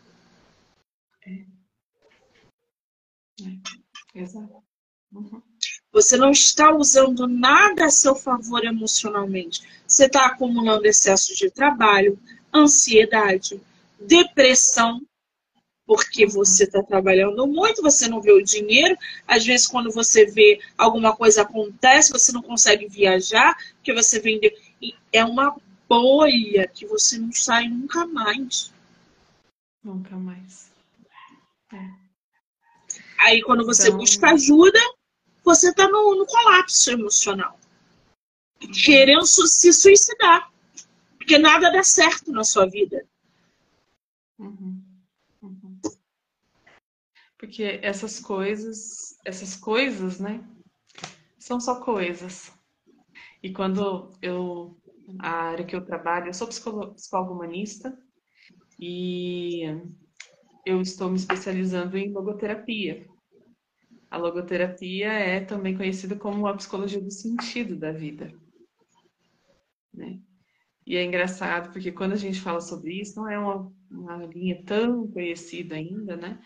É. 1.26 1.32
É. 3.42 3.79
Exato. 4.22 4.64
Uhum. 5.14 5.42
Você 5.92 6.18
não 6.18 6.32
está 6.32 6.74
usando 6.76 7.28
nada 7.28 7.86
a 7.86 7.90
seu 7.90 8.16
favor 8.16 8.64
emocionalmente. 8.64 9.62
Você 9.88 10.06
está 10.06 10.28
acumulando 10.28 10.86
excesso 10.86 11.36
de 11.36 11.50
trabalho, 11.50 12.20
ansiedade, 12.54 13.60
depressão, 14.00 15.02
porque 15.86 16.28
você 16.28 16.66
está 16.66 16.84
trabalhando 16.84 17.48
muito, 17.48 17.82
você 17.82 18.08
não 18.08 18.22
vê 18.22 18.32
o 18.32 18.44
dinheiro. 18.44 18.96
Às 19.28 19.44
vezes, 19.46 19.66
quando 19.66 19.92
você 19.92 20.26
vê 20.26 20.60
alguma 20.78 21.16
coisa 21.16 21.42
acontece, 21.42 22.12
você 22.12 22.32
não 22.32 22.44
consegue 22.44 22.88
viajar, 22.88 23.58
porque 23.76 23.94
você 23.94 24.20
vende. 24.20 24.54
É 25.12 25.26
uma 25.26 25.60
bolha 25.88 26.68
que 26.68 26.86
você 26.86 27.18
não 27.18 27.32
sai 27.32 27.68
nunca 27.68 28.06
mais. 28.06 28.72
Nunca 29.84 30.16
mais. 30.16 30.69
Aí, 33.20 33.42
quando 33.42 33.66
você 33.66 33.88
então... 33.88 33.98
busca 33.98 34.32
ajuda, 34.32 34.80
você 35.44 35.70
está 35.70 35.88
no, 35.88 36.16
no, 36.16 36.26
colapso 36.26 36.92
emocional. 36.92 37.60
Querendo 38.84 39.26
se 39.26 39.74
suicidar. 39.74 40.52
Porque 41.18 41.38
nada 41.38 41.72
dá 41.72 41.84
certo 41.84 42.32
na 42.32 42.44
sua 42.44 42.66
vida. 42.66 43.06
Uhum. 44.38 44.82
Porque 47.38 47.80
essas 47.82 48.20
coisas, 48.20 49.18
essas 49.26 49.56
coisas, 49.56 50.20
né, 50.20 50.44
são 51.38 51.60
só 51.60 51.80
coisas. 51.80 52.52
E 53.42 53.52
quando 53.54 54.12
eu, 54.22 54.78
a 55.20 55.30
área 55.30 55.66
que 55.66 55.76
eu 55.76 55.86
trabalho, 55.86 56.28
eu 56.28 56.34
sou 56.34 56.48
psicólogo 56.48 57.34
humanista 57.34 57.98
e 58.78 59.64
eu 60.66 60.82
estou 60.82 61.10
me 61.10 61.18
especializando 61.18 61.98
em 61.98 62.12
logoterapia. 62.12 63.08
A 64.10 64.18
logoterapia 64.18 65.12
é 65.12 65.40
também 65.40 65.78
conhecida 65.78 66.16
como 66.16 66.48
a 66.48 66.56
psicologia 66.56 67.02
do 67.02 67.12
sentido 67.12 67.76
da 67.76 67.92
vida. 67.92 68.34
Né? 69.94 70.20
E 70.86 70.96
é 70.96 71.04
engraçado, 71.04 71.72
porque 71.72 71.92
quando 71.92 72.14
a 72.14 72.18
gente 72.18 72.42
fala 72.42 72.60
sobre 72.60 73.00
isso, 73.00 73.20
não 73.20 73.30
é 73.30 73.38
uma, 73.38 73.72
uma 73.92 74.26
linha 74.26 74.64
tão 74.66 75.08
conhecida 75.08 75.76
ainda, 75.76 76.18
né? 76.18 76.42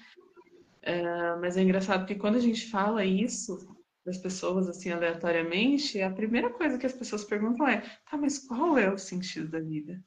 Uh, 0.84 1.40
mas 1.40 1.56
é 1.56 1.62
engraçado 1.62 2.00
porque 2.00 2.16
quando 2.16 2.36
a 2.36 2.42
gente 2.42 2.70
fala 2.70 3.06
isso 3.06 3.58
das 4.06 4.18
pessoas 4.18 4.68
assim 4.68 4.92
aleatoriamente, 4.92 6.02
a 6.02 6.12
primeira 6.12 6.50
coisa 6.50 6.78
que 6.78 6.86
as 6.86 6.92
pessoas 6.92 7.24
perguntam 7.24 7.66
é: 7.66 7.80
tá, 8.10 8.18
mas 8.18 8.38
qual 8.38 8.78
é 8.78 8.92
o 8.92 8.98
sentido 8.98 9.48
da 9.48 9.62
vida? 9.62 10.04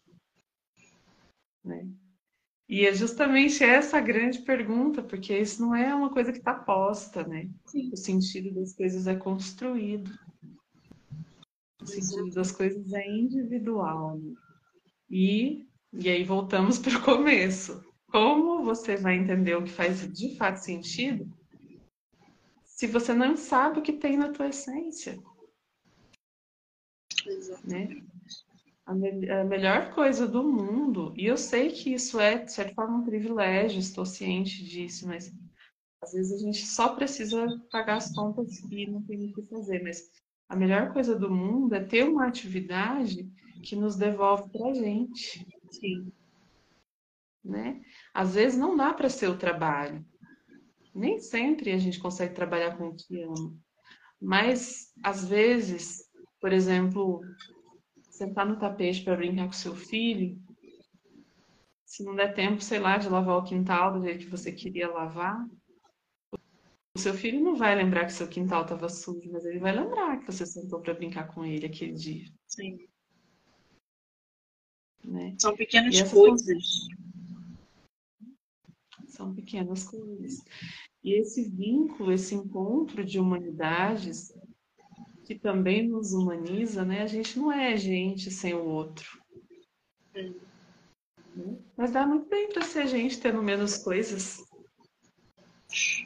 Né? 1.65 1.89
E 2.69 2.85
é 2.85 2.93
justamente 2.93 3.63
essa 3.63 3.99
a 3.99 4.01
grande 4.01 4.41
pergunta, 4.41 5.03
porque 5.03 5.39
isso 5.39 5.63
não 5.63 5.75
é 5.75 5.95
uma 5.95 6.11
coisa 6.11 6.33
que 6.33 6.39
está 6.39 6.53
posta, 6.53 7.23
né? 7.25 7.49
Sim. 7.67 7.91
O 7.93 7.97
sentido 7.97 8.53
das 8.55 8.73
coisas 8.73 9.07
é 9.07 9.15
construído. 9.15 10.11
O 11.81 11.87
sentido 11.87 12.35
das 12.35 12.51
coisas 12.51 12.93
é 12.93 13.09
individual. 13.09 14.19
Né? 14.19 14.35
E, 15.09 15.67
e 15.93 16.09
aí 16.09 16.25
voltamos 16.25 16.79
para 16.81 16.99
o 16.99 17.03
começo. 17.05 17.85
Como 18.09 18.65
você 18.65 18.97
vai 18.97 19.17
entender 19.17 19.55
o 19.55 19.63
que 19.63 19.71
faz 19.71 20.13
de 20.13 20.37
fato 20.37 20.57
sentido 20.57 21.33
se 22.65 22.87
você 22.87 23.15
não 23.15 23.37
sabe 23.37 23.79
o 23.79 23.83
que 23.83 23.93
tem 23.93 24.19
na 24.19 24.33
tua 24.33 24.49
essência? 24.49 25.19
Né? 27.65 28.03
A, 28.87 28.95
me 28.95 29.29
a, 29.29 29.45
melhor 29.45 29.93
coisa 29.95 30.27
do 30.29 30.45
mundo, 30.45 31.13
e 31.17 31.27
eu 31.27 31.37
sei 31.37 31.71
que 31.71 31.93
isso 31.93 32.21
é, 32.21 32.39
de 32.39 32.53
certa 32.53 32.75
forma, 32.75 32.99
um 32.99 33.05
privilégio, 33.05 33.81
estou 33.81 34.07
ciente 34.07 34.65
disso, 34.65 35.09
mas 35.09 35.33
às 36.03 36.13
vezes 36.13 36.33
a 36.33 36.39
gente 36.39 36.65
só 36.65 36.95
precisa 36.95 37.47
pagar 37.71 37.97
as 37.97 38.15
contas 38.15 38.59
e 38.71 38.87
não 38.87 39.03
tem 39.03 39.31
o 39.31 39.35
que 39.35 39.43
fazer. 39.43 39.83
Mas 39.83 40.09
a 40.49 40.55
melhor 40.55 40.93
coisa 40.93 41.19
do 41.19 41.29
mundo 41.29 41.75
é 41.75 41.83
ter 41.83 42.05
uma 42.05 42.27
atividade 42.27 43.29
que 43.63 43.75
nos 43.75 43.97
devolve 43.97 44.49
para 44.51 44.69
a 44.69 44.75
gente. 44.75 45.45
Sim. 45.71 46.13
Né? 47.45 47.83
Às 48.15 48.35
vezes 48.35 48.59
não 48.59 48.77
dá 48.77 48.95
para 48.95 49.09
ser 49.09 49.29
o 49.29 49.39
trabalho. 49.39 50.05
Nem 50.95 51.19
sempre 51.19 51.73
a 51.73 51.79
gente 51.79 51.99
consegue 51.99 52.35
trabalhar 52.35 52.77
com 52.77 52.89
o 52.89 52.95
que 52.95 53.23
ama. 53.23 53.55
Mas, 54.21 54.93
às 55.03 55.27
vezes, 55.27 56.05
por 56.41 56.53
exemplo, 56.53 57.21
sentar 58.17 58.47
no 58.47 58.59
tapete 58.59 59.03
para 59.05 59.17
brincar 59.17 59.47
com 59.47 59.53
seu 59.53 59.75
filho, 59.75 60.41
se 61.85 62.03
não 62.05 62.15
der 62.15 62.35
tempo, 62.35 62.61
sei 62.61 62.79
lá, 62.79 62.99
de 62.99 63.09
lavar 63.09 63.39
o 63.39 63.45
quintal 63.45 63.93
do 63.93 64.03
jeito 64.05 64.25
que 64.25 64.31
você 64.31 64.51
queria 64.53 64.91
lavar, 64.91 65.47
o 66.95 66.99
seu 66.99 67.15
filho 67.15 67.41
não 67.41 67.55
vai 67.55 67.75
lembrar 67.75 68.07
que 68.07 68.13
seu 68.13 68.27
quintal 68.27 68.63
estava 68.63 68.89
sujo, 68.89 69.31
mas 69.31 69.45
ele 69.45 69.59
vai 69.59 69.73
lembrar 69.73 70.19
que 70.19 70.27
você 70.27 70.47
sentou 70.47 70.81
para 70.81 70.95
brincar 70.95 71.29
com 71.29 71.45
ele 71.45 71.67
aquele 71.67 71.93
dia. 71.93 72.27
Sim. 72.47 72.79
Né? 75.05 75.37
São 75.39 75.55
pequenas 75.55 76.11
coisas. 76.11 76.89
São 79.09 79.35
pequenas 79.35 79.85
coisas. 79.85 80.43
E 81.05 81.21
esse 81.21 81.49
vínculo, 81.49 82.13
esse 82.13 82.35
encontro 82.35 83.05
de 83.05 83.21
humanidades, 83.21 84.36
que 85.27 85.35
também 85.35 85.89
nos 85.89 86.13
humaniza, 86.13 86.85
né? 86.85 87.03
A 87.03 87.07
gente 87.09 87.37
não 87.37 87.51
é 87.51 87.77
gente 87.77 88.31
sem 88.31 88.55
o 88.55 88.65
outro. 88.65 89.21
Mas 91.77 91.91
dá 91.91 92.07
muito 92.07 92.29
bem 92.29 92.49
para 92.49 92.63
ser 92.63 92.87
gente 92.87 93.19
tendo 93.19 93.43
menos 93.43 93.77
coisas. 93.77 94.45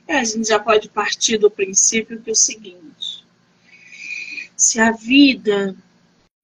É, 0.09 0.19
a 0.19 0.25
gente 0.25 0.49
já 0.49 0.59
pode 0.59 0.89
partir 0.89 1.37
do 1.37 1.51
princípio 1.51 2.21
que 2.23 2.31
é 2.31 2.33
o 2.33 2.37
seguinte: 2.37 3.27
se 4.57 4.81
a 4.81 4.93
vida 4.93 5.77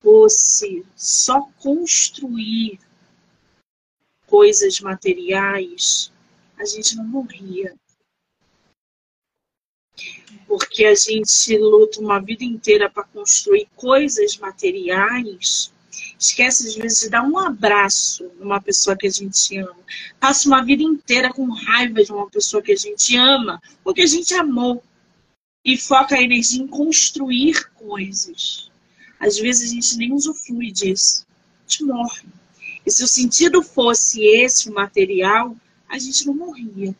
fosse 0.02 0.84
só 0.94 1.48
construir 1.58 2.78
coisas 4.26 4.78
materiais, 4.80 6.12
a 6.58 6.64
gente 6.66 6.94
não 6.94 7.04
morria 7.04 7.74
porque 10.46 10.84
a 10.84 10.94
gente 10.94 11.56
luta 11.58 12.00
uma 12.00 12.20
vida 12.20 12.44
inteira 12.44 12.88
para 12.88 13.04
construir 13.04 13.68
coisas 13.74 14.36
materiais, 14.36 15.72
esquece 16.18 16.68
às 16.68 16.74
vezes 16.74 17.00
de 17.00 17.10
dar 17.10 17.22
um 17.22 17.38
abraço 17.38 18.30
numa 18.38 18.60
pessoa 18.60 18.96
que 18.96 19.06
a 19.06 19.10
gente 19.10 19.58
ama. 19.58 19.76
Passa 20.20 20.48
uma 20.48 20.64
vida 20.64 20.82
inteira 20.82 21.32
com 21.32 21.50
raiva 21.50 22.02
de 22.02 22.12
uma 22.12 22.28
pessoa 22.30 22.62
que 22.62 22.72
a 22.72 22.76
gente 22.76 23.16
ama, 23.16 23.60
porque 23.82 24.02
a 24.02 24.06
gente 24.06 24.32
amou. 24.34 24.82
E 25.64 25.76
foca 25.76 26.14
a 26.14 26.22
energia 26.22 26.62
em 26.62 26.68
construir 26.68 27.68
coisas. 27.74 28.70
Às 29.18 29.36
vezes 29.36 29.70
a 29.70 29.74
gente 29.74 29.96
nem 29.96 30.12
usufrui 30.12 30.70
disso. 30.70 31.26
A 31.66 31.68
gente 31.68 31.84
morre. 31.84 32.22
E 32.86 32.90
se 32.90 33.02
o 33.02 33.08
sentido 33.08 33.64
fosse 33.64 34.24
esse, 34.24 34.70
o 34.70 34.74
material, 34.74 35.56
a 35.88 35.98
gente 35.98 36.24
não 36.24 36.34
morria. 36.34 36.94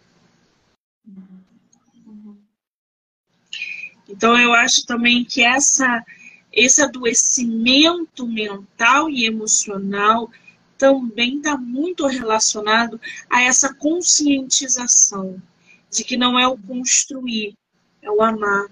Então, 4.08 4.38
eu 4.38 4.52
acho 4.52 4.86
também 4.86 5.24
que 5.24 5.42
essa, 5.42 6.04
esse 6.52 6.80
adoecimento 6.80 8.26
mental 8.26 9.10
e 9.10 9.24
emocional 9.24 10.30
também 10.78 11.38
está 11.38 11.56
muito 11.56 12.06
relacionado 12.06 13.00
a 13.28 13.42
essa 13.42 13.74
conscientização 13.74 15.40
de 15.90 16.04
que 16.04 16.16
não 16.16 16.38
é 16.38 16.46
o 16.46 16.58
construir, 16.58 17.54
é 18.02 18.10
o 18.10 18.22
amar, 18.22 18.68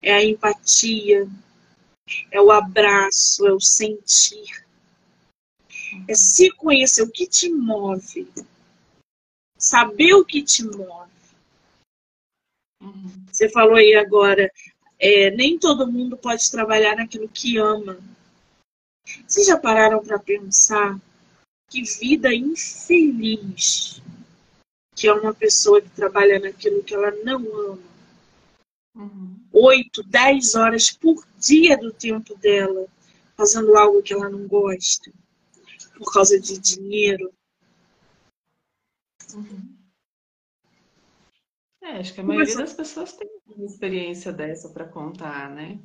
é 0.00 0.14
a 0.14 0.24
empatia, 0.24 1.28
é 2.30 2.40
o 2.40 2.50
abraço, 2.50 3.46
é 3.46 3.52
o 3.52 3.60
sentir. 3.60 4.64
É 6.08 6.14
se 6.14 6.50
conhecer 6.52 7.02
o 7.02 7.10
que 7.10 7.26
te 7.26 7.50
move, 7.50 8.26
saber 9.58 10.14
o 10.14 10.24
que 10.24 10.42
te 10.42 10.64
move 10.64 11.12
Uhum. 12.82 13.21
Você 13.32 13.48
falou 13.48 13.76
aí 13.76 13.94
agora, 13.94 14.52
é, 14.98 15.30
nem 15.30 15.58
todo 15.58 15.90
mundo 15.90 16.16
pode 16.16 16.50
trabalhar 16.50 16.96
naquilo 16.96 17.28
que 17.28 17.56
ama. 17.56 17.98
Vocês 19.26 19.46
já 19.46 19.58
pararam 19.58 20.04
para 20.04 20.18
pensar 20.18 21.00
que 21.70 21.82
vida 21.82 22.32
infeliz 22.32 24.02
que 24.94 25.08
é 25.08 25.12
uma 25.12 25.32
pessoa 25.34 25.80
que 25.80 25.88
trabalha 25.88 26.38
naquilo 26.38 26.84
que 26.84 26.94
ela 26.94 27.10
não 27.24 27.72
ama? 27.72 27.92
Uhum. 28.94 29.40
Oito, 29.50 30.02
dez 30.02 30.54
horas 30.54 30.90
por 30.90 31.26
dia 31.38 31.78
do 31.78 31.90
tempo 31.90 32.36
dela 32.36 32.86
fazendo 33.34 33.74
algo 33.76 34.02
que 34.02 34.12
ela 34.12 34.28
não 34.28 34.46
gosta 34.46 35.10
por 35.96 36.12
causa 36.12 36.38
de 36.38 36.58
dinheiro. 36.58 37.32
Uhum. 39.34 39.81
É, 41.82 41.98
acho 41.98 42.14
que 42.14 42.20
a 42.20 42.24
maioria 42.24 42.56
das 42.56 42.74
pessoas 42.74 43.12
tem 43.12 43.28
uma 43.56 43.66
experiência 43.66 44.32
dessa 44.32 44.72
para 44.72 44.86
contar, 44.86 45.50
né? 45.50 45.80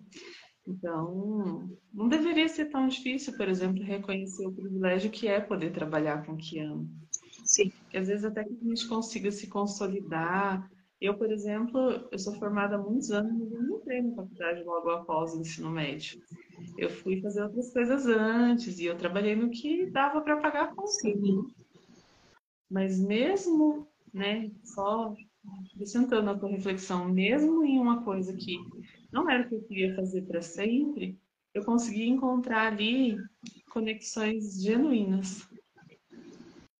Então, 0.67 1.69
não 1.93 2.09
deveria 2.09 2.47
ser 2.49 2.65
tão 2.65 2.87
difícil, 2.87 3.35
por 3.37 3.47
exemplo, 3.47 3.81
reconhecer 3.83 4.45
o 4.45 4.53
privilégio 4.53 5.09
que 5.09 5.27
é 5.27 5.39
poder 5.39 5.71
trabalhar 5.71 6.25
com 6.25 6.33
o 6.33 6.37
que 6.37 6.59
ama. 6.59 6.85
Sim. 7.43 7.71
Que 7.89 7.97
às 7.97 8.07
vezes 8.07 8.25
até 8.25 8.43
que 8.43 8.53
a 8.53 8.69
gente 8.69 8.87
consiga 8.87 9.31
se 9.31 9.47
consolidar. 9.47 10.69
Eu, 10.99 11.17
por 11.17 11.31
exemplo, 11.31 11.79
eu 12.11 12.19
sou 12.19 12.33
formada 12.35 12.75
há 12.75 12.79
muitos 12.79 13.11
anos, 13.11 13.31
mas 13.39 13.51
eu 13.51 13.63
não 13.63 13.77
entrei 13.77 14.01
na 14.01 14.15
faculdade 14.15 14.63
logo 14.63 14.89
após 14.89 15.33
o 15.33 15.39
ensino 15.39 15.69
médio. 15.69 16.21
Eu 16.77 16.89
fui 16.89 17.21
fazer 17.21 17.43
outras 17.43 17.71
coisas 17.71 18.05
antes 18.05 18.77
e 18.79 18.85
eu 18.85 18.97
trabalhei 18.97 19.35
no 19.35 19.49
que 19.49 19.89
dava 19.89 20.21
para 20.21 20.41
pagar 20.41 20.75
consigo. 20.75 21.49
Mas 22.69 22.99
mesmo, 22.99 23.87
né, 24.13 24.51
só 24.63 25.15
acrescentando 25.73 26.29
a 26.29 26.37
tua 26.37 26.49
reflexão, 26.49 27.07
mesmo 27.09 27.63
em 27.63 27.79
uma 27.79 28.03
coisa 28.03 28.33
que 28.33 28.57
não 29.11 29.29
era 29.29 29.45
o 29.45 29.49
que 29.49 29.55
eu 29.55 29.63
queria 29.63 29.95
fazer 29.95 30.23
para 30.23 30.41
sempre, 30.41 31.19
eu 31.53 31.63
consegui 31.63 32.07
encontrar 32.07 32.71
ali 32.71 33.17
conexões 33.71 34.61
genuínas. 34.61 35.47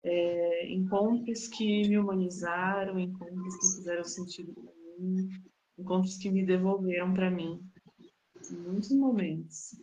É, 0.04 0.72
encontros 0.72 1.48
que 1.48 1.88
me 1.88 1.98
humanizaram, 1.98 2.98
encontros 2.98 3.56
que 3.56 3.76
fizeram 3.76 4.04
sentido 4.04 4.54
para 4.54 4.72
mim, 4.98 5.28
encontros 5.76 6.16
que 6.16 6.30
me 6.30 6.46
devolveram 6.46 7.12
para 7.12 7.30
mim, 7.30 7.60
em 8.50 8.56
muitos 8.56 8.90
momentos. 8.92 9.76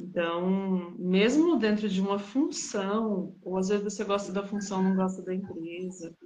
Então, 0.00 0.96
mesmo 0.98 1.58
dentro 1.58 1.88
de 1.88 2.00
uma 2.00 2.18
função, 2.18 3.36
ou 3.42 3.58
às 3.58 3.68
vezes 3.68 3.84
você 3.84 4.02
gosta 4.02 4.32
da 4.32 4.46
função, 4.46 4.82
não 4.82 4.96
gosta 4.96 5.22
da 5.22 5.34
empresa, 5.34 6.16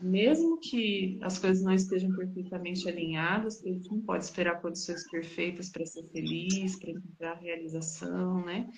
mesmo 0.00 0.58
que 0.58 1.18
as 1.22 1.38
coisas 1.38 1.62
não 1.62 1.72
estejam 1.72 2.14
perfeitamente 2.14 2.88
alinhadas, 2.88 3.64
a 3.64 3.68
gente 3.68 3.90
não 3.90 4.00
pode 4.00 4.24
esperar 4.24 4.60
condições 4.60 5.08
perfeitas 5.10 5.70
para 5.70 5.86
ser 5.86 6.04
feliz, 6.10 6.78
para 6.78 6.90
encontrar 6.90 7.34
realização, 7.34 8.44
né? 8.44 8.68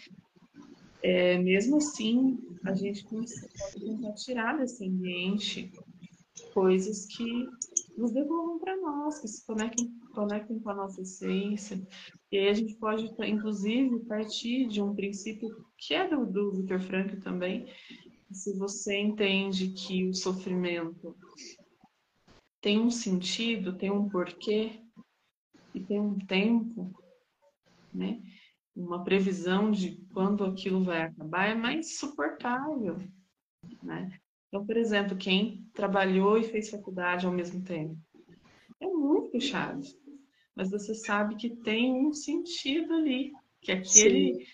é, 1.07 1.39
mesmo 1.39 1.77
assim, 1.77 2.37
a 2.65 2.75
gente 2.75 3.05
pode 3.05 3.31
tentar 3.79 4.13
tirar 4.15 4.59
desse 4.59 4.85
ambiente 4.85 5.73
coisas 6.53 7.07
que 7.07 7.47
nos 7.97 8.11
devolvam 8.11 8.59
para 8.59 8.77
nós, 8.77 9.21
que 9.21 9.29
se 9.29 9.47
conectem, 9.47 9.89
conectem 10.15 10.59
com 10.59 10.71
a 10.71 10.75
nossa 10.75 11.01
essência. 11.01 11.81
E 12.33 12.39
aí 12.39 12.49
a 12.49 12.55
gente 12.55 12.75
pode, 12.75 13.09
inclusive, 13.25 14.01
partir 14.01 14.67
de 14.67 14.83
um 14.83 14.95
princípio 14.95 15.49
que 15.79 15.95
é 15.95 16.09
do, 16.09 16.27
do 16.27 16.53
Victor 16.53 16.81
Frankl 16.81 17.21
também. 17.21 17.67
Se 18.33 18.57
você 18.59 18.99
entende 18.99 19.69
que 19.69 20.09
o 20.09 20.15
sofrimento 20.15 21.17
tem 22.61 22.81
um 22.81 22.91
sentido, 22.91 23.77
tem 23.77 23.91
um 23.91 24.09
porquê 24.09 24.81
e 25.73 25.81
tem 25.81 26.01
um 26.01 26.19
tempo, 26.19 26.93
né? 27.93 28.21
Uma 28.75 29.05
previsão 29.05 29.71
de 29.71 29.97
quando 30.13 30.45
aquilo 30.45 30.83
vai 30.83 31.03
acabar 31.03 31.49
é 31.49 31.55
mais 31.55 31.97
suportável, 31.99 32.99
né? 33.83 34.19
Então, 34.49 34.67
por 34.67 34.77
exemplo, 34.77 35.17
quem 35.17 35.69
trabalhou 35.73 36.39
e 36.39 36.45
fez 36.45 36.71
faculdade 36.71 37.27
ao 37.27 37.33
mesmo 37.33 37.63
tempo, 37.63 37.97
é 38.81 38.87
muito 38.87 39.31
puxado. 39.31 39.87
Mas 40.55 40.71
você 40.71 40.95
sabe 40.95 41.37
que 41.37 41.51
tem 41.57 41.93
um 41.93 42.13
sentido 42.13 42.95
ali, 42.95 43.33
que 43.61 43.71
aquele, 43.71 44.33
aquele 44.33 44.47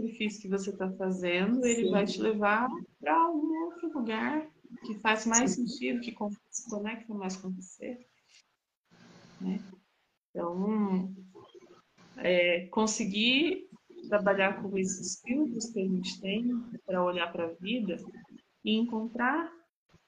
sacrifício 0.00 0.42
que 0.42 0.48
você 0.48 0.70
está 0.70 0.90
fazendo, 0.92 1.64
ele 1.64 1.84
Sim. 1.84 1.90
vai 1.90 2.04
te 2.06 2.20
levar 2.20 2.68
para 2.98 3.30
um 3.30 3.64
outro 3.64 3.92
lugar 3.92 4.50
que 4.86 4.94
faz 5.00 5.26
mais 5.26 5.52
Sim. 5.52 5.66
sentido, 5.66 6.00
que 6.00 6.14
se 6.50 6.70
conecta 6.70 7.12
mais 7.12 7.36
com 7.36 7.50
você. 7.50 7.98
Né? 9.40 9.62
Então, 10.30 11.14
é, 12.16 12.66
conseguir 12.68 13.68
trabalhar 14.08 14.62
com 14.62 14.76
esses 14.78 15.20
filtros 15.20 15.66
que 15.70 15.80
a 15.80 15.84
gente 15.84 16.20
tem 16.20 16.48
para 16.86 17.04
olhar 17.04 17.30
para 17.32 17.46
a 17.46 17.54
vida 17.54 17.96
e 18.64 18.76
encontrar 18.76 19.52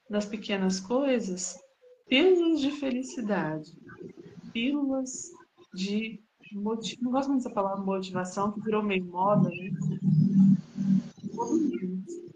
nas 0.09 0.25
pequenas 0.25 0.79
coisas 0.79 1.57
pílulas 2.07 2.59
de 2.59 2.71
felicidade, 2.71 3.71
pílulas 4.51 5.31
de 5.73 6.21
motivação. 6.57 7.03
Não 7.03 7.11
gosto 7.11 7.29
muito 7.29 7.43
dessa 7.43 7.53
palavra 7.53 7.83
motivação, 7.83 8.51
que 8.51 8.61
virou 8.61 8.83
meio 8.83 9.05
moda, 9.05 9.49
né? 9.49 9.71
Movimento. 11.33 12.31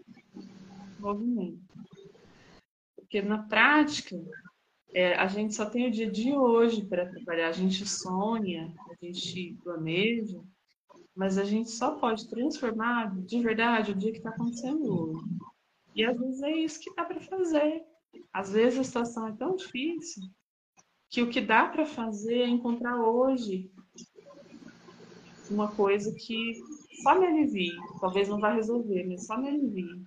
Movimento. 0.98 1.68
Porque 2.96 3.22
na 3.22 3.38
prática, 3.38 4.16
é, 4.92 5.14
a 5.14 5.26
gente 5.26 5.54
só 5.54 5.66
tem 5.66 5.88
o 5.88 5.90
dia 5.90 6.10
de 6.10 6.32
hoje 6.32 6.84
para 6.84 7.08
trabalhar. 7.08 7.48
A 7.48 7.52
gente 7.52 7.86
sonha, 7.86 8.72
a 8.90 9.04
gente 9.04 9.56
planeja, 9.62 10.40
mas 11.14 11.38
a 11.38 11.44
gente 11.44 11.70
só 11.70 11.92
pode 11.92 12.28
transformar 12.28 13.14
de 13.24 13.42
verdade 13.42 13.92
o 13.92 13.94
dia 13.94 14.12
que 14.12 14.18
está 14.18 14.30
acontecendo 14.30 14.84
hoje. 14.86 15.24
E 15.94 16.04
às 16.04 16.18
vezes 16.18 16.42
é 16.42 16.52
isso 16.52 16.80
que 16.80 16.94
dá 16.94 17.04
para 17.04 17.20
fazer. 17.20 17.82
Às 18.32 18.52
vezes 18.52 18.78
a 18.78 18.84
situação 18.84 19.26
é 19.28 19.32
tão 19.32 19.56
difícil 19.56 20.22
que 21.10 21.22
o 21.22 21.28
que 21.28 21.40
dá 21.40 21.66
para 21.66 21.86
fazer 21.86 22.42
é 22.42 22.48
encontrar 22.48 23.02
hoje 23.02 23.70
uma 25.50 25.68
coisa 25.72 26.12
que 26.14 26.60
só 27.02 27.18
me 27.18 27.26
alivie. 27.26 27.76
Talvez 28.00 28.28
não 28.28 28.40
vá 28.40 28.52
resolver, 28.52 29.04
mas 29.06 29.26
só 29.26 29.36
me 29.36 29.48
alivie. 29.48 30.02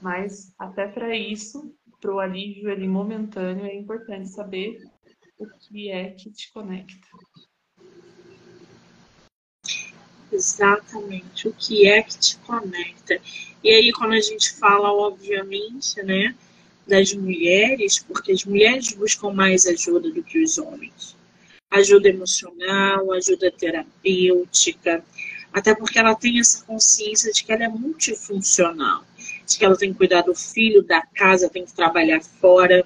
Mas 0.00 0.52
até 0.58 0.86
para 0.86 1.16
isso, 1.16 1.74
para 2.00 2.14
o 2.14 2.20
alívio 2.20 2.70
ali 2.70 2.86
momentâneo, 2.86 3.66
é 3.66 3.74
importante 3.74 4.28
saber 4.28 4.78
o 5.38 5.46
que 5.46 5.90
é 5.90 6.10
que 6.10 6.30
te 6.30 6.52
conecta. 6.52 7.08
Exatamente, 10.30 11.48
o 11.48 11.52
que 11.52 11.88
é 11.88 12.02
que 12.02 12.18
te 12.18 12.38
conecta. 12.38 13.20
E 13.62 13.70
aí, 13.70 13.92
quando 13.92 14.12
a 14.12 14.20
gente 14.20 14.52
fala, 14.54 14.92
obviamente, 14.92 16.02
né, 16.02 16.34
das 16.86 17.12
mulheres, 17.12 17.98
porque 17.98 18.32
as 18.32 18.44
mulheres 18.44 18.92
buscam 18.94 19.32
mais 19.32 19.66
ajuda 19.66 20.10
do 20.10 20.22
que 20.22 20.42
os 20.42 20.56
homens. 20.58 21.17
Ajuda 21.70 22.08
emocional, 22.08 23.12
ajuda 23.12 23.50
terapêutica, 23.50 25.04
até 25.52 25.74
porque 25.74 25.98
ela 25.98 26.14
tem 26.14 26.40
essa 26.40 26.64
consciência 26.64 27.32
de 27.32 27.44
que 27.44 27.52
ela 27.52 27.64
é 27.64 27.68
multifuncional, 27.68 29.04
de 29.46 29.58
que 29.58 29.64
ela 29.64 29.76
tem 29.76 29.92
que 29.92 29.98
cuidar 29.98 30.22
do 30.22 30.34
filho, 30.34 30.82
da 30.82 31.02
casa, 31.02 31.48
tem 31.48 31.64
que 31.64 31.72
trabalhar 31.74 32.22
fora. 32.22 32.84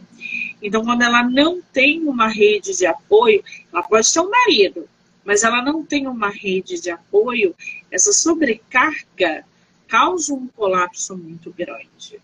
Então, 0.60 0.84
quando 0.84 1.02
ela 1.02 1.22
não 1.22 1.60
tem 1.60 2.02
uma 2.02 2.28
rede 2.28 2.76
de 2.76 2.86
apoio, 2.86 3.44
ela 3.72 3.82
pode 3.82 4.12
ter 4.12 4.20
um 4.20 4.30
marido, 4.30 4.88
mas 5.24 5.44
ela 5.44 5.62
não 5.62 5.84
tem 5.84 6.06
uma 6.06 6.30
rede 6.30 6.80
de 6.80 6.90
apoio, 6.90 7.54
essa 7.90 8.12
sobrecarga 8.12 9.44
causa 9.86 10.34
um 10.34 10.48
colapso 10.48 11.16
muito 11.16 11.52
grande. 11.52 12.20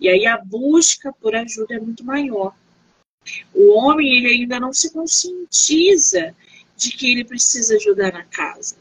E 0.00 0.08
aí 0.08 0.26
a 0.26 0.38
busca 0.38 1.12
por 1.12 1.34
ajuda 1.34 1.74
é 1.74 1.80
muito 1.80 2.04
maior. 2.04 2.54
O 3.54 3.74
homem 3.74 4.18
ele 4.18 4.28
ainda 4.28 4.60
não 4.60 4.72
se 4.72 4.92
conscientiza 4.92 6.34
de 6.76 6.92
que 6.92 7.10
ele 7.10 7.24
precisa 7.24 7.76
ajudar 7.76 8.12
na 8.12 8.24
casa, 8.24 8.76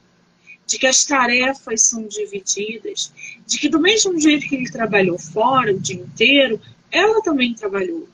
de 0.65 0.77
que 0.77 0.85
as 0.85 1.03
tarefas 1.05 1.81
são 1.81 2.07
divididas, 2.07 3.11
de 3.45 3.57
que 3.57 3.69
do 3.69 3.79
mesmo 3.79 4.19
jeito 4.19 4.47
que 4.47 4.55
ele 4.55 4.71
trabalhou 4.71 5.17
fora 5.17 5.73
o 5.73 5.79
dia 5.79 5.95
inteiro, 5.95 6.61
ela 6.91 7.21
também 7.21 7.53
trabalhou. 7.53 8.07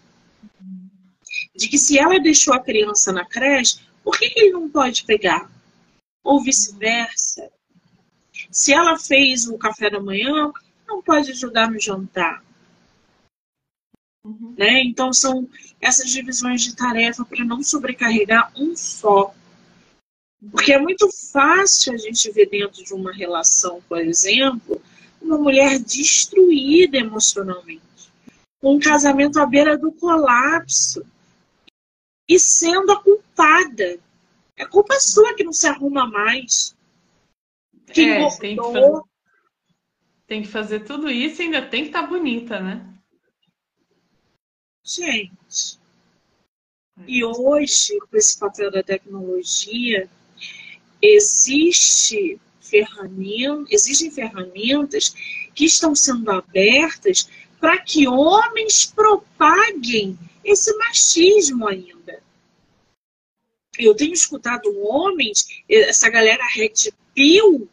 De 1.56 1.68
que 1.68 1.78
se 1.78 1.98
ela 2.00 2.20
deixou 2.20 2.54
a 2.54 2.60
criança 2.60 3.12
na 3.12 3.26
creche, 3.26 3.80
por 4.04 4.18
que 4.18 4.32
ele 4.36 4.52
não 4.52 4.70
pode 4.70 5.04
pegar? 5.06 5.52
Ou 6.24 6.42
vice-versa. 6.42 7.50
Se 8.50 8.74
ela 8.74 8.98
fez 8.98 9.48
o 9.48 9.58
café 9.58 9.90
da 9.90 10.00
manhã, 10.00 10.52
não 10.88 11.02
pode 11.02 11.32
ajudar 11.32 11.70
no 11.70 11.80
jantar. 11.80 12.44
Uhum. 14.24 14.56
Né? 14.58 14.84
Então, 14.84 15.12
são 15.12 15.50
essas 15.82 16.10
divisões 16.10 16.62
de 16.62 16.76
tarefa 16.76 17.26
para 17.26 17.44
não 17.44 17.62
sobrecarregar 17.62 18.52
um 18.56 18.76
só. 18.76 19.34
Porque 20.52 20.74
é 20.74 20.80
muito 20.80 21.10
fácil 21.32 21.94
a 21.94 21.98
gente 21.98 22.32
ver 22.32 22.50
dentro 22.50 22.84
de 22.84 22.94
uma 22.94 23.14
relação, 23.14 23.82
por 23.88 24.00
exemplo, 24.00 24.82
uma 25.22 25.38
mulher 25.38 25.80
destruída 25.80 26.98
emocionalmente, 26.98 27.82
um 28.62 28.80
casamento 28.80 29.40
à 29.40 29.46
beira 29.46 29.78
do 29.78 29.92
colapso 29.92 31.06
e 32.28 32.40
sendo 32.40 32.92
a 32.92 33.02
culpada. 33.02 34.00
É 34.56 34.66
culpa 34.66 35.00
sua 35.00 35.34
que 35.34 35.44
não 35.44 35.54
se 35.54 35.68
arruma 35.68 36.06
mais 36.06 36.76
que 37.92 38.10
é, 38.10 38.30
tem, 38.38 38.56
que 38.56 38.64
fazer, 38.64 39.02
tem 40.28 40.42
que 40.42 40.48
fazer 40.48 40.80
tudo 40.82 41.10
isso 41.10 41.42
e 41.42 41.46
ainda 41.46 41.62
tem 41.62 41.84
que 41.84 41.90
estar 41.90 42.04
tá 42.04 42.08
bonita, 42.08 42.60
né? 42.60 42.93
Gente, 44.86 45.80
e 47.08 47.24
hoje, 47.24 47.98
com 48.00 48.18
esse 48.18 48.38
papel 48.38 48.70
da 48.70 48.84
tecnologia, 48.84 50.10
existe 51.02 52.38
ferramenta, 52.60 53.74
existem 53.74 54.12
ferramentas 54.12 55.16
que 55.56 55.64
estão 55.64 55.96
sendo 55.96 56.30
abertas 56.30 57.30
para 57.62 57.78
que 57.80 58.10
homens 58.10 58.86
propaguem 58.86 60.20
esse 60.44 60.76
machismo 60.78 61.66
ainda. 61.66 62.22
Eu 63.80 63.96
tenho 63.96 64.14
escutado 64.14 64.70
homens, 64.86 65.48
essa 65.70 66.10
galera 66.10 66.46
red 66.48 66.92
pill, 67.16 67.70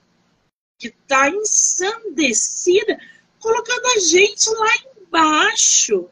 que 0.78 0.86
está 0.86 1.28
ensandecida, 1.28 3.00
colocando 3.40 3.86
a 3.96 3.98
gente 3.98 4.48
lá 4.50 4.70
embaixo. 4.96 6.08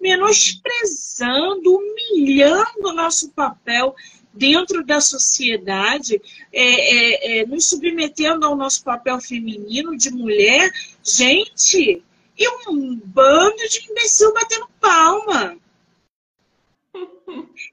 Menosprezando, 0.00 1.76
humilhando 1.76 2.88
o 2.88 2.92
nosso 2.92 3.30
papel 3.30 3.94
dentro 4.32 4.84
da 4.84 5.00
sociedade, 5.00 6.20
é, 6.52 6.62
é, 6.62 7.40
é, 7.40 7.46
nos 7.46 7.66
submetendo 7.66 8.46
ao 8.46 8.56
nosso 8.56 8.82
papel 8.84 9.20
feminino 9.20 9.96
de 9.96 10.10
mulher. 10.10 10.70
Gente, 11.02 12.02
e 12.38 12.48
um 12.68 12.96
bando 12.96 13.68
de 13.68 13.90
imbecil 13.90 14.32
batendo 14.32 14.68
palma. 14.80 15.58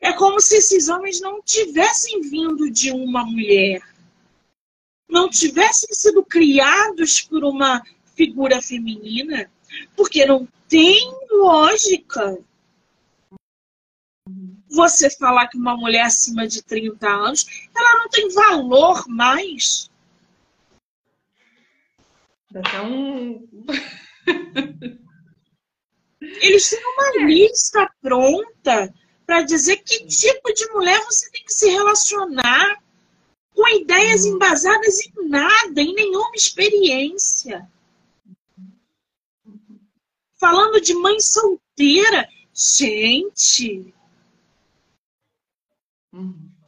É 0.01 0.12
como 0.14 0.39
se 0.39 0.58
esses 0.58 0.89
homens 0.89 1.22
não 1.22 1.41
tivessem 1.41 2.22
vindo 2.22 2.70
de 2.70 2.91
uma 2.91 3.26
mulher, 3.26 3.82
não 5.10 5.30
tivessem 5.30 5.89
sido 5.93 6.24
criados 6.24 7.22
por 7.22 7.43
uma 7.43 7.82
figura 8.16 8.62
feminina, 8.62 9.49
porque 9.95 10.25
não 10.25 10.47
tem 10.67 10.99
lógica 11.32 12.38
você 14.69 15.09
falar 15.09 15.47
que 15.47 15.57
uma 15.57 15.78
mulher 15.78 16.05
acima 16.05 16.45
de 16.47 16.61
30 16.61 17.07
anos, 17.07 17.45
ela 17.75 17.99
não 17.99 18.09
tem 18.09 18.30
valor 18.34 19.07
mais. 19.07 19.89
Então... 22.49 23.41
Eles 26.19 26.69
têm 26.69 26.80
uma 26.84 27.25
lista 27.25 27.89
pronta 28.01 28.93
para 29.25 29.43
dizer 29.43 29.78
que 29.78 30.05
tipo 30.07 30.53
de 30.53 30.67
mulher 30.71 30.99
você 31.05 31.30
tem 31.32 31.43
que 31.45 31.53
se 31.53 31.69
relacionar. 31.69 32.82
Com 33.53 33.67
com 33.67 33.75
ideias 33.75 34.25
embasadas 34.25 34.99
em 35.01 35.28
nada, 35.28 35.82
em 35.82 35.93
nenhuma 35.93 36.32
experiência. 36.36 37.67
Falando 40.40 40.80
de 40.80 40.94
mãe 40.94 41.20
solteira. 41.20 42.30
Gente, 42.54 43.94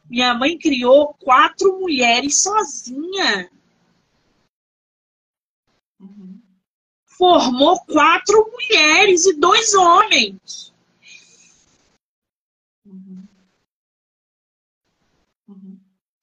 minha 0.08 0.34
mãe 0.34 0.58
criou 0.58 1.14
quatro 1.14 1.80
mulheres 1.80 2.42
sozinha. 2.42 3.50
Formou 7.06 7.78
quatro 7.84 8.50
mulheres 8.50 9.26
e 9.26 9.34
dois 9.34 9.74
homens. 9.74 10.72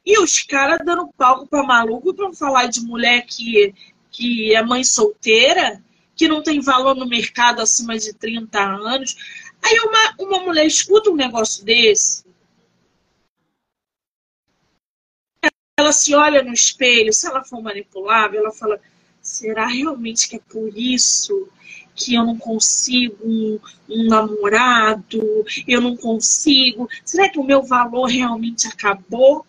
E 0.06 0.20
os 0.20 0.42
caras 0.44 0.80
dando 0.86 1.12
palco 1.14 1.48
pra 1.48 1.64
maluco 1.64 2.14
pra 2.14 2.34
falar 2.34 2.68
de 2.68 2.80
mulher 2.82 3.26
que, 3.26 3.74
que 4.10 4.56
é 4.56 4.64
mãe 4.64 4.84
solteira, 4.84 5.84
que 6.18 6.28
não 6.28 6.42
tem 6.42 6.60
valor 6.60 6.96
no 6.96 7.08
mercado 7.08 7.62
acima 7.62 7.98
de 7.98 8.12
30 8.14 8.60
anos. 8.60 9.16
Aí 9.64 9.78
uma, 9.80 10.16
uma 10.20 10.40
mulher 10.44 10.66
escuta 10.66 11.10
um 11.10 11.16
negócio 11.16 11.64
desse, 11.64 12.28
ela 15.80 15.92
se 15.92 16.16
olha 16.16 16.44
no 16.44 16.52
espelho, 16.52 17.14
se 17.14 17.28
ela 17.28 17.44
for 17.44 17.62
manipulável, 17.62 18.42
ela 18.42 18.52
fala: 18.52 18.82
será 19.22 19.68
realmente 19.68 20.28
que 20.28 20.36
é 20.38 20.40
por 20.40 20.76
isso 20.76 21.48
que 21.96 22.16
eu 22.16 22.26
não 22.26 22.38
consigo 22.38 23.16
um, 23.24 23.60
um 23.88 24.08
namorado? 24.08 25.46
Eu 25.68 25.80
não 25.80 25.96
consigo? 25.96 26.90
Será 27.06 27.30
que 27.30 27.40
o 27.40 27.44
meu 27.44 27.62
valor 27.62 28.06
realmente 28.06 28.68
acabou? 28.68 29.46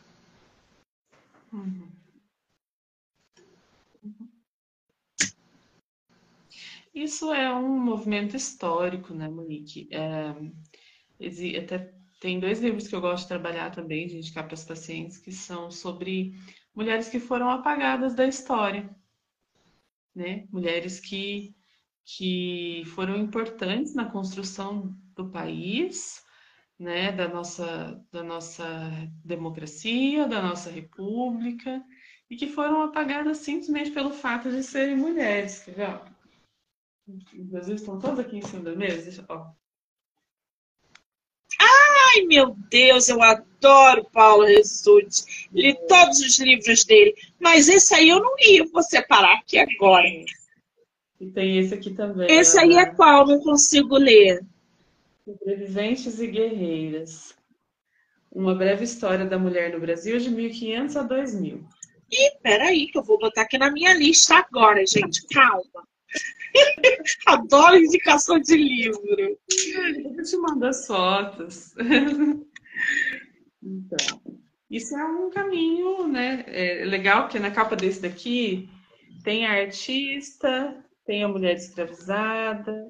Uhum. 1.50 1.87
Isso 6.98 7.32
é 7.32 7.54
um 7.54 7.78
movimento 7.78 8.34
histórico, 8.34 9.14
né, 9.14 9.28
Monique? 9.28 9.88
É, 9.92 10.34
até 11.58 11.94
tem 12.20 12.40
dois 12.40 12.60
livros 12.60 12.88
que 12.88 12.94
eu 12.96 13.00
gosto 13.00 13.22
de 13.22 13.28
trabalhar 13.28 13.70
também, 13.70 14.08
de 14.08 14.16
indicar 14.16 14.44
para 14.46 14.54
os 14.54 14.64
pacientes, 14.64 15.18
que 15.18 15.30
são 15.30 15.70
sobre 15.70 16.34
mulheres 16.74 17.08
que 17.08 17.20
foram 17.20 17.50
apagadas 17.50 18.16
da 18.16 18.26
história, 18.26 18.90
né? 20.12 20.48
Mulheres 20.50 20.98
que, 20.98 21.54
que 22.04 22.82
foram 22.86 23.16
importantes 23.16 23.94
na 23.94 24.10
construção 24.10 24.92
do 25.14 25.30
país, 25.30 26.24
né? 26.76 27.12
Da 27.12 27.28
nossa, 27.28 28.04
da 28.10 28.24
nossa 28.24 28.66
democracia, 29.24 30.26
da 30.26 30.42
nossa 30.42 30.68
república, 30.68 31.80
e 32.28 32.34
que 32.34 32.48
foram 32.48 32.82
apagadas 32.82 33.38
simplesmente 33.38 33.92
pelo 33.92 34.10
fato 34.10 34.50
de 34.50 34.64
serem 34.64 34.96
mulheres, 34.96 35.60
quer 35.60 35.74
ver? 35.76 36.07
Inclusive, 37.34 37.76
estão 37.76 37.98
todos 37.98 38.18
aqui 38.18 38.36
em 38.36 38.42
cima 38.42 38.62
da 38.62 38.76
mesa. 38.76 39.02
Deixa, 39.02 39.24
ó. 39.28 39.50
Ai, 41.60 42.22
meu 42.26 42.54
Deus, 42.70 43.08
eu 43.08 43.22
adoro 43.22 44.04
Paulo 44.12 44.44
Resulti. 44.44 45.48
Li 45.52 45.74
todos 45.86 46.20
os 46.20 46.38
livros 46.38 46.84
dele. 46.84 47.14
Mas 47.40 47.68
esse 47.68 47.94
aí 47.94 48.10
eu 48.10 48.20
não 48.20 48.36
li, 48.36 48.58
eu 48.58 48.70
vou 48.70 48.82
separar 48.82 49.38
aqui 49.38 49.58
agora. 49.58 50.06
E 51.20 51.30
tem 51.30 51.58
esse 51.58 51.74
aqui 51.74 51.94
também. 51.94 52.30
Esse 52.30 52.58
ó, 52.58 52.60
aí 52.60 52.76
é 52.76 52.86
qual? 52.94 53.26
Não 53.26 53.40
consigo 53.40 53.96
ler. 53.96 54.44
Sobreviventes 55.24 56.20
e 56.20 56.26
Guerreiras. 56.26 57.34
Uma 58.30 58.54
breve 58.54 58.84
história 58.84 59.24
da 59.24 59.38
mulher 59.38 59.72
no 59.72 59.80
Brasil 59.80 60.18
de 60.18 60.30
1500 60.30 60.96
a 60.96 61.02
2000. 61.02 61.66
Ih, 62.10 62.38
peraí, 62.42 62.86
que 62.86 62.98
eu 62.98 63.02
vou 63.02 63.18
botar 63.18 63.42
aqui 63.42 63.58
na 63.58 63.70
minha 63.70 63.94
lista 63.94 64.36
agora, 64.36 64.84
gente. 64.86 65.26
Calma. 65.26 65.86
Adoro 67.26 67.76
indicação 67.76 68.38
de 68.38 68.56
livro. 68.56 69.16
Eu 69.18 70.22
te 70.22 70.36
mando 70.36 70.66
as 70.66 70.86
fotos. 70.86 71.74
Então, 73.60 74.22
isso 74.70 74.96
é 74.96 75.04
um 75.04 75.30
caminho, 75.30 76.06
né? 76.06 76.44
É 76.46 76.84
legal 76.84 77.22
porque 77.22 77.40
na 77.40 77.50
capa 77.50 77.74
desse 77.74 78.00
daqui 78.00 78.68
tem 79.24 79.46
a 79.46 79.52
artista, 79.52 80.84
tem 81.04 81.24
a 81.24 81.28
mulher 81.28 81.56
escravizada, 81.56 82.88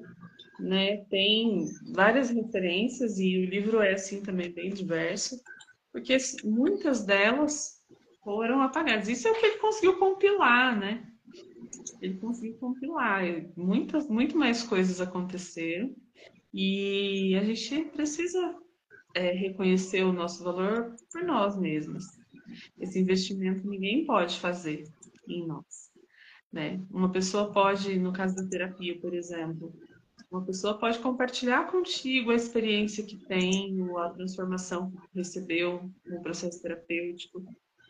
né? 0.59 0.97
Tem 1.09 1.65
várias 1.93 2.29
referências 2.29 3.17
e 3.17 3.39
o 3.39 3.45
livro 3.45 3.81
é 3.81 3.93
assim 3.93 4.21
também 4.21 4.51
bem 4.51 4.69
diverso, 4.69 5.41
porque 5.91 6.15
muitas 6.43 7.03
delas 7.03 7.79
foram 8.23 8.61
apagadas. 8.61 9.07
Isso 9.07 9.27
é 9.27 9.31
o 9.31 9.39
que 9.39 9.45
ele 9.45 9.57
conseguiu 9.57 9.97
compilar, 9.97 10.77
né? 10.77 11.08
Ele 12.01 12.15
conseguiu 12.15 12.57
compilar. 12.57 13.23
Muitas, 13.55 14.07
muito 14.07 14.37
mais 14.37 14.63
coisas 14.63 14.99
aconteceram 15.01 15.95
e 16.53 17.35
a 17.35 17.43
gente 17.43 17.85
precisa 17.91 18.55
é, 19.13 19.31
reconhecer 19.31 20.03
o 20.03 20.13
nosso 20.13 20.43
valor 20.43 20.95
por 21.11 21.23
nós 21.23 21.57
mesmos. 21.57 22.05
Esse 22.79 22.99
investimento 22.99 23.67
ninguém 23.67 24.05
pode 24.05 24.39
fazer 24.39 24.83
em 25.27 25.45
nós. 25.45 25.89
Né? 26.51 26.83
Uma 26.89 27.11
pessoa 27.11 27.51
pode, 27.51 27.97
no 27.99 28.11
caso 28.11 28.35
da 28.35 28.47
terapia, 28.47 28.99
por 28.99 29.13
exemplo, 29.13 29.73
uma 30.31 30.45
pessoa 30.45 30.77
pode 30.77 30.99
compartilhar 30.99 31.71
contigo 31.71 32.31
a 32.31 32.35
experiência 32.35 33.03
que 33.03 33.17
tem, 33.25 33.77
a 33.97 34.09
transformação 34.09 34.91
que 34.91 35.17
recebeu 35.17 35.89
no 36.05 36.21
processo 36.21 36.61
terapêutico. 36.61 37.43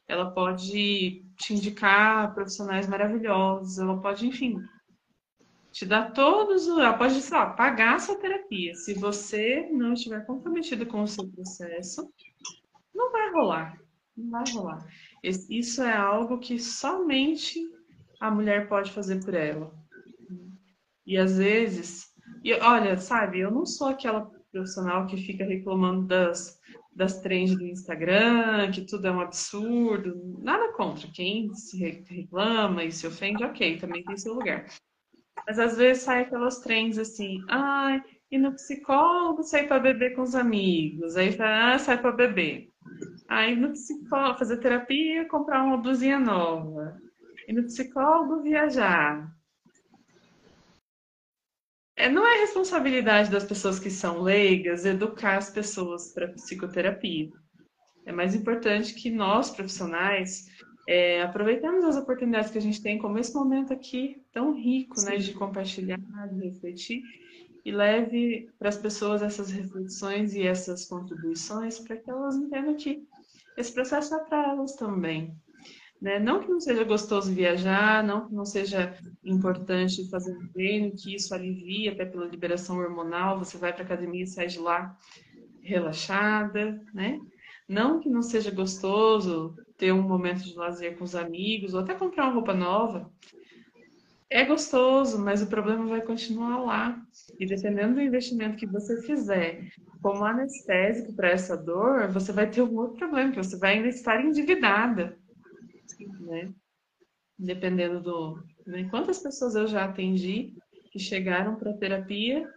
Ela 0.10 0.32
pode 0.32 1.24
te 1.38 1.54
indicar 1.54 2.34
profissionais 2.34 2.88
maravilhosos, 2.88 3.78
ela 3.78 4.02
pode, 4.02 4.28
enfim, 4.28 4.58
te 5.72 5.86
dar 5.86 6.12
todos 6.12 6.68
os. 6.68 6.78
Ela 6.80 6.98
pode, 6.98 7.22
sei 7.22 7.38
lá, 7.38 7.52
pagar 7.52 7.96
a 7.96 8.00
sua 8.00 8.18
terapia. 8.18 8.74
Se 8.74 8.96
você 8.96 9.70
não 9.72 9.94
estiver 9.94 10.26
comprometido 10.26 10.86
com 10.88 11.04
o 11.04 11.08
seu 11.08 11.28
processo, 11.30 12.12
não 12.94 13.12
vai 13.12 13.32
rolar. 13.32 13.80
Não 14.18 14.32
vai 14.32 14.44
rolar. 14.52 14.86
Isso 15.24 15.84
é 15.84 15.96
algo 15.96 16.40
que 16.40 16.58
somente 16.58 17.60
a 18.20 18.32
mulher 18.32 18.68
pode 18.68 18.92
fazer 18.92 19.24
por 19.24 19.36
ela. 19.36 19.72
E 21.06 21.18
às 21.18 21.38
vezes, 21.38 22.14
e 22.44 22.52
olha, 22.54 22.98
sabe, 22.98 23.40
eu 23.40 23.52
não 23.52 23.66
sou 23.66 23.88
aquela 23.88 24.30
profissional 24.52 25.06
que 25.06 25.18
fica 25.18 25.46
reclamando 25.46 26.08
das, 26.08 26.59
das 27.00 27.22
trends 27.22 27.58
do 27.58 27.66
Instagram, 27.66 28.70
que 28.72 28.82
tudo 28.82 29.08
é 29.08 29.12
um 29.12 29.22
absurdo. 29.22 30.38
Nada 30.40 30.74
contra. 30.74 31.08
Quem 31.08 31.54
se 31.54 31.78
reclama 31.80 32.84
e 32.84 32.92
se 32.92 33.08
ofende, 33.08 33.42
ok, 33.42 33.78
também 33.78 34.04
tem 34.04 34.18
seu 34.18 34.34
lugar. 34.34 34.66
Mas 35.48 35.58
às 35.58 35.78
vezes 35.78 36.04
sai 36.04 36.24
aquelas 36.24 36.60
trends 36.60 36.98
assim, 36.98 37.42
ai, 37.48 38.04
e 38.30 38.38
no 38.38 38.54
psicólogo 38.54 39.44
sair 39.44 39.70
para 39.70 39.80
beber 39.80 40.14
com 40.14 40.24
os 40.24 40.36
amigos, 40.36 41.16
aí 41.16 41.34
ah, 41.40 41.80
sai 41.80 42.02
para 42.02 42.12
beber. 42.12 42.68
Aí 43.30 43.56
no 43.56 43.72
psicólogo 43.72 44.38
fazer 44.38 44.58
terapia, 44.58 45.26
comprar 45.30 45.64
uma 45.64 45.78
blusinha 45.78 46.20
nova. 46.20 46.98
E 47.48 47.54
no 47.54 47.64
psicólogo 47.64 48.44
viajar. 48.44 49.34
É, 52.00 52.08
não 52.08 52.26
é 52.26 52.40
responsabilidade 52.40 53.30
das 53.30 53.44
pessoas 53.44 53.78
que 53.78 53.90
são 53.90 54.22
leigas 54.22 54.86
educar 54.86 55.36
as 55.36 55.50
pessoas 55.50 56.14
para 56.14 56.30
psicoterapia. 56.30 57.30
É 58.06 58.12
mais 58.14 58.34
importante 58.34 58.94
que 58.94 59.12
nós, 59.12 59.50
profissionais, 59.50 60.48
é, 60.88 61.22
aproveitemos 61.22 61.84
as 61.84 61.98
oportunidades 61.98 62.52
que 62.52 62.58
a 62.58 62.62
gente 62.62 62.82
tem, 62.82 62.98
como 62.98 63.20
esse 63.20 63.34
momento 63.34 63.74
aqui 63.74 64.24
tão 64.32 64.54
rico, 64.54 64.96
né, 65.02 65.18
de 65.18 65.34
compartilhar, 65.34 66.00
de 66.32 66.40
refletir, 66.40 67.04
e 67.66 67.72
leve 67.74 68.50
para 68.58 68.70
as 68.70 68.78
pessoas 68.78 69.22
essas 69.22 69.52
reflexões 69.52 70.34
e 70.34 70.44
essas 70.44 70.86
contribuições 70.86 71.80
para 71.80 71.98
que 71.98 72.10
elas 72.10 72.38
entendam 72.38 72.78
que 72.78 73.06
esse 73.58 73.74
processo 73.74 74.16
é 74.16 74.24
para 74.24 74.52
elas 74.52 74.74
também. 74.78 75.36
Né? 76.02 76.18
Não 76.18 76.40
que 76.40 76.48
não 76.48 76.62
seja 76.62 76.84
gostoso 76.86 77.34
viajar, 77.34 78.04
não 78.04 78.28
que 78.28 78.34
não 78.34 78.46
seja 78.46 78.98
importante 79.24 80.10
fazer 80.10 80.38
um 80.38 80.48
treino, 80.48 80.96
que 80.96 81.14
isso 81.16 81.34
alivia 81.34 81.92
até 81.92 82.06
pela 82.06 82.26
liberação 82.26 82.78
hormonal, 82.78 83.38
você 83.38 83.58
vai 83.58 83.74
para 83.74 83.84
a 83.84 83.86
academia 83.86 84.24
e 84.24 84.28
sai 84.28 84.48
de 84.48 84.60
lá 84.60 84.98
relaxada, 85.62 86.82
né? 86.94 87.20
Não 87.68 88.00
que 88.00 88.10
não 88.10 88.22
seja 88.22 88.50
gostoso 88.50 89.56
ter 89.78 89.92
um 89.92 90.02
momento 90.02 90.44
de 90.44 90.56
lazer 90.56 90.98
com 90.98 91.04
os 91.04 91.16
amigos, 91.16 91.74
ou 91.74 91.82
até 91.82 91.94
comprar 91.94 92.26
uma 92.26 92.34
roupa 92.34 92.54
nova. 92.54 93.12
É 94.30 94.46
gostoso, 94.46 95.20
mas 95.20 95.42
o 95.42 95.48
problema 95.48 95.86
vai 95.86 96.02
continuar 96.02 96.60
lá. 96.60 97.02
E 97.40 97.46
dependendo 97.46 97.96
do 97.96 98.02
investimento 98.02 98.58
que 98.58 98.66
você 98.66 99.02
fizer 99.02 99.70
como 100.02 100.24
anestésico 100.24 101.14
para 101.14 101.30
essa 101.30 101.58
dor, 101.58 102.08
você 102.12 102.32
vai 102.32 102.50
ter 102.50 102.62
um 102.62 102.76
outro 102.78 102.98
problema, 102.98 103.32
que 103.32 103.44
você 103.44 103.58
vai 103.58 103.74
ainda 103.74 103.90
estar 103.90 104.24
endividada. 104.24 105.19
Né? 106.20 106.54
Dependendo 107.38 108.02
do. 108.02 108.44
Né? 108.66 108.88
Quantas 108.90 109.20
pessoas 109.20 109.56
eu 109.56 109.68
já 109.68 109.86
atendi 109.86 110.54
que 110.92 111.00
chegaram 111.00 111.56
para 111.56 111.78
terapia 111.78 112.48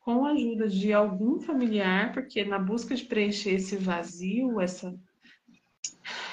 com 0.00 0.24
a 0.24 0.32
ajuda 0.32 0.68
de 0.68 0.92
algum 0.92 1.40
familiar, 1.40 2.12
porque 2.12 2.44
na 2.44 2.58
busca 2.58 2.94
de 2.94 3.04
preencher 3.04 3.54
esse 3.54 3.76
vazio, 3.76 4.60
essa, 4.60 4.98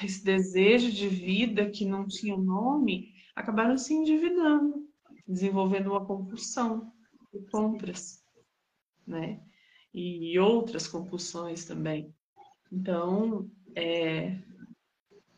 esse 0.03 0.23
desejo 0.23 0.91
de 0.91 1.07
vida 1.07 1.69
que 1.69 1.85
não 1.85 2.07
tinha 2.07 2.37
nome, 2.37 3.13
acabaram 3.35 3.77
se 3.77 3.93
endividando, 3.93 4.87
desenvolvendo 5.27 5.91
uma 5.91 6.05
compulsão 6.05 6.91
por 7.31 7.49
compras, 7.51 8.23
né? 9.05 9.41
E 9.93 10.37
outras 10.39 10.87
compulsões 10.87 11.65
também. 11.65 12.13
Então, 12.71 13.49
é, 13.75 14.37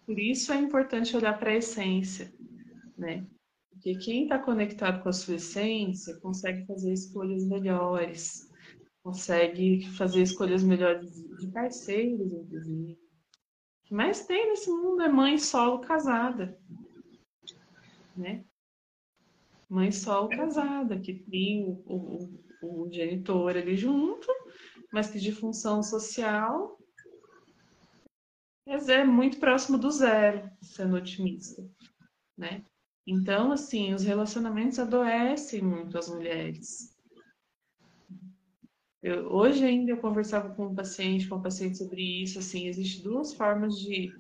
por 0.09 0.17
isso 0.17 0.51
é 0.51 0.55
importante 0.55 1.15
olhar 1.15 1.37
para 1.37 1.51
a 1.51 1.57
essência, 1.57 2.33
né? 2.97 3.27
Porque 3.69 3.93
quem 3.93 4.23
está 4.23 4.39
conectado 4.39 5.03
com 5.03 5.09
a 5.09 5.13
sua 5.13 5.35
essência 5.35 6.19
consegue 6.19 6.65
fazer 6.65 6.91
escolhas 6.91 7.45
melhores, 7.45 8.49
consegue 9.03 9.87
fazer 9.91 10.23
escolhas 10.23 10.63
melhores 10.63 11.13
de 11.39 11.47
parceiros, 11.51 12.33
inclusive. 12.33 12.93
O 12.93 13.87
que 13.87 13.93
mais 13.93 14.25
tem 14.25 14.49
nesse 14.49 14.71
mundo 14.71 15.03
é 15.03 15.07
mãe 15.07 15.37
solo 15.37 15.79
casada, 15.81 16.59
né? 18.17 18.43
Mãe 19.69 19.91
solo 19.91 20.27
casada, 20.29 20.99
que 20.99 21.13
tem 21.13 21.65
o, 21.65 21.83
o, 21.85 22.83
o 22.87 22.91
genitor 22.91 23.55
ali 23.55 23.77
junto, 23.77 24.27
mas 24.91 25.11
que 25.11 25.19
de 25.19 25.31
função 25.31 25.83
social 25.83 26.78
é 28.69 29.03
muito 29.03 29.39
próximo 29.39 29.77
do 29.77 29.89
zero, 29.89 30.49
sendo 30.61 30.95
otimista, 30.95 31.67
né? 32.37 32.63
Então, 33.05 33.51
assim, 33.51 33.93
os 33.93 34.03
relacionamentos 34.03 34.77
adoecem 34.77 35.61
muito 35.61 35.97
as 35.97 36.09
mulheres. 36.09 36.95
Eu, 39.01 39.31
hoje 39.31 39.65
ainda 39.65 39.91
eu 39.91 39.97
conversava 39.97 40.53
com 40.53 40.67
um 40.67 40.75
paciente, 40.75 41.27
com 41.27 41.37
um 41.37 41.41
paciente 41.41 41.77
sobre 41.77 42.21
isso, 42.21 42.37
assim, 42.37 42.67
existem 42.67 43.01
duas 43.01 43.33
formas 43.33 43.79
de 43.79 44.11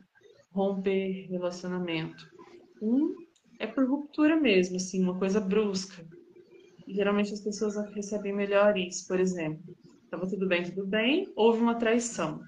romper 0.51 1.27
relacionamento. 1.29 2.27
Um 2.81 3.13
é 3.59 3.67
por 3.67 3.87
ruptura 3.87 4.39
mesmo, 4.39 4.77
assim, 4.77 5.03
uma 5.03 5.19
coisa 5.19 5.39
brusca. 5.39 6.03
Geralmente 6.87 7.33
as 7.33 7.41
pessoas 7.41 7.75
recebem 7.93 8.33
melhor 8.33 8.77
isso, 8.77 9.05
por 9.07 9.19
exemplo. 9.19 9.61
Estava 10.05 10.27
tudo 10.27 10.47
bem, 10.47 10.63
tudo 10.63 10.87
bem, 10.87 11.31
houve 11.35 11.61
uma 11.61 11.75
traição. 11.75 12.41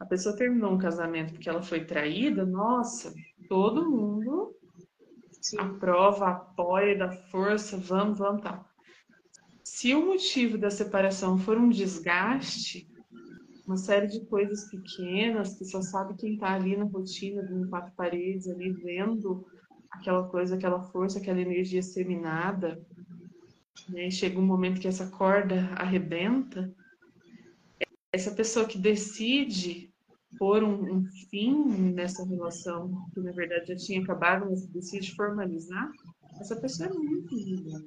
A 0.00 0.06
pessoa 0.06 0.34
terminou 0.34 0.72
um 0.72 0.78
casamento 0.78 1.34
porque 1.34 1.48
ela 1.48 1.62
foi 1.62 1.84
traída, 1.84 2.46
nossa, 2.46 3.12
todo 3.48 3.90
mundo 3.90 4.56
Sim. 5.42 5.58
aprova, 5.58 6.28
apoia, 6.28 6.96
dá 6.96 7.10
força, 7.10 7.76
vamos, 7.76 8.18
vamos, 8.18 8.42
tal. 8.42 8.64
Se 9.62 9.94
o 9.94 10.06
motivo 10.06 10.56
da 10.56 10.70
separação 10.70 11.38
for 11.38 11.58
um 11.58 11.68
desgaste, 11.68 12.88
uma 13.66 13.76
série 13.76 14.06
de 14.06 14.24
coisas 14.26 14.70
pequenas 14.70 15.56
que 15.56 15.66
só 15.66 15.82
sabe 15.82 16.16
quem 16.16 16.34
está 16.34 16.54
ali 16.54 16.76
na 16.76 16.84
rotina, 16.84 17.42
em 17.42 17.68
quatro 17.68 17.92
paredes, 17.94 18.48
ali 18.48 18.72
vendo 18.72 19.46
aquela 19.90 20.26
coisa, 20.28 20.56
aquela 20.56 20.80
força, 20.80 21.18
aquela 21.18 21.40
energia 21.40 21.82
seminada, 21.82 22.82
né? 23.88 24.10
chega 24.10 24.38
um 24.38 24.46
momento 24.46 24.80
que 24.80 24.88
essa 24.88 25.08
corda 25.10 25.70
arrebenta, 25.76 26.74
essa 28.12 28.30
pessoa 28.32 28.66
que 28.66 28.78
decide 28.78 29.89
pôr 30.38 30.62
um, 30.62 30.96
um, 30.96 31.04
fim 31.28 31.92
nessa 31.92 32.24
relação, 32.24 33.08
que 33.12 33.20
na 33.20 33.32
verdade 33.32 33.68
já 33.68 33.76
tinha 33.76 34.02
acabado, 34.02 34.46
mas 34.48 34.66
decide 34.66 35.14
formalizar, 35.14 35.90
essa 36.40 36.56
pessoa 36.56 36.88
é 36.88 36.92
muito 36.92 37.36
julgada. 37.38 37.86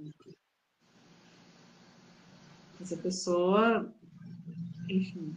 Essa 2.82 2.98
pessoa, 2.98 3.94
enfim, 4.90 5.36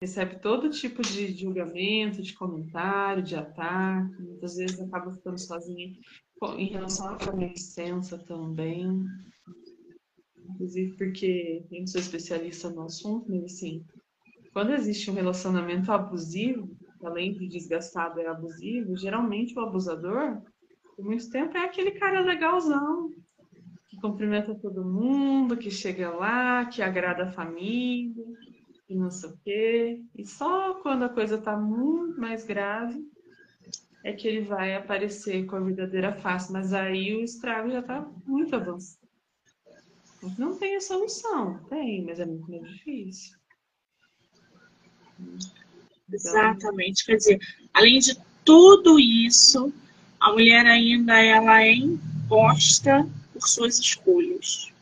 recebe 0.00 0.38
todo 0.38 0.70
tipo 0.70 1.02
de 1.02 1.36
julgamento, 1.36 2.22
de 2.22 2.34
comentário, 2.34 3.22
de 3.22 3.34
ataque, 3.34 4.22
muitas 4.22 4.56
vezes 4.56 4.80
acaba 4.80 5.12
ficando 5.12 5.38
sozinha 5.38 5.96
em 6.56 6.66
relação 6.66 7.08
à 7.08 7.18
família 7.18 7.52
licença 7.52 8.16
também. 8.18 9.04
Inclusive 10.50 10.96
porque 10.96 11.66
eu 11.70 11.86
sou 11.86 12.00
especialista 12.00 12.70
no 12.70 12.82
assunto, 12.82 13.30
mas 13.30 13.44
assim, 13.44 13.84
quando 14.52 14.72
existe 14.72 15.10
um 15.10 15.14
relacionamento 15.14 15.90
abusivo, 15.92 16.76
além 17.02 17.32
de 17.32 17.48
desgastado 17.48 18.20
é 18.20 18.26
abusivo, 18.26 18.96
geralmente 18.96 19.56
o 19.56 19.60
abusador, 19.60 20.42
por 20.96 21.04
muito 21.04 21.30
tempo, 21.30 21.56
é 21.56 21.64
aquele 21.64 21.92
cara 21.92 22.20
legalzão, 22.20 23.10
que 23.88 24.00
cumprimenta 24.00 24.54
todo 24.54 24.84
mundo, 24.84 25.56
que 25.56 25.70
chega 25.70 26.10
lá, 26.10 26.66
que 26.66 26.82
agrada 26.82 27.24
a 27.24 27.32
família, 27.32 28.24
e 28.88 28.94
não 28.94 29.10
sei 29.10 29.30
o 29.30 29.38
quê. 29.44 30.02
E 30.16 30.26
só 30.26 30.74
quando 30.82 31.04
a 31.04 31.08
coisa 31.08 31.36
está 31.36 31.56
muito 31.56 32.20
mais 32.20 32.44
grave 32.44 33.06
é 34.04 34.12
que 34.12 34.26
ele 34.26 34.42
vai 34.42 34.74
aparecer 34.74 35.44
com 35.46 35.56
a 35.56 35.60
verdadeira 35.60 36.12
face, 36.12 36.52
mas 36.52 36.72
aí 36.72 37.14
o 37.14 37.22
estrago 37.22 37.70
já 37.70 37.80
está 37.80 38.00
muito 38.26 38.54
avançado. 38.56 39.06
Não 40.36 40.58
tem 40.58 40.76
a 40.76 40.80
solução, 40.80 41.62
tem, 41.68 42.04
mas 42.04 42.18
é 42.18 42.26
muito 42.26 42.50
mais 42.50 42.68
difícil. 42.68 43.37
Exatamente. 46.12 47.04
Quer 47.04 47.16
dizer, 47.16 47.38
além 47.72 47.98
de 47.98 48.18
tudo 48.44 48.98
isso, 48.98 49.72
a 50.18 50.32
mulher 50.32 50.66
ainda 50.66 51.20
ela 51.20 51.62
é 51.62 51.72
imposta 51.72 53.08
por 53.32 53.46
suas 53.48 53.78
escolhas, 53.78 54.72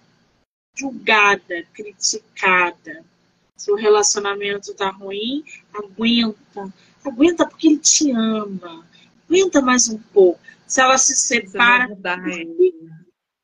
julgada, 0.75 1.65
criticada. 1.75 3.05
Se 3.57 3.71
o 3.71 3.77
relacionamento 3.77 4.75
tá 4.75 4.91
ruim, 4.91 5.45
aguenta, 5.75 6.73
aguenta 7.05 7.47
porque 7.47 7.69
ele 7.69 7.79
te 7.79 8.11
ama, 8.13 8.87
aguenta 9.29 9.61
mais 9.61 9.89
um 9.89 9.99
pouco. 9.99 10.41
Se 10.67 10.81
ela 10.81 10.99
se 10.99 11.17
separa, 11.17 11.97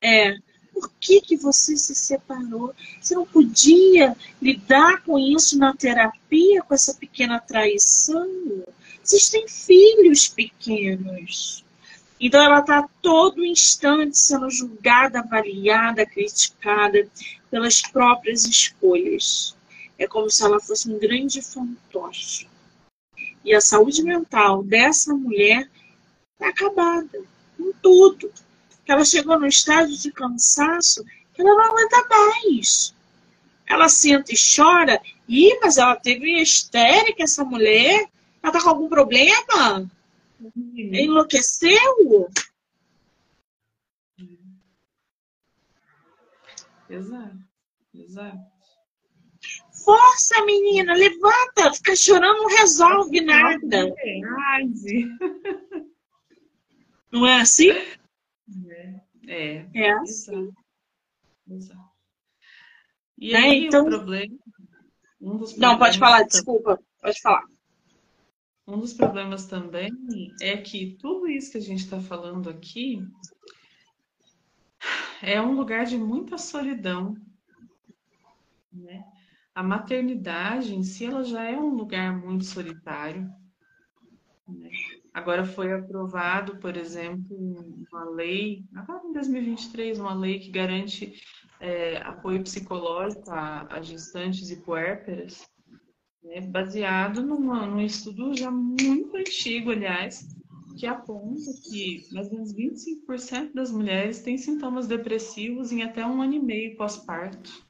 é, 0.00 0.36
por 0.72 0.90
que, 1.00 1.20
que 1.20 1.36
você 1.36 1.76
se 1.76 1.94
separou? 1.94 2.74
Você 3.00 3.14
não 3.14 3.26
podia 3.26 4.16
lidar 4.40 5.02
com 5.02 5.18
isso 5.18 5.58
na 5.58 5.74
terapia, 5.74 6.62
com 6.62 6.74
essa 6.74 6.94
pequena 6.94 7.38
traição? 7.38 8.64
Vocês 9.02 9.28
têm 9.28 9.46
filhos 9.48 10.28
pequenos. 10.28 11.64
Então 12.20 12.42
ela 12.42 12.60
está 12.60 12.88
todo 13.02 13.44
instante 13.44 14.16
sendo 14.16 14.48
julgada, 14.48 15.20
avaliada, 15.20 16.06
criticada 16.06 17.08
pelas 17.50 17.82
próprias 17.82 18.44
escolhas. 18.44 19.56
É 19.98 20.06
como 20.06 20.30
se 20.30 20.42
ela 20.42 20.60
fosse 20.60 20.90
um 20.90 20.98
grande 20.98 21.42
fantoche. 21.42 22.48
E 23.44 23.54
a 23.54 23.60
saúde 23.60 24.02
mental 24.04 24.62
dessa 24.62 25.12
mulher 25.12 25.68
está 26.32 26.48
acabada 26.48 27.22
com 27.58 27.72
tudo 27.82 28.32
que 28.84 28.92
ela 28.92 29.04
chegou 29.04 29.38
no 29.38 29.46
estágio 29.46 29.96
de 29.96 30.12
cansaço 30.12 31.04
que 31.34 31.42
ela 31.42 31.54
não 31.54 31.64
aguenta 31.64 32.08
mais. 32.08 32.94
Ela 33.66 33.88
senta 33.88 34.32
e 34.32 34.36
chora. 34.36 35.00
Ih, 35.28 35.58
mas 35.60 35.78
ela 35.78 35.96
teve 35.96 36.40
histérica, 36.40 37.22
essa 37.22 37.44
mulher. 37.44 38.08
Ela 38.42 38.52
tá 38.52 38.60
com 38.60 38.68
algum 38.68 38.88
problema? 38.88 39.90
Uhum. 40.40 40.90
Enlouqueceu? 40.92 42.28
Exato, 46.90 47.38
exato. 47.94 48.52
Força, 49.84 50.44
menina, 50.44 50.92
levanta. 50.94 51.72
Fica 51.74 51.96
chorando 51.96 52.42
não 52.42 52.48
resolve 52.48 53.20
nada. 53.20 53.94
Não 57.10 57.26
é 57.26 57.40
assim? 57.40 57.72
É. 59.26 59.66
É 59.74 59.92
assim. 59.92 60.50
Exato. 61.48 61.92
E 63.18 63.34
é, 63.34 63.36
aí 63.36 63.66
então... 63.66 63.84
o 63.84 63.88
problema. 63.88 64.36
Um 65.20 65.36
dos 65.36 65.56
Não, 65.56 65.78
pode 65.78 65.98
falar, 65.98 66.24
desculpa. 66.24 66.78
Pode 67.00 67.20
falar. 67.20 67.44
Um 68.66 68.78
dos 68.78 68.92
problemas 68.92 69.46
também 69.46 69.90
é 70.40 70.56
que 70.56 70.96
tudo 71.00 71.28
isso 71.28 71.52
que 71.52 71.58
a 71.58 71.62
gente 71.62 71.84
está 71.84 72.00
falando 72.00 72.48
aqui 72.48 73.06
é 75.20 75.40
um 75.40 75.54
lugar 75.54 75.84
de 75.84 75.96
muita 75.96 76.38
solidão. 76.38 77.16
Né? 78.72 79.04
A 79.54 79.62
maternidade 79.62 80.74
em 80.74 80.82
si 80.82 81.04
ela 81.04 81.22
já 81.22 81.44
é 81.44 81.56
um 81.56 81.74
lugar 81.74 82.16
muito 82.18 82.44
solitário. 82.44 83.30
Né? 84.48 84.70
Agora 85.14 85.44
foi 85.44 85.72
aprovado, 85.72 86.56
por 86.56 86.74
exemplo, 86.74 87.36
uma 87.92 88.04
lei, 88.10 88.64
agora 88.74 89.02
em 89.04 89.12
2023, 89.12 90.00
uma 90.00 90.14
lei 90.14 90.38
que 90.38 90.50
garante 90.50 91.20
é, 91.60 91.98
apoio 91.98 92.42
psicológico 92.42 93.30
a, 93.30 93.66
a, 93.74 93.82
gestantes 93.82 94.50
e 94.50 94.56
puérperas, 94.56 95.46
né, 96.24 96.40
baseado 96.40 97.22
numa, 97.22 97.66
num 97.66 97.80
estudo 97.80 98.34
já 98.34 98.50
muito 98.50 99.14
antigo, 99.14 99.70
aliás, 99.70 100.26
que 100.78 100.86
aponta 100.86 101.52
que 101.62 102.06
mais 102.12 102.28
ou 102.28 102.34
menos 102.34 102.54
25% 102.54 103.52
das 103.52 103.70
mulheres 103.70 104.22
têm 104.22 104.38
sintomas 104.38 104.86
depressivos 104.86 105.70
em 105.72 105.82
até 105.82 106.06
um 106.06 106.22
ano 106.22 106.34
e 106.34 106.40
meio 106.40 106.76
pós-parto. 106.76 107.64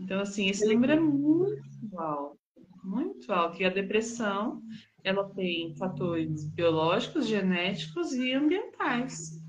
Então, 0.00 0.20
assim, 0.20 0.48
esse 0.48 0.66
número 0.66 0.92
é 0.92 1.00
muito 1.00 1.96
alto, 1.96 2.41
muito 2.82 3.32
alto. 3.32 3.60
E 3.60 3.64
a 3.64 3.70
depressão, 3.70 4.62
ela 5.04 5.28
tem 5.34 5.74
fatores 5.76 6.44
biológicos, 6.50 7.26
genéticos 7.26 8.12
e 8.12 8.32
ambientais, 8.32 9.40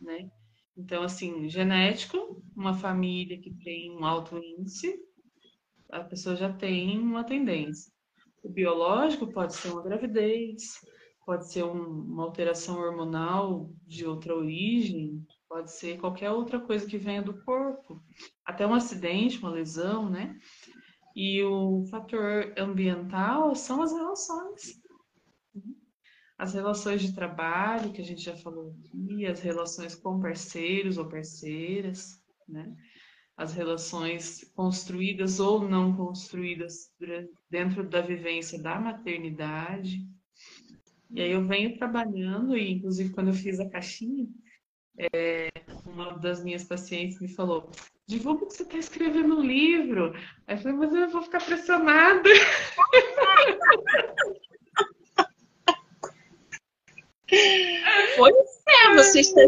né? 0.00 0.30
Então, 0.76 1.02
assim, 1.02 1.48
genético, 1.48 2.40
uma 2.56 2.72
família 2.72 3.40
que 3.40 3.52
tem 3.52 3.90
um 3.90 4.04
alto 4.04 4.38
índice, 4.38 4.96
a 5.90 6.04
pessoa 6.04 6.36
já 6.36 6.52
tem 6.52 6.98
uma 6.98 7.24
tendência. 7.24 7.92
O 8.42 8.48
biológico 8.48 9.32
pode 9.32 9.54
ser 9.54 9.72
uma 9.72 9.82
gravidez, 9.82 10.78
pode 11.26 11.50
ser 11.50 11.64
um, 11.64 11.82
uma 11.82 12.24
alteração 12.24 12.78
hormonal 12.78 13.70
de 13.86 14.06
outra 14.06 14.34
origem, 14.34 15.26
pode 15.48 15.72
ser 15.72 15.98
qualquer 15.98 16.30
outra 16.30 16.60
coisa 16.60 16.86
que 16.86 16.96
venha 16.96 17.22
do 17.22 17.42
corpo, 17.42 18.00
até 18.44 18.66
um 18.66 18.74
acidente, 18.74 19.38
uma 19.38 19.50
lesão, 19.50 20.08
né? 20.08 20.38
E 21.20 21.42
o 21.42 21.84
fator 21.90 22.54
ambiental 22.56 23.52
são 23.56 23.82
as 23.82 23.90
relações. 23.90 24.80
As 26.38 26.54
relações 26.54 27.02
de 27.02 27.12
trabalho, 27.12 27.92
que 27.92 28.00
a 28.00 28.04
gente 28.04 28.22
já 28.22 28.36
falou 28.36 28.72
aqui, 28.78 29.26
as 29.26 29.40
relações 29.40 29.96
com 29.96 30.20
parceiros 30.20 30.96
ou 30.96 31.08
parceiras, 31.08 32.22
né? 32.48 32.72
As 33.36 33.52
relações 33.52 34.44
construídas 34.54 35.40
ou 35.40 35.68
não 35.68 35.96
construídas 35.96 36.92
dentro 37.50 37.88
da 37.88 38.00
vivência 38.00 38.62
da 38.62 38.78
maternidade. 38.78 40.06
E 41.10 41.20
aí 41.20 41.32
eu 41.32 41.44
venho 41.44 41.76
trabalhando, 41.76 42.56
e 42.56 42.70
inclusive 42.70 43.10
quando 43.12 43.30
eu 43.30 43.34
fiz 43.34 43.58
a 43.58 43.68
caixinha, 43.68 44.28
é, 45.12 45.48
uma 45.84 46.16
das 46.16 46.44
minhas 46.44 46.62
pacientes 46.62 47.20
me 47.20 47.34
falou: 47.34 47.72
divulga 48.08 48.46
que 48.46 48.54
você 48.54 48.62
está 48.62 48.78
escrevendo 48.78 49.38
um 49.38 49.42
livro. 49.42 50.14
Aí 50.46 50.56
eu 50.56 50.62
falei, 50.62 50.78
mas 50.78 50.94
eu 50.94 51.08
vou 51.10 51.22
ficar 51.22 51.44
pressionada. 51.44 52.28
Pois 58.16 58.34
é, 58.66 58.94
você 58.94 59.20
está. 59.20 59.42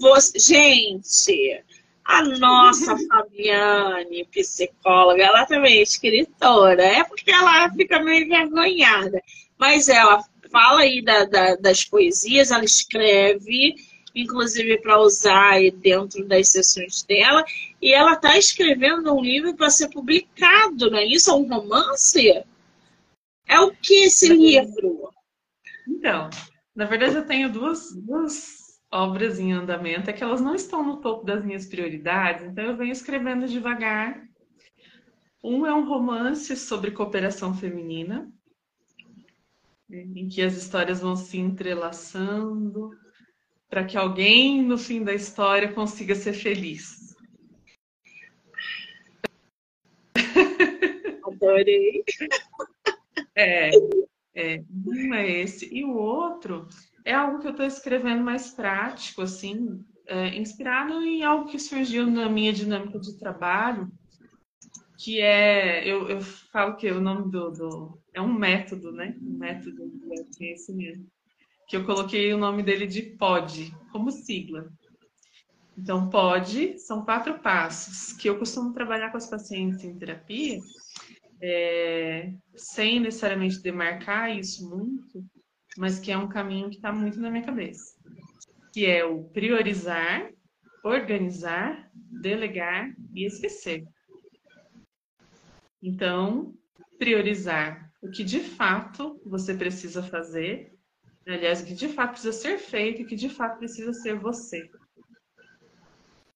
Você... 0.00 0.38
Gente, 0.38 1.62
a 2.02 2.22
nossa 2.22 2.96
Fabiane, 3.06 4.26
psicóloga, 4.32 5.22
ela 5.22 5.44
também 5.44 5.78
é 5.78 5.82
escritora. 5.82 6.82
É 6.82 7.04
porque 7.04 7.30
ela 7.30 7.70
fica 7.70 8.02
meio 8.02 8.24
envergonhada. 8.24 9.22
Mas 9.58 9.90
ela 9.90 10.24
fala 10.50 10.80
aí 10.80 11.02
da, 11.02 11.26
da, 11.26 11.56
das 11.56 11.84
poesias, 11.84 12.50
ela 12.50 12.64
escreve 12.64 13.74
inclusive 14.14 14.78
para 14.80 15.00
usar 15.00 15.58
dentro 15.76 16.26
das 16.26 16.48
sessões 16.48 17.02
dela, 17.02 17.44
e 17.80 17.92
ela 17.92 18.12
está 18.12 18.36
escrevendo 18.36 19.14
um 19.14 19.22
livro 19.22 19.54
para 19.54 19.70
ser 19.70 19.88
publicado, 19.88 20.90
não 20.90 20.98
é 20.98 21.04
isso? 21.04 21.30
É 21.30 21.34
um 21.34 21.48
romance? 21.48 22.44
É 23.46 23.60
o 23.60 23.72
que 23.72 24.04
esse 24.04 24.28
livro? 24.28 25.10
Então, 25.88 26.30
na 26.74 26.84
verdade 26.84 27.16
eu 27.16 27.26
tenho 27.26 27.50
duas, 27.50 27.94
duas 27.94 28.60
obras 28.92 29.38
em 29.38 29.52
andamento, 29.52 30.10
é 30.10 30.12
que 30.12 30.22
elas 30.22 30.40
não 30.40 30.54
estão 30.54 30.84
no 30.84 31.00
topo 31.00 31.24
das 31.24 31.44
minhas 31.44 31.66
prioridades, 31.66 32.44
então 32.44 32.64
eu 32.64 32.76
venho 32.76 32.92
escrevendo 32.92 33.46
devagar. 33.46 34.22
Um 35.42 35.64
é 35.64 35.74
um 35.74 35.88
romance 35.88 36.54
sobre 36.56 36.90
cooperação 36.90 37.54
feminina, 37.54 38.30
em 39.88 40.28
que 40.28 40.42
as 40.42 40.54
histórias 40.56 41.00
vão 41.00 41.16
se 41.16 41.38
entrelaçando, 41.38 42.90
para 43.70 43.84
que 43.84 43.96
alguém 43.96 44.62
no 44.62 44.76
fim 44.76 45.04
da 45.04 45.14
história 45.14 45.72
consiga 45.72 46.16
ser 46.16 46.32
feliz. 46.32 47.14
Adorei. 51.24 52.02
É, 53.36 53.70
é, 54.34 54.64
um 54.84 55.14
é 55.14 55.30
esse. 55.30 55.72
E 55.72 55.84
o 55.84 55.94
outro 55.94 56.66
é 57.04 57.14
algo 57.14 57.38
que 57.38 57.46
eu 57.46 57.52
estou 57.52 57.64
escrevendo 57.64 58.24
mais 58.24 58.50
prático, 58.50 59.22
assim, 59.22 59.84
é, 60.06 60.36
inspirado 60.36 61.00
em 61.04 61.22
algo 61.22 61.48
que 61.48 61.58
surgiu 61.58 62.10
na 62.10 62.28
minha 62.28 62.52
dinâmica 62.52 62.98
de 62.98 63.16
trabalho, 63.18 63.88
que 64.98 65.20
é, 65.20 65.88
eu, 65.88 66.08
eu 66.08 66.20
falo 66.20 66.76
que 66.76 66.90
o 66.90 67.00
nome 67.00 67.30
do, 67.30 67.50
do, 67.52 68.02
é 68.12 68.20
um 68.20 68.34
método, 68.34 68.90
né? 68.90 69.16
Um 69.22 69.38
método 69.38 69.88
de 70.36 70.44
esse 70.46 70.74
mesmo 70.74 71.06
que 71.70 71.76
eu 71.76 71.86
coloquei 71.86 72.34
o 72.34 72.36
nome 72.36 72.64
dele 72.64 72.84
de 72.84 73.00
POD, 73.00 73.72
como 73.92 74.10
sigla. 74.10 74.68
Então, 75.78 76.10
POD 76.10 76.80
são 76.80 77.04
quatro 77.04 77.38
passos 77.38 78.12
que 78.12 78.28
eu 78.28 78.36
costumo 78.36 78.74
trabalhar 78.74 79.12
com 79.12 79.16
as 79.16 79.30
pacientes 79.30 79.84
em 79.84 79.96
terapia, 79.96 80.58
é, 81.40 82.32
sem 82.56 82.98
necessariamente 82.98 83.62
demarcar 83.62 84.36
isso 84.36 84.68
muito, 84.68 85.24
mas 85.78 86.00
que 86.00 86.10
é 86.10 86.18
um 86.18 86.28
caminho 86.28 86.70
que 86.70 86.74
está 86.74 86.90
muito 86.92 87.20
na 87.20 87.30
minha 87.30 87.44
cabeça. 87.44 87.94
Que 88.74 88.86
é 88.86 89.04
o 89.04 89.22
priorizar, 89.28 90.28
organizar, 90.82 91.88
delegar 91.94 92.92
e 93.14 93.24
esquecer. 93.24 93.84
Então, 95.80 96.52
priorizar 96.98 97.92
o 98.02 98.10
que 98.10 98.24
de 98.24 98.40
fato 98.40 99.22
você 99.24 99.54
precisa 99.54 100.02
fazer 100.02 100.79
aliás, 101.26 101.62
que 101.62 101.74
de 101.74 101.88
fato 101.88 102.12
precisa 102.12 102.32
ser 102.32 102.58
feito 102.58 103.02
e 103.02 103.04
que 103.04 103.16
de 103.16 103.28
fato 103.28 103.58
precisa 103.58 103.92
ser 103.92 104.18
você. 104.18 104.70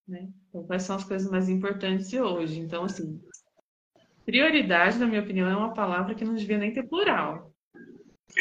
Né? 0.07 0.28
Então, 0.49 0.64
quais 0.64 0.82
são 0.82 0.97
as 0.97 1.05
coisas 1.05 1.30
mais 1.30 1.49
importantes 1.49 2.09
de 2.09 2.20
hoje? 2.20 2.61
Então, 2.61 2.85
assim, 2.85 3.20
prioridade, 4.24 4.99
na 4.99 5.07
minha 5.07 5.22
opinião, 5.22 5.49
é 5.49 5.57
uma 5.57 5.72
palavra 5.72 6.14
que 6.14 6.24
não 6.24 6.35
devia 6.35 6.59
nem 6.59 6.72
ter 6.72 6.82
plural. 6.82 7.53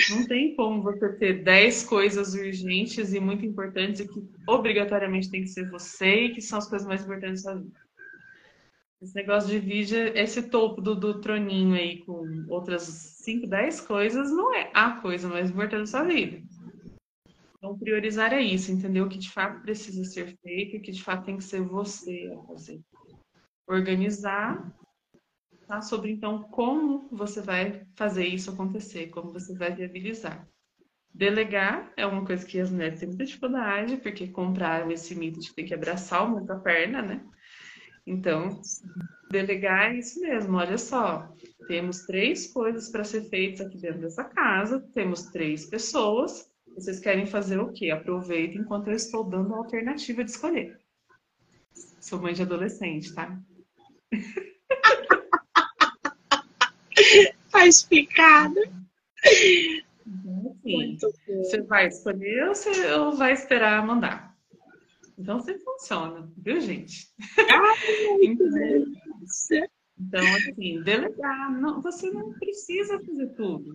Não 0.09 0.25
tem 0.25 0.55
como 0.55 0.81
você 0.81 1.13
ter 1.13 1.43
10 1.43 1.83
coisas 1.85 2.33
urgentes 2.33 3.13
e 3.13 3.19
muito 3.19 3.45
importantes 3.45 4.01
e 4.01 4.07
que 4.07 4.27
obrigatoriamente 4.47 5.29
tem 5.29 5.41
que 5.41 5.49
ser 5.49 5.69
você 5.69 6.25
e 6.25 6.33
que 6.33 6.41
são 6.41 6.57
as 6.57 6.67
coisas 6.67 6.87
mais 6.87 7.03
importantes 7.03 7.43
da 7.43 7.55
vida. 7.55 7.82
Esse 9.03 9.15
negócio 9.15 9.49
de 9.49 9.59
vídeo, 9.59 9.97
esse 10.15 10.43
topo 10.43 10.79
do, 10.79 10.95
do 10.95 11.19
troninho 11.19 11.75
aí 11.75 11.97
com 12.05 12.45
outras 12.47 12.83
5, 12.83 13.45
10 13.47 13.81
coisas, 13.81 14.31
não 14.31 14.55
é 14.55 14.71
a 14.73 14.91
coisa 15.01 15.27
mais 15.27 15.49
importante 15.49 15.79
da 15.79 15.85
sua 15.85 16.03
vida. 16.05 16.41
Então, 17.57 17.77
priorizar 17.77 18.31
é 18.31 18.39
isso, 18.39 18.71
entender 18.71 19.01
o 19.01 19.09
que 19.09 19.17
de 19.17 19.29
fato 19.29 19.61
precisa 19.61 20.05
ser 20.05 20.37
feito 20.37 20.77
o 20.77 20.81
que 20.81 20.93
de 20.93 21.03
fato 21.03 21.25
tem 21.25 21.35
que 21.35 21.43
ser 21.43 21.61
você 21.61 22.33
a 22.33 22.47
fazer. 22.47 22.79
Organizar, 23.67 24.73
tá? 25.67 25.81
Sobre 25.81 26.09
então 26.09 26.43
como 26.43 27.09
você 27.11 27.41
vai 27.41 27.85
fazer 27.97 28.25
isso 28.25 28.51
acontecer, 28.51 29.07
como 29.09 29.33
você 29.33 29.53
vai 29.53 29.75
viabilizar. 29.75 30.47
Delegar 31.13 31.91
é 31.97 32.05
uma 32.05 32.25
coisa 32.25 32.45
que 32.45 32.57
as 32.57 32.71
mulheres 32.71 33.01
têm 33.01 33.09
muita 33.09 33.25
dificuldade, 33.25 33.97
porque 33.97 34.29
compraram 34.29 34.89
esse 34.91 35.13
mito 35.13 35.41
de 35.41 35.53
ter 35.53 35.63
que 35.63 35.73
abraçar 35.73 36.25
o 36.25 36.29
mundo 36.29 36.49
a 36.51 36.55
perna, 36.55 37.01
né? 37.01 37.25
Então, 38.05 38.61
delegar 39.29 39.93
é 39.93 39.99
isso 39.99 40.19
mesmo. 40.19 40.57
Olha 40.57 40.77
só, 40.77 41.29
temos 41.67 42.05
três 42.05 42.51
coisas 42.51 42.89
para 42.89 43.03
ser 43.03 43.29
feitas 43.29 43.65
aqui 43.65 43.77
dentro 43.77 44.01
dessa 44.01 44.23
casa, 44.23 44.79
temos 44.93 45.23
três 45.23 45.65
pessoas. 45.65 46.51
Vocês 46.75 46.99
querem 46.99 47.25
fazer 47.25 47.59
o 47.59 47.71
quê? 47.71 47.91
Aproveitem 47.91 48.61
enquanto 48.61 48.87
eu 48.87 48.95
estou 48.95 49.23
dando 49.23 49.53
a 49.53 49.57
alternativa 49.57 50.23
de 50.23 50.31
escolher. 50.31 50.79
Sou 52.01 52.19
mãe 52.19 52.33
de 52.33 52.41
adolescente, 52.41 53.13
tá? 53.13 53.39
tá 57.51 57.67
explicado. 57.67 58.59
Então, 60.65 61.09
assim, 61.09 61.37
você 61.37 61.61
vai 61.61 61.87
escolher 61.87 62.47
ou 62.47 62.55
você 62.55 63.15
vai 63.15 63.33
esperar 63.33 63.85
mandar? 63.85 64.32
Então 65.17 65.39
você 65.39 65.57
funciona, 65.59 66.31
viu, 66.37 66.59
gente? 66.59 67.07
Então, 68.21 68.53
então, 69.99 70.21
assim, 70.21 70.81
delegar. 70.81 71.51
Não, 71.59 71.81
você 71.81 72.09
não 72.09 72.33
precisa 72.33 72.99
fazer 72.99 73.27
tudo. 73.35 73.73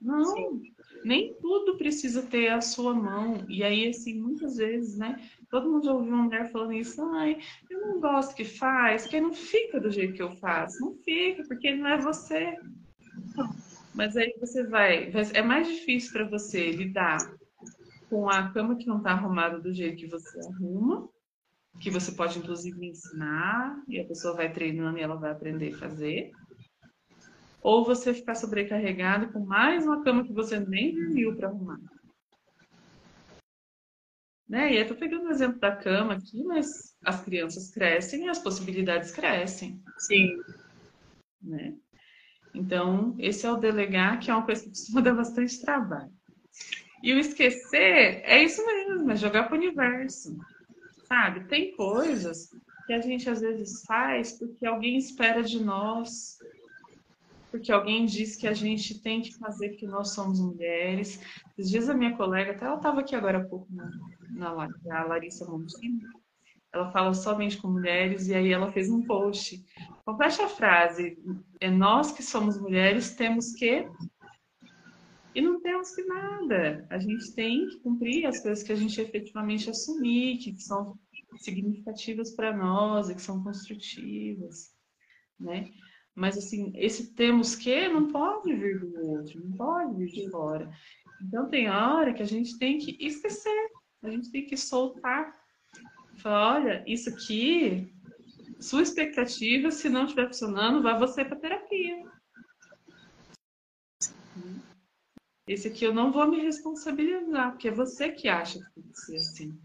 Não, 0.00 0.24
Sim. 0.24 0.62
nem 1.02 1.34
tudo 1.40 1.78
precisa 1.78 2.22
ter 2.22 2.48
a 2.48 2.60
sua 2.60 2.92
mão. 2.92 3.44
E 3.48 3.64
aí, 3.64 3.88
assim, 3.88 4.20
muitas 4.20 4.56
vezes, 4.56 4.98
né? 4.98 5.18
Todo 5.50 5.70
mundo 5.70 5.86
já 5.86 5.92
ouviu 5.92 6.12
uma 6.12 6.24
mulher 6.24 6.52
falando 6.52 6.74
isso, 6.74 7.02
ai, 7.14 7.38
eu 7.70 7.80
não 7.80 8.00
gosto 8.00 8.34
que 8.34 8.44
faz, 8.44 9.02
porque 9.02 9.20
não 9.20 9.32
fica 9.32 9.80
do 9.80 9.90
jeito 9.90 10.12
que 10.12 10.22
eu 10.22 10.32
faço. 10.36 10.78
Não 10.80 10.94
fica, 10.96 11.42
porque 11.44 11.74
não 11.74 11.88
é 11.88 11.98
você. 11.98 12.54
Mas 13.94 14.16
aí 14.16 14.34
você 14.38 14.64
vai. 14.64 15.10
É 15.32 15.40
mais 15.40 15.66
difícil 15.68 16.12
para 16.12 16.28
você 16.28 16.70
lidar 16.70 17.18
com 18.14 18.30
a 18.30 18.48
cama 18.52 18.76
que 18.76 18.86
não 18.86 18.98
está 18.98 19.10
arrumada 19.10 19.58
do 19.58 19.74
jeito 19.74 19.96
que 19.96 20.06
você 20.06 20.38
arruma, 20.46 21.08
que 21.80 21.90
você 21.90 22.12
pode 22.12 22.38
inclusive 22.38 22.86
ensinar 22.86 23.82
e 23.88 23.98
a 23.98 24.06
pessoa 24.06 24.36
vai 24.36 24.52
treinando 24.52 24.96
e 24.96 25.02
ela 25.02 25.16
vai 25.16 25.32
aprender 25.32 25.74
a 25.74 25.78
fazer. 25.78 26.30
Ou 27.60 27.84
você 27.84 28.14
ficar 28.14 28.36
sobrecarregado 28.36 29.32
com 29.32 29.40
mais 29.40 29.84
uma 29.84 30.04
cama 30.04 30.22
que 30.22 30.32
você 30.32 30.60
nem 30.60 30.94
viu 31.08 31.34
para 31.34 31.48
arrumar. 31.48 31.80
Né? 34.48 34.74
E 34.74 34.76
eu 34.76 34.82
estou 34.82 34.96
pegando 34.96 35.26
o 35.26 35.30
exemplo 35.32 35.58
da 35.58 35.74
cama 35.74 36.14
aqui, 36.14 36.44
mas 36.44 36.96
as 37.04 37.20
crianças 37.24 37.72
crescem 37.72 38.26
e 38.26 38.28
as 38.28 38.38
possibilidades 38.38 39.10
crescem. 39.10 39.82
Sim. 39.98 40.38
Né? 41.42 41.74
Então, 42.54 43.16
esse 43.18 43.44
é 43.44 43.50
o 43.50 43.56
delegar, 43.56 44.20
que 44.20 44.30
é 44.30 44.34
uma 44.34 44.46
coisa 44.46 44.62
que 44.62 44.68
costuma 44.68 45.00
dar 45.02 45.14
bastante 45.14 45.60
trabalho. 45.60 46.12
E 47.04 47.12
o 47.12 47.18
esquecer 47.18 48.22
é 48.24 48.42
isso 48.42 48.64
mesmo, 48.64 49.10
é 49.10 49.14
jogar 49.14 49.42
para 49.42 49.54
o 49.54 49.58
universo. 49.58 50.34
Sabe? 51.06 51.44
Tem 51.44 51.76
coisas 51.76 52.48
que 52.86 52.94
a 52.94 53.00
gente 53.02 53.28
às 53.28 53.42
vezes 53.42 53.84
faz 53.84 54.32
porque 54.32 54.64
alguém 54.64 54.96
espera 54.96 55.42
de 55.42 55.62
nós, 55.62 56.38
porque 57.50 57.70
alguém 57.70 58.06
diz 58.06 58.36
que 58.36 58.48
a 58.48 58.54
gente 58.54 59.02
tem 59.02 59.20
que 59.20 59.36
fazer 59.36 59.68
porque 59.68 59.86
nós 59.86 60.14
somos 60.14 60.40
mulheres. 60.40 61.20
Esses 61.58 61.70
dias 61.70 61.90
a 61.90 61.94
minha 61.94 62.16
colega, 62.16 62.52
até 62.52 62.64
ela 62.64 62.76
estava 62.76 63.00
aqui 63.00 63.14
agora 63.14 63.36
há 63.36 63.44
pouco 63.44 63.66
na, 63.70 64.70
na 64.82 65.04
Larissa 65.04 65.44
Montini, 65.44 66.00
ela 66.72 66.90
fala 66.90 67.12
somente 67.12 67.58
com 67.58 67.68
mulheres 67.68 68.28
e 68.28 68.34
aí 68.34 68.50
ela 68.50 68.72
fez 68.72 68.90
um 68.90 69.02
post. 69.02 69.62
Complete 70.06 70.40
a 70.40 70.48
frase: 70.48 71.18
é 71.60 71.70
nós 71.70 72.12
que 72.12 72.22
somos 72.22 72.58
mulheres 72.58 73.14
temos 73.14 73.52
que 73.52 73.86
e 75.34 75.40
não 75.42 75.60
temos 75.60 75.94
que 75.94 76.02
nada. 76.04 76.86
A 76.90 76.98
gente 76.98 77.34
tem 77.34 77.66
que 77.66 77.80
cumprir 77.80 78.26
as 78.26 78.40
coisas 78.40 78.62
que 78.62 78.72
a 78.72 78.76
gente 78.76 79.00
efetivamente 79.00 79.68
assumir, 79.68 80.38
que 80.38 80.56
são 80.60 80.98
significativas 81.38 82.30
para 82.34 82.56
nós 82.56 83.08
e 83.08 83.14
que 83.14 83.22
são 83.22 83.42
construtivas, 83.42 84.72
né? 85.38 85.70
Mas 86.14 86.38
assim, 86.38 86.72
esse 86.76 87.12
temos 87.14 87.56
que 87.56 87.88
não 87.88 88.08
pode 88.12 88.54
vir 88.54 88.78
do 88.78 89.08
outro, 89.08 89.44
não 89.44 89.56
pode 89.56 89.96
vir 89.96 90.12
de 90.12 90.30
fora. 90.30 90.70
Então 91.20 91.48
tem 91.48 91.68
hora 91.68 92.14
que 92.14 92.22
a 92.22 92.26
gente 92.26 92.56
tem 92.56 92.78
que 92.78 92.96
esquecer, 93.04 93.70
a 94.02 94.10
gente 94.10 94.30
tem 94.30 94.46
que 94.46 94.56
soltar. 94.56 95.34
Falar, 96.18 96.54
olha, 96.54 96.84
isso 96.86 97.10
aqui, 97.10 97.92
sua 98.60 98.82
expectativa, 98.82 99.72
se 99.72 99.88
não 99.88 100.04
estiver 100.04 100.28
funcionando, 100.28 100.80
vai 100.82 100.96
você 100.96 101.24
para 101.24 101.36
terapia. 101.36 102.13
Esse 105.46 105.68
aqui 105.68 105.84
eu 105.84 105.92
não 105.92 106.10
vou 106.10 106.26
me 106.26 106.40
responsabilizar, 106.40 107.52
porque 107.52 107.68
é 107.68 107.70
você 107.70 108.10
que 108.10 108.28
acha 108.28 108.58
que 108.58 108.72
tem 108.72 108.90
que 108.90 108.98
ser 108.98 109.16
assim. 109.16 109.60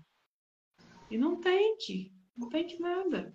E 1.09 1.17
não 1.17 1.39
tem 1.39 1.77
que, 1.77 2.11
não 2.38 2.49
tem 2.49 2.67
que 2.67 2.80
nada. 2.80 3.34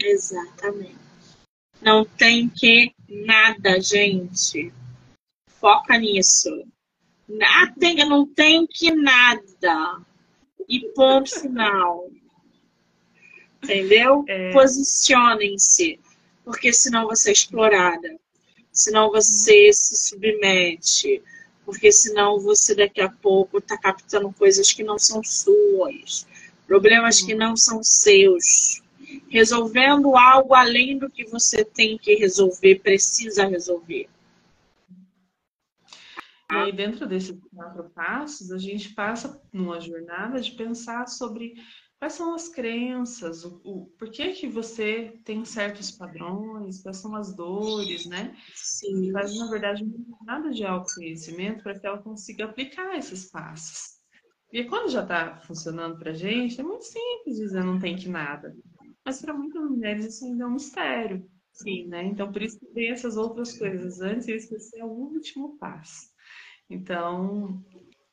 Exatamente. 0.00 0.96
Não 1.80 2.04
tem 2.04 2.48
que 2.48 2.94
nada, 3.08 3.80
gente. 3.80 4.72
Foca 5.48 5.98
nisso. 5.98 6.66
Nada, 7.28 8.04
não 8.06 8.26
tem 8.26 8.66
que 8.66 8.90
nada. 8.90 10.02
E 10.68 10.80
ponto 10.94 11.40
final. 11.40 12.10
Entendeu? 13.62 14.24
É... 14.26 14.52
Posicionem-se. 14.52 16.00
Porque 16.44 16.72
senão 16.72 17.06
você 17.06 17.30
é 17.30 17.32
explorada. 17.32 18.18
Senão 18.72 19.10
você 19.10 19.72
se 19.72 20.08
submete. 20.08 21.22
Porque 21.64 21.92
senão 21.92 22.40
você 22.40 22.74
daqui 22.74 23.00
a 23.00 23.08
pouco 23.08 23.58
está 23.58 23.78
captando 23.78 24.32
coisas 24.32 24.72
que 24.72 24.82
não 24.82 24.98
são 24.98 25.22
suas. 25.22 26.26
Problemas 26.66 27.20
que 27.20 27.34
não 27.34 27.56
são 27.56 27.82
seus 27.82 28.82
resolvendo 29.28 30.16
algo 30.16 30.54
além 30.54 30.98
do 30.98 31.10
que 31.10 31.24
você 31.24 31.64
tem 31.64 31.98
que 31.98 32.14
resolver, 32.14 32.80
precisa 32.80 33.46
resolver. 33.46 34.08
E 36.50 36.54
aí, 36.54 36.72
dentro 36.72 37.06
desses 37.06 37.38
quatro 37.54 37.84
passos, 37.90 38.52
a 38.52 38.58
gente 38.58 38.92
passa 38.94 39.40
numa 39.52 39.80
jornada 39.80 40.40
de 40.40 40.50
pensar 40.52 41.08
sobre 41.08 41.54
quais 42.02 42.14
são 42.14 42.34
as 42.34 42.48
crenças, 42.48 43.44
o, 43.44 43.60
o 43.62 43.86
por 43.96 44.10
que, 44.10 44.32
que 44.32 44.48
você 44.48 45.20
tem 45.24 45.44
certos 45.44 45.92
padrões, 45.92 46.82
quais 46.82 46.96
são 46.96 47.14
as 47.14 47.32
dores, 47.32 48.06
né? 48.06 48.36
Sim. 48.56 49.12
Faz, 49.12 49.38
na 49.38 49.48
verdade, 49.48 49.84
uma 49.84 50.04
jornada 50.08 50.50
de 50.50 50.64
autoconhecimento 50.64 51.62
para 51.62 51.78
que 51.78 51.86
ela 51.86 52.02
consiga 52.02 52.46
aplicar 52.46 52.98
esses 52.98 53.30
passos. 53.30 54.00
E 54.52 54.64
quando 54.64 54.90
já 54.90 55.02
está 55.04 55.36
funcionando 55.46 55.96
para 55.96 56.10
a 56.10 56.14
gente, 56.14 56.60
é 56.60 56.64
muito 56.64 56.82
simples 56.86 57.36
dizer 57.36 57.62
não 57.62 57.78
tem 57.78 57.94
que 57.94 58.08
nada. 58.08 58.52
Mas 59.06 59.20
para 59.20 59.32
muitas 59.32 59.62
mulheres 59.62 60.06
isso 60.06 60.24
ainda 60.24 60.42
é 60.42 60.46
um 60.48 60.54
mistério. 60.54 61.24
Sim, 61.52 61.86
né? 61.86 62.02
Então, 62.02 62.32
por 62.32 62.42
isso 62.42 62.58
que 62.58 62.66
tem 62.66 62.90
essas 62.90 63.16
outras 63.16 63.56
coisas 63.56 64.00
antes 64.00 64.26
e 64.26 64.32
esse 64.32 64.76
é 64.76 64.84
o 64.84 64.88
último 64.88 65.56
passo. 65.56 66.10
Então, 66.68 67.62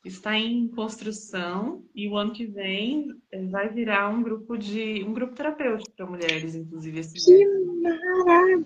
está 0.04 0.36
em 0.36 0.68
construção 0.68 1.84
e 1.94 2.08
o 2.08 2.16
ano 2.16 2.32
que 2.32 2.46
vem 2.46 3.14
eh, 3.30 3.44
vai 3.46 3.68
virar 3.68 4.08
um 4.08 4.22
grupo 4.22 4.56
de 4.56 5.04
um 5.04 5.12
grupo 5.12 5.34
terapêutico 5.34 5.90
para 5.96 6.06
mulheres, 6.06 6.54
inclusive. 6.54 7.00
Esse 7.00 7.14
que 7.26 7.46
maravilha! 7.82 8.64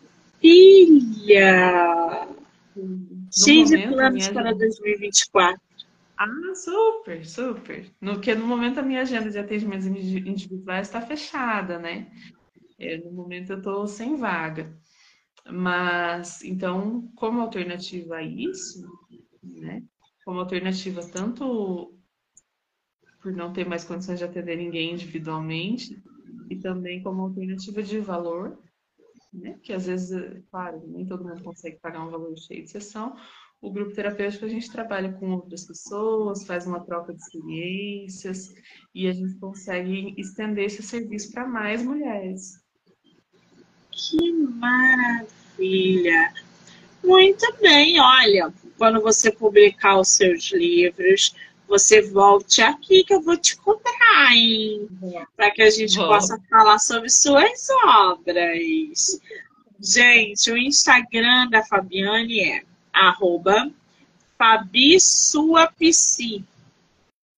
Cheio 3.33 3.65
de 3.65 3.89
planos 3.89 4.29
para 4.29 4.53
2024. 4.53 5.61
Ah, 6.17 6.29
super, 6.55 7.27
super. 7.27 7.91
No 8.01 8.21
que 8.21 8.35
no 8.35 8.47
momento 8.47 8.79
a 8.79 8.83
minha 8.83 9.01
agenda 9.01 9.31
de 9.31 9.39
atendimentos 9.39 9.87
individuais 9.87 10.87
está 10.87 11.01
fechada, 11.01 11.79
né? 11.79 12.13
É, 12.79 12.99
no 12.99 13.11
momento 13.13 13.51
eu 13.51 13.59
estou 13.59 13.87
sem 13.87 14.17
vaga. 14.17 14.73
Mas, 15.51 16.43
então, 16.43 17.11
como 17.17 17.41
alternativa 17.41 18.17
a 18.17 18.23
isso, 18.23 18.89
né? 19.43 19.83
Como 20.25 20.41
alternativa 20.41 21.03
tanto 21.03 21.95
por 23.23 23.33
não 23.33 23.53
ter 23.53 23.67
mais 23.67 23.85
condições 23.85 24.19
de 24.19 24.25
atender 24.25 24.57
ninguém 24.57 24.93
individualmente, 24.93 26.03
e 26.51 26.57
também 26.57 27.03
como 27.03 27.23
alternativa 27.23 27.83
de 27.83 27.99
valor, 27.99 28.59
né? 29.33 29.59
Que 29.63 29.73
às 29.73 29.87
vezes, 29.87 30.43
claro, 30.51 30.83
nem 30.87 31.07
todo 31.07 31.25
mundo 31.25 31.43
consegue 31.43 31.79
pagar 31.79 32.07
um 32.07 32.11
valor 32.11 32.37
cheio 32.37 32.65
de 32.65 32.71
sessão, 32.71 33.17
o 33.61 33.73
grupo 33.73 33.95
terapêutico 33.95 34.45
a 34.45 34.49
gente 34.49 34.71
trabalha 34.71 35.13
com 35.15 35.33
outras 35.33 35.65
pessoas, 35.65 36.47
faz 36.47 36.67
uma 36.67 36.85
troca 36.85 37.15
de 37.15 37.21
experiências 37.21 38.55
e 38.95 39.09
a 39.09 39.13
gente 39.13 39.39
consegue 39.39 40.15
estender 40.19 40.67
esse 40.67 40.83
serviço 40.83 41.33
para 41.33 41.49
mais 41.49 41.83
mulheres. 41.83 42.63
Que 43.91 44.33
maravilha! 44.33 46.35
Muito 47.03 47.57
bem, 47.61 47.99
olha, 47.99 48.53
quando 48.77 49.01
você 49.01 49.31
publicar 49.31 49.99
os 49.99 50.09
seus 50.09 50.53
livros, 50.53 51.35
você 51.69 52.03
volte 52.03 52.63
aqui 52.63 53.05
que 53.05 53.15
eu 53.15 53.21
vou 53.21 53.37
te 53.37 53.57
cobrar, 53.57 54.33
hein? 54.33 54.89
Para 55.37 55.51
que 55.51 55.63
a 55.63 55.71
gente 55.71 55.97
Bom. 55.97 56.09
possa 56.09 56.39
falar 56.49 56.79
sobre 56.79 57.09
suas 57.09 57.69
obras. 57.85 59.21
Gente, 59.81 60.51
o 60.51 60.57
Instagram 60.57 61.49
da 61.49 61.63
Fabiane 61.65 62.41
é 62.41 62.63
arroba 62.93 63.71
Fabi 64.39 65.01
Sua 65.01 65.67
Psi, 65.67 66.45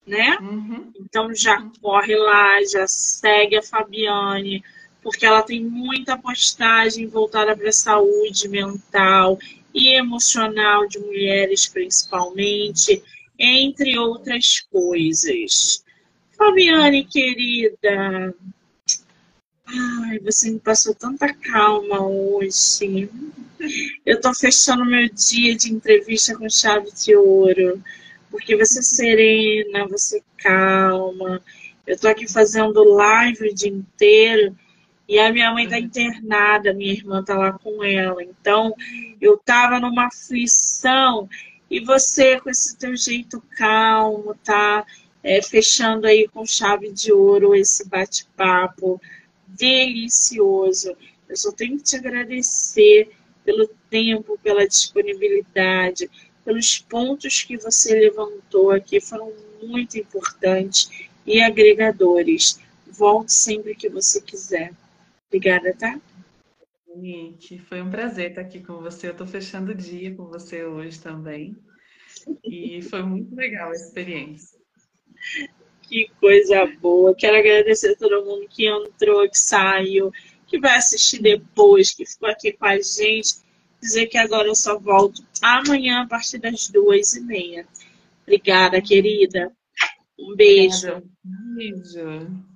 né? 0.07 0.37
Uhum. 0.41 0.93
Então 1.01 1.35
já 1.35 1.63
corre 1.81 2.17
lá, 2.17 2.63
já 2.65 2.87
segue 2.87 3.57
a 3.57 3.63
Fabiane, 3.63 4.63
porque 5.03 5.25
ela 5.25 5.43
tem 5.43 5.65
muita 5.65 6.19
postagem 6.19 7.07
voltada 7.07 7.57
para 7.57 7.69
a 7.69 7.73
saúde 7.73 8.49
mental 8.49 9.39
e 9.77 9.95
emocional 9.95 10.89
de 10.89 10.99
mulheres, 10.99 11.69
principalmente, 11.69 13.03
entre 13.39 13.99
outras 13.99 14.61
coisas. 14.61 15.85
Fabiane, 16.35 17.05
querida, 17.05 18.35
ai, 19.67 20.19
você 20.21 20.51
me 20.51 20.59
passou 20.59 20.95
tanta 20.95 21.33
calma 21.35 22.07
hoje. 22.07 23.11
Eu 24.07 24.19
tô 24.19 24.33
fechando 24.35 24.87
meu 24.87 25.11
dia 25.11 25.55
de 25.55 25.71
entrevista 25.71 26.35
com 26.37 26.49
chave 26.49 26.91
de 26.93 27.15
ouro, 27.15 27.83
porque 28.31 28.57
você 28.57 28.79
é 28.79 28.83
serena, 28.83 29.87
você 29.89 30.19
é 30.19 30.43
calma. 30.43 31.43
Eu 31.87 31.99
tô 31.99 32.09
aqui 32.09 32.27
fazendo 32.27 32.83
live 32.83 33.47
o 33.47 33.55
dia 33.55 33.71
inteiro 33.71 34.57
e 35.09 35.19
a 35.19 35.33
minha 35.33 35.53
mãe 35.53 35.69
tá 35.69 35.79
internada, 35.79 36.75
minha 36.75 36.93
irmã 36.93 37.23
tá 37.23 37.37
lá 37.37 37.53
com 37.53 37.83
ela. 37.85 38.23
Então, 38.23 38.75
eu 39.21 39.39
tava 39.39 39.79
numa 39.79 40.07
aflição 40.07 41.29
e 41.71 41.81
você 41.81 42.41
com 42.41 42.51
esse 42.51 42.77
teu 42.77 42.97
jeito 42.97 43.43
calmo, 43.57 44.35
tá? 44.45 44.85
É, 45.23 45.43
fechando 45.43 46.07
aí 46.07 46.29
com 46.29 46.47
chave 46.47 46.93
de 46.93 47.13
ouro 47.13 47.55
esse 47.55 47.89
bate-papo 47.89 49.01
delicioso. 49.47 50.97
Eu 51.29 51.37
só 51.37 51.53
tenho 51.53 51.77
que 51.77 51.85
te 51.85 51.97
agradecer 51.97 53.11
pelo 53.45 53.69
tempo, 53.89 54.39
pela 54.43 54.67
disponibilidade, 54.67 56.11
pelos 56.45 56.79
pontos 56.79 57.43
que 57.43 57.57
você 57.57 57.95
levantou 57.95 58.71
aqui, 58.71 59.01
foram 59.01 59.33
muito 59.63 59.99
importantes 59.99 60.91
e 61.25 61.41
agregadores. 61.41 62.61
Volte 62.87 63.33
sempre 63.33 63.75
que 63.75 63.89
você 63.89 64.21
quiser. 64.21 64.73
Obrigada, 65.29 65.75
tá? 65.75 66.01
Gente, 67.01 67.59
foi 67.59 67.83
um 67.83 67.91
prazer 67.91 68.31
estar 68.31 68.41
aqui 68.41 68.61
com 68.61 68.81
você. 68.81 69.09
Eu 69.09 69.13
estou 69.13 69.27
fechando 69.27 69.73
o 69.73 69.75
dia 69.75 70.15
com 70.15 70.27
você 70.27 70.65
hoje 70.65 70.99
também. 70.99 71.57
E 72.45 72.81
foi 72.83 73.03
muito 73.03 73.35
legal 73.35 73.71
a 73.71 73.75
experiência. 73.75 74.59
Que 75.83 76.09
coisa 76.21 76.67
boa. 76.81 77.15
Quero 77.15 77.37
agradecer 77.37 77.93
a 77.93 77.97
todo 77.97 78.25
mundo 78.25 78.49
que 78.49 78.67
entrou, 78.67 79.29
que 79.29 79.39
saiu, 79.39 80.11
que 80.47 80.59
vai 80.59 80.77
assistir 80.77 81.21
depois, 81.21 81.93
que 81.93 82.07
ficou 82.07 82.29
aqui 82.29 82.53
com 82.53 82.65
a 82.65 82.77
gente. 82.77 83.45
Dizer 83.81 84.07
que 84.07 84.17
agora 84.17 84.49
eu 84.49 84.55
só 84.55 84.79
volto 84.79 85.23
amanhã 85.43 86.03
a 86.03 86.07
partir 86.07 86.39
das 86.39 86.69
duas 86.69 87.13
e 87.15 87.21
meia. 87.21 87.67
Obrigada, 88.23 88.81
querida. 88.81 89.53
Um 90.19 90.35
beijo. 90.35 91.03
Beijo. 91.55 92.56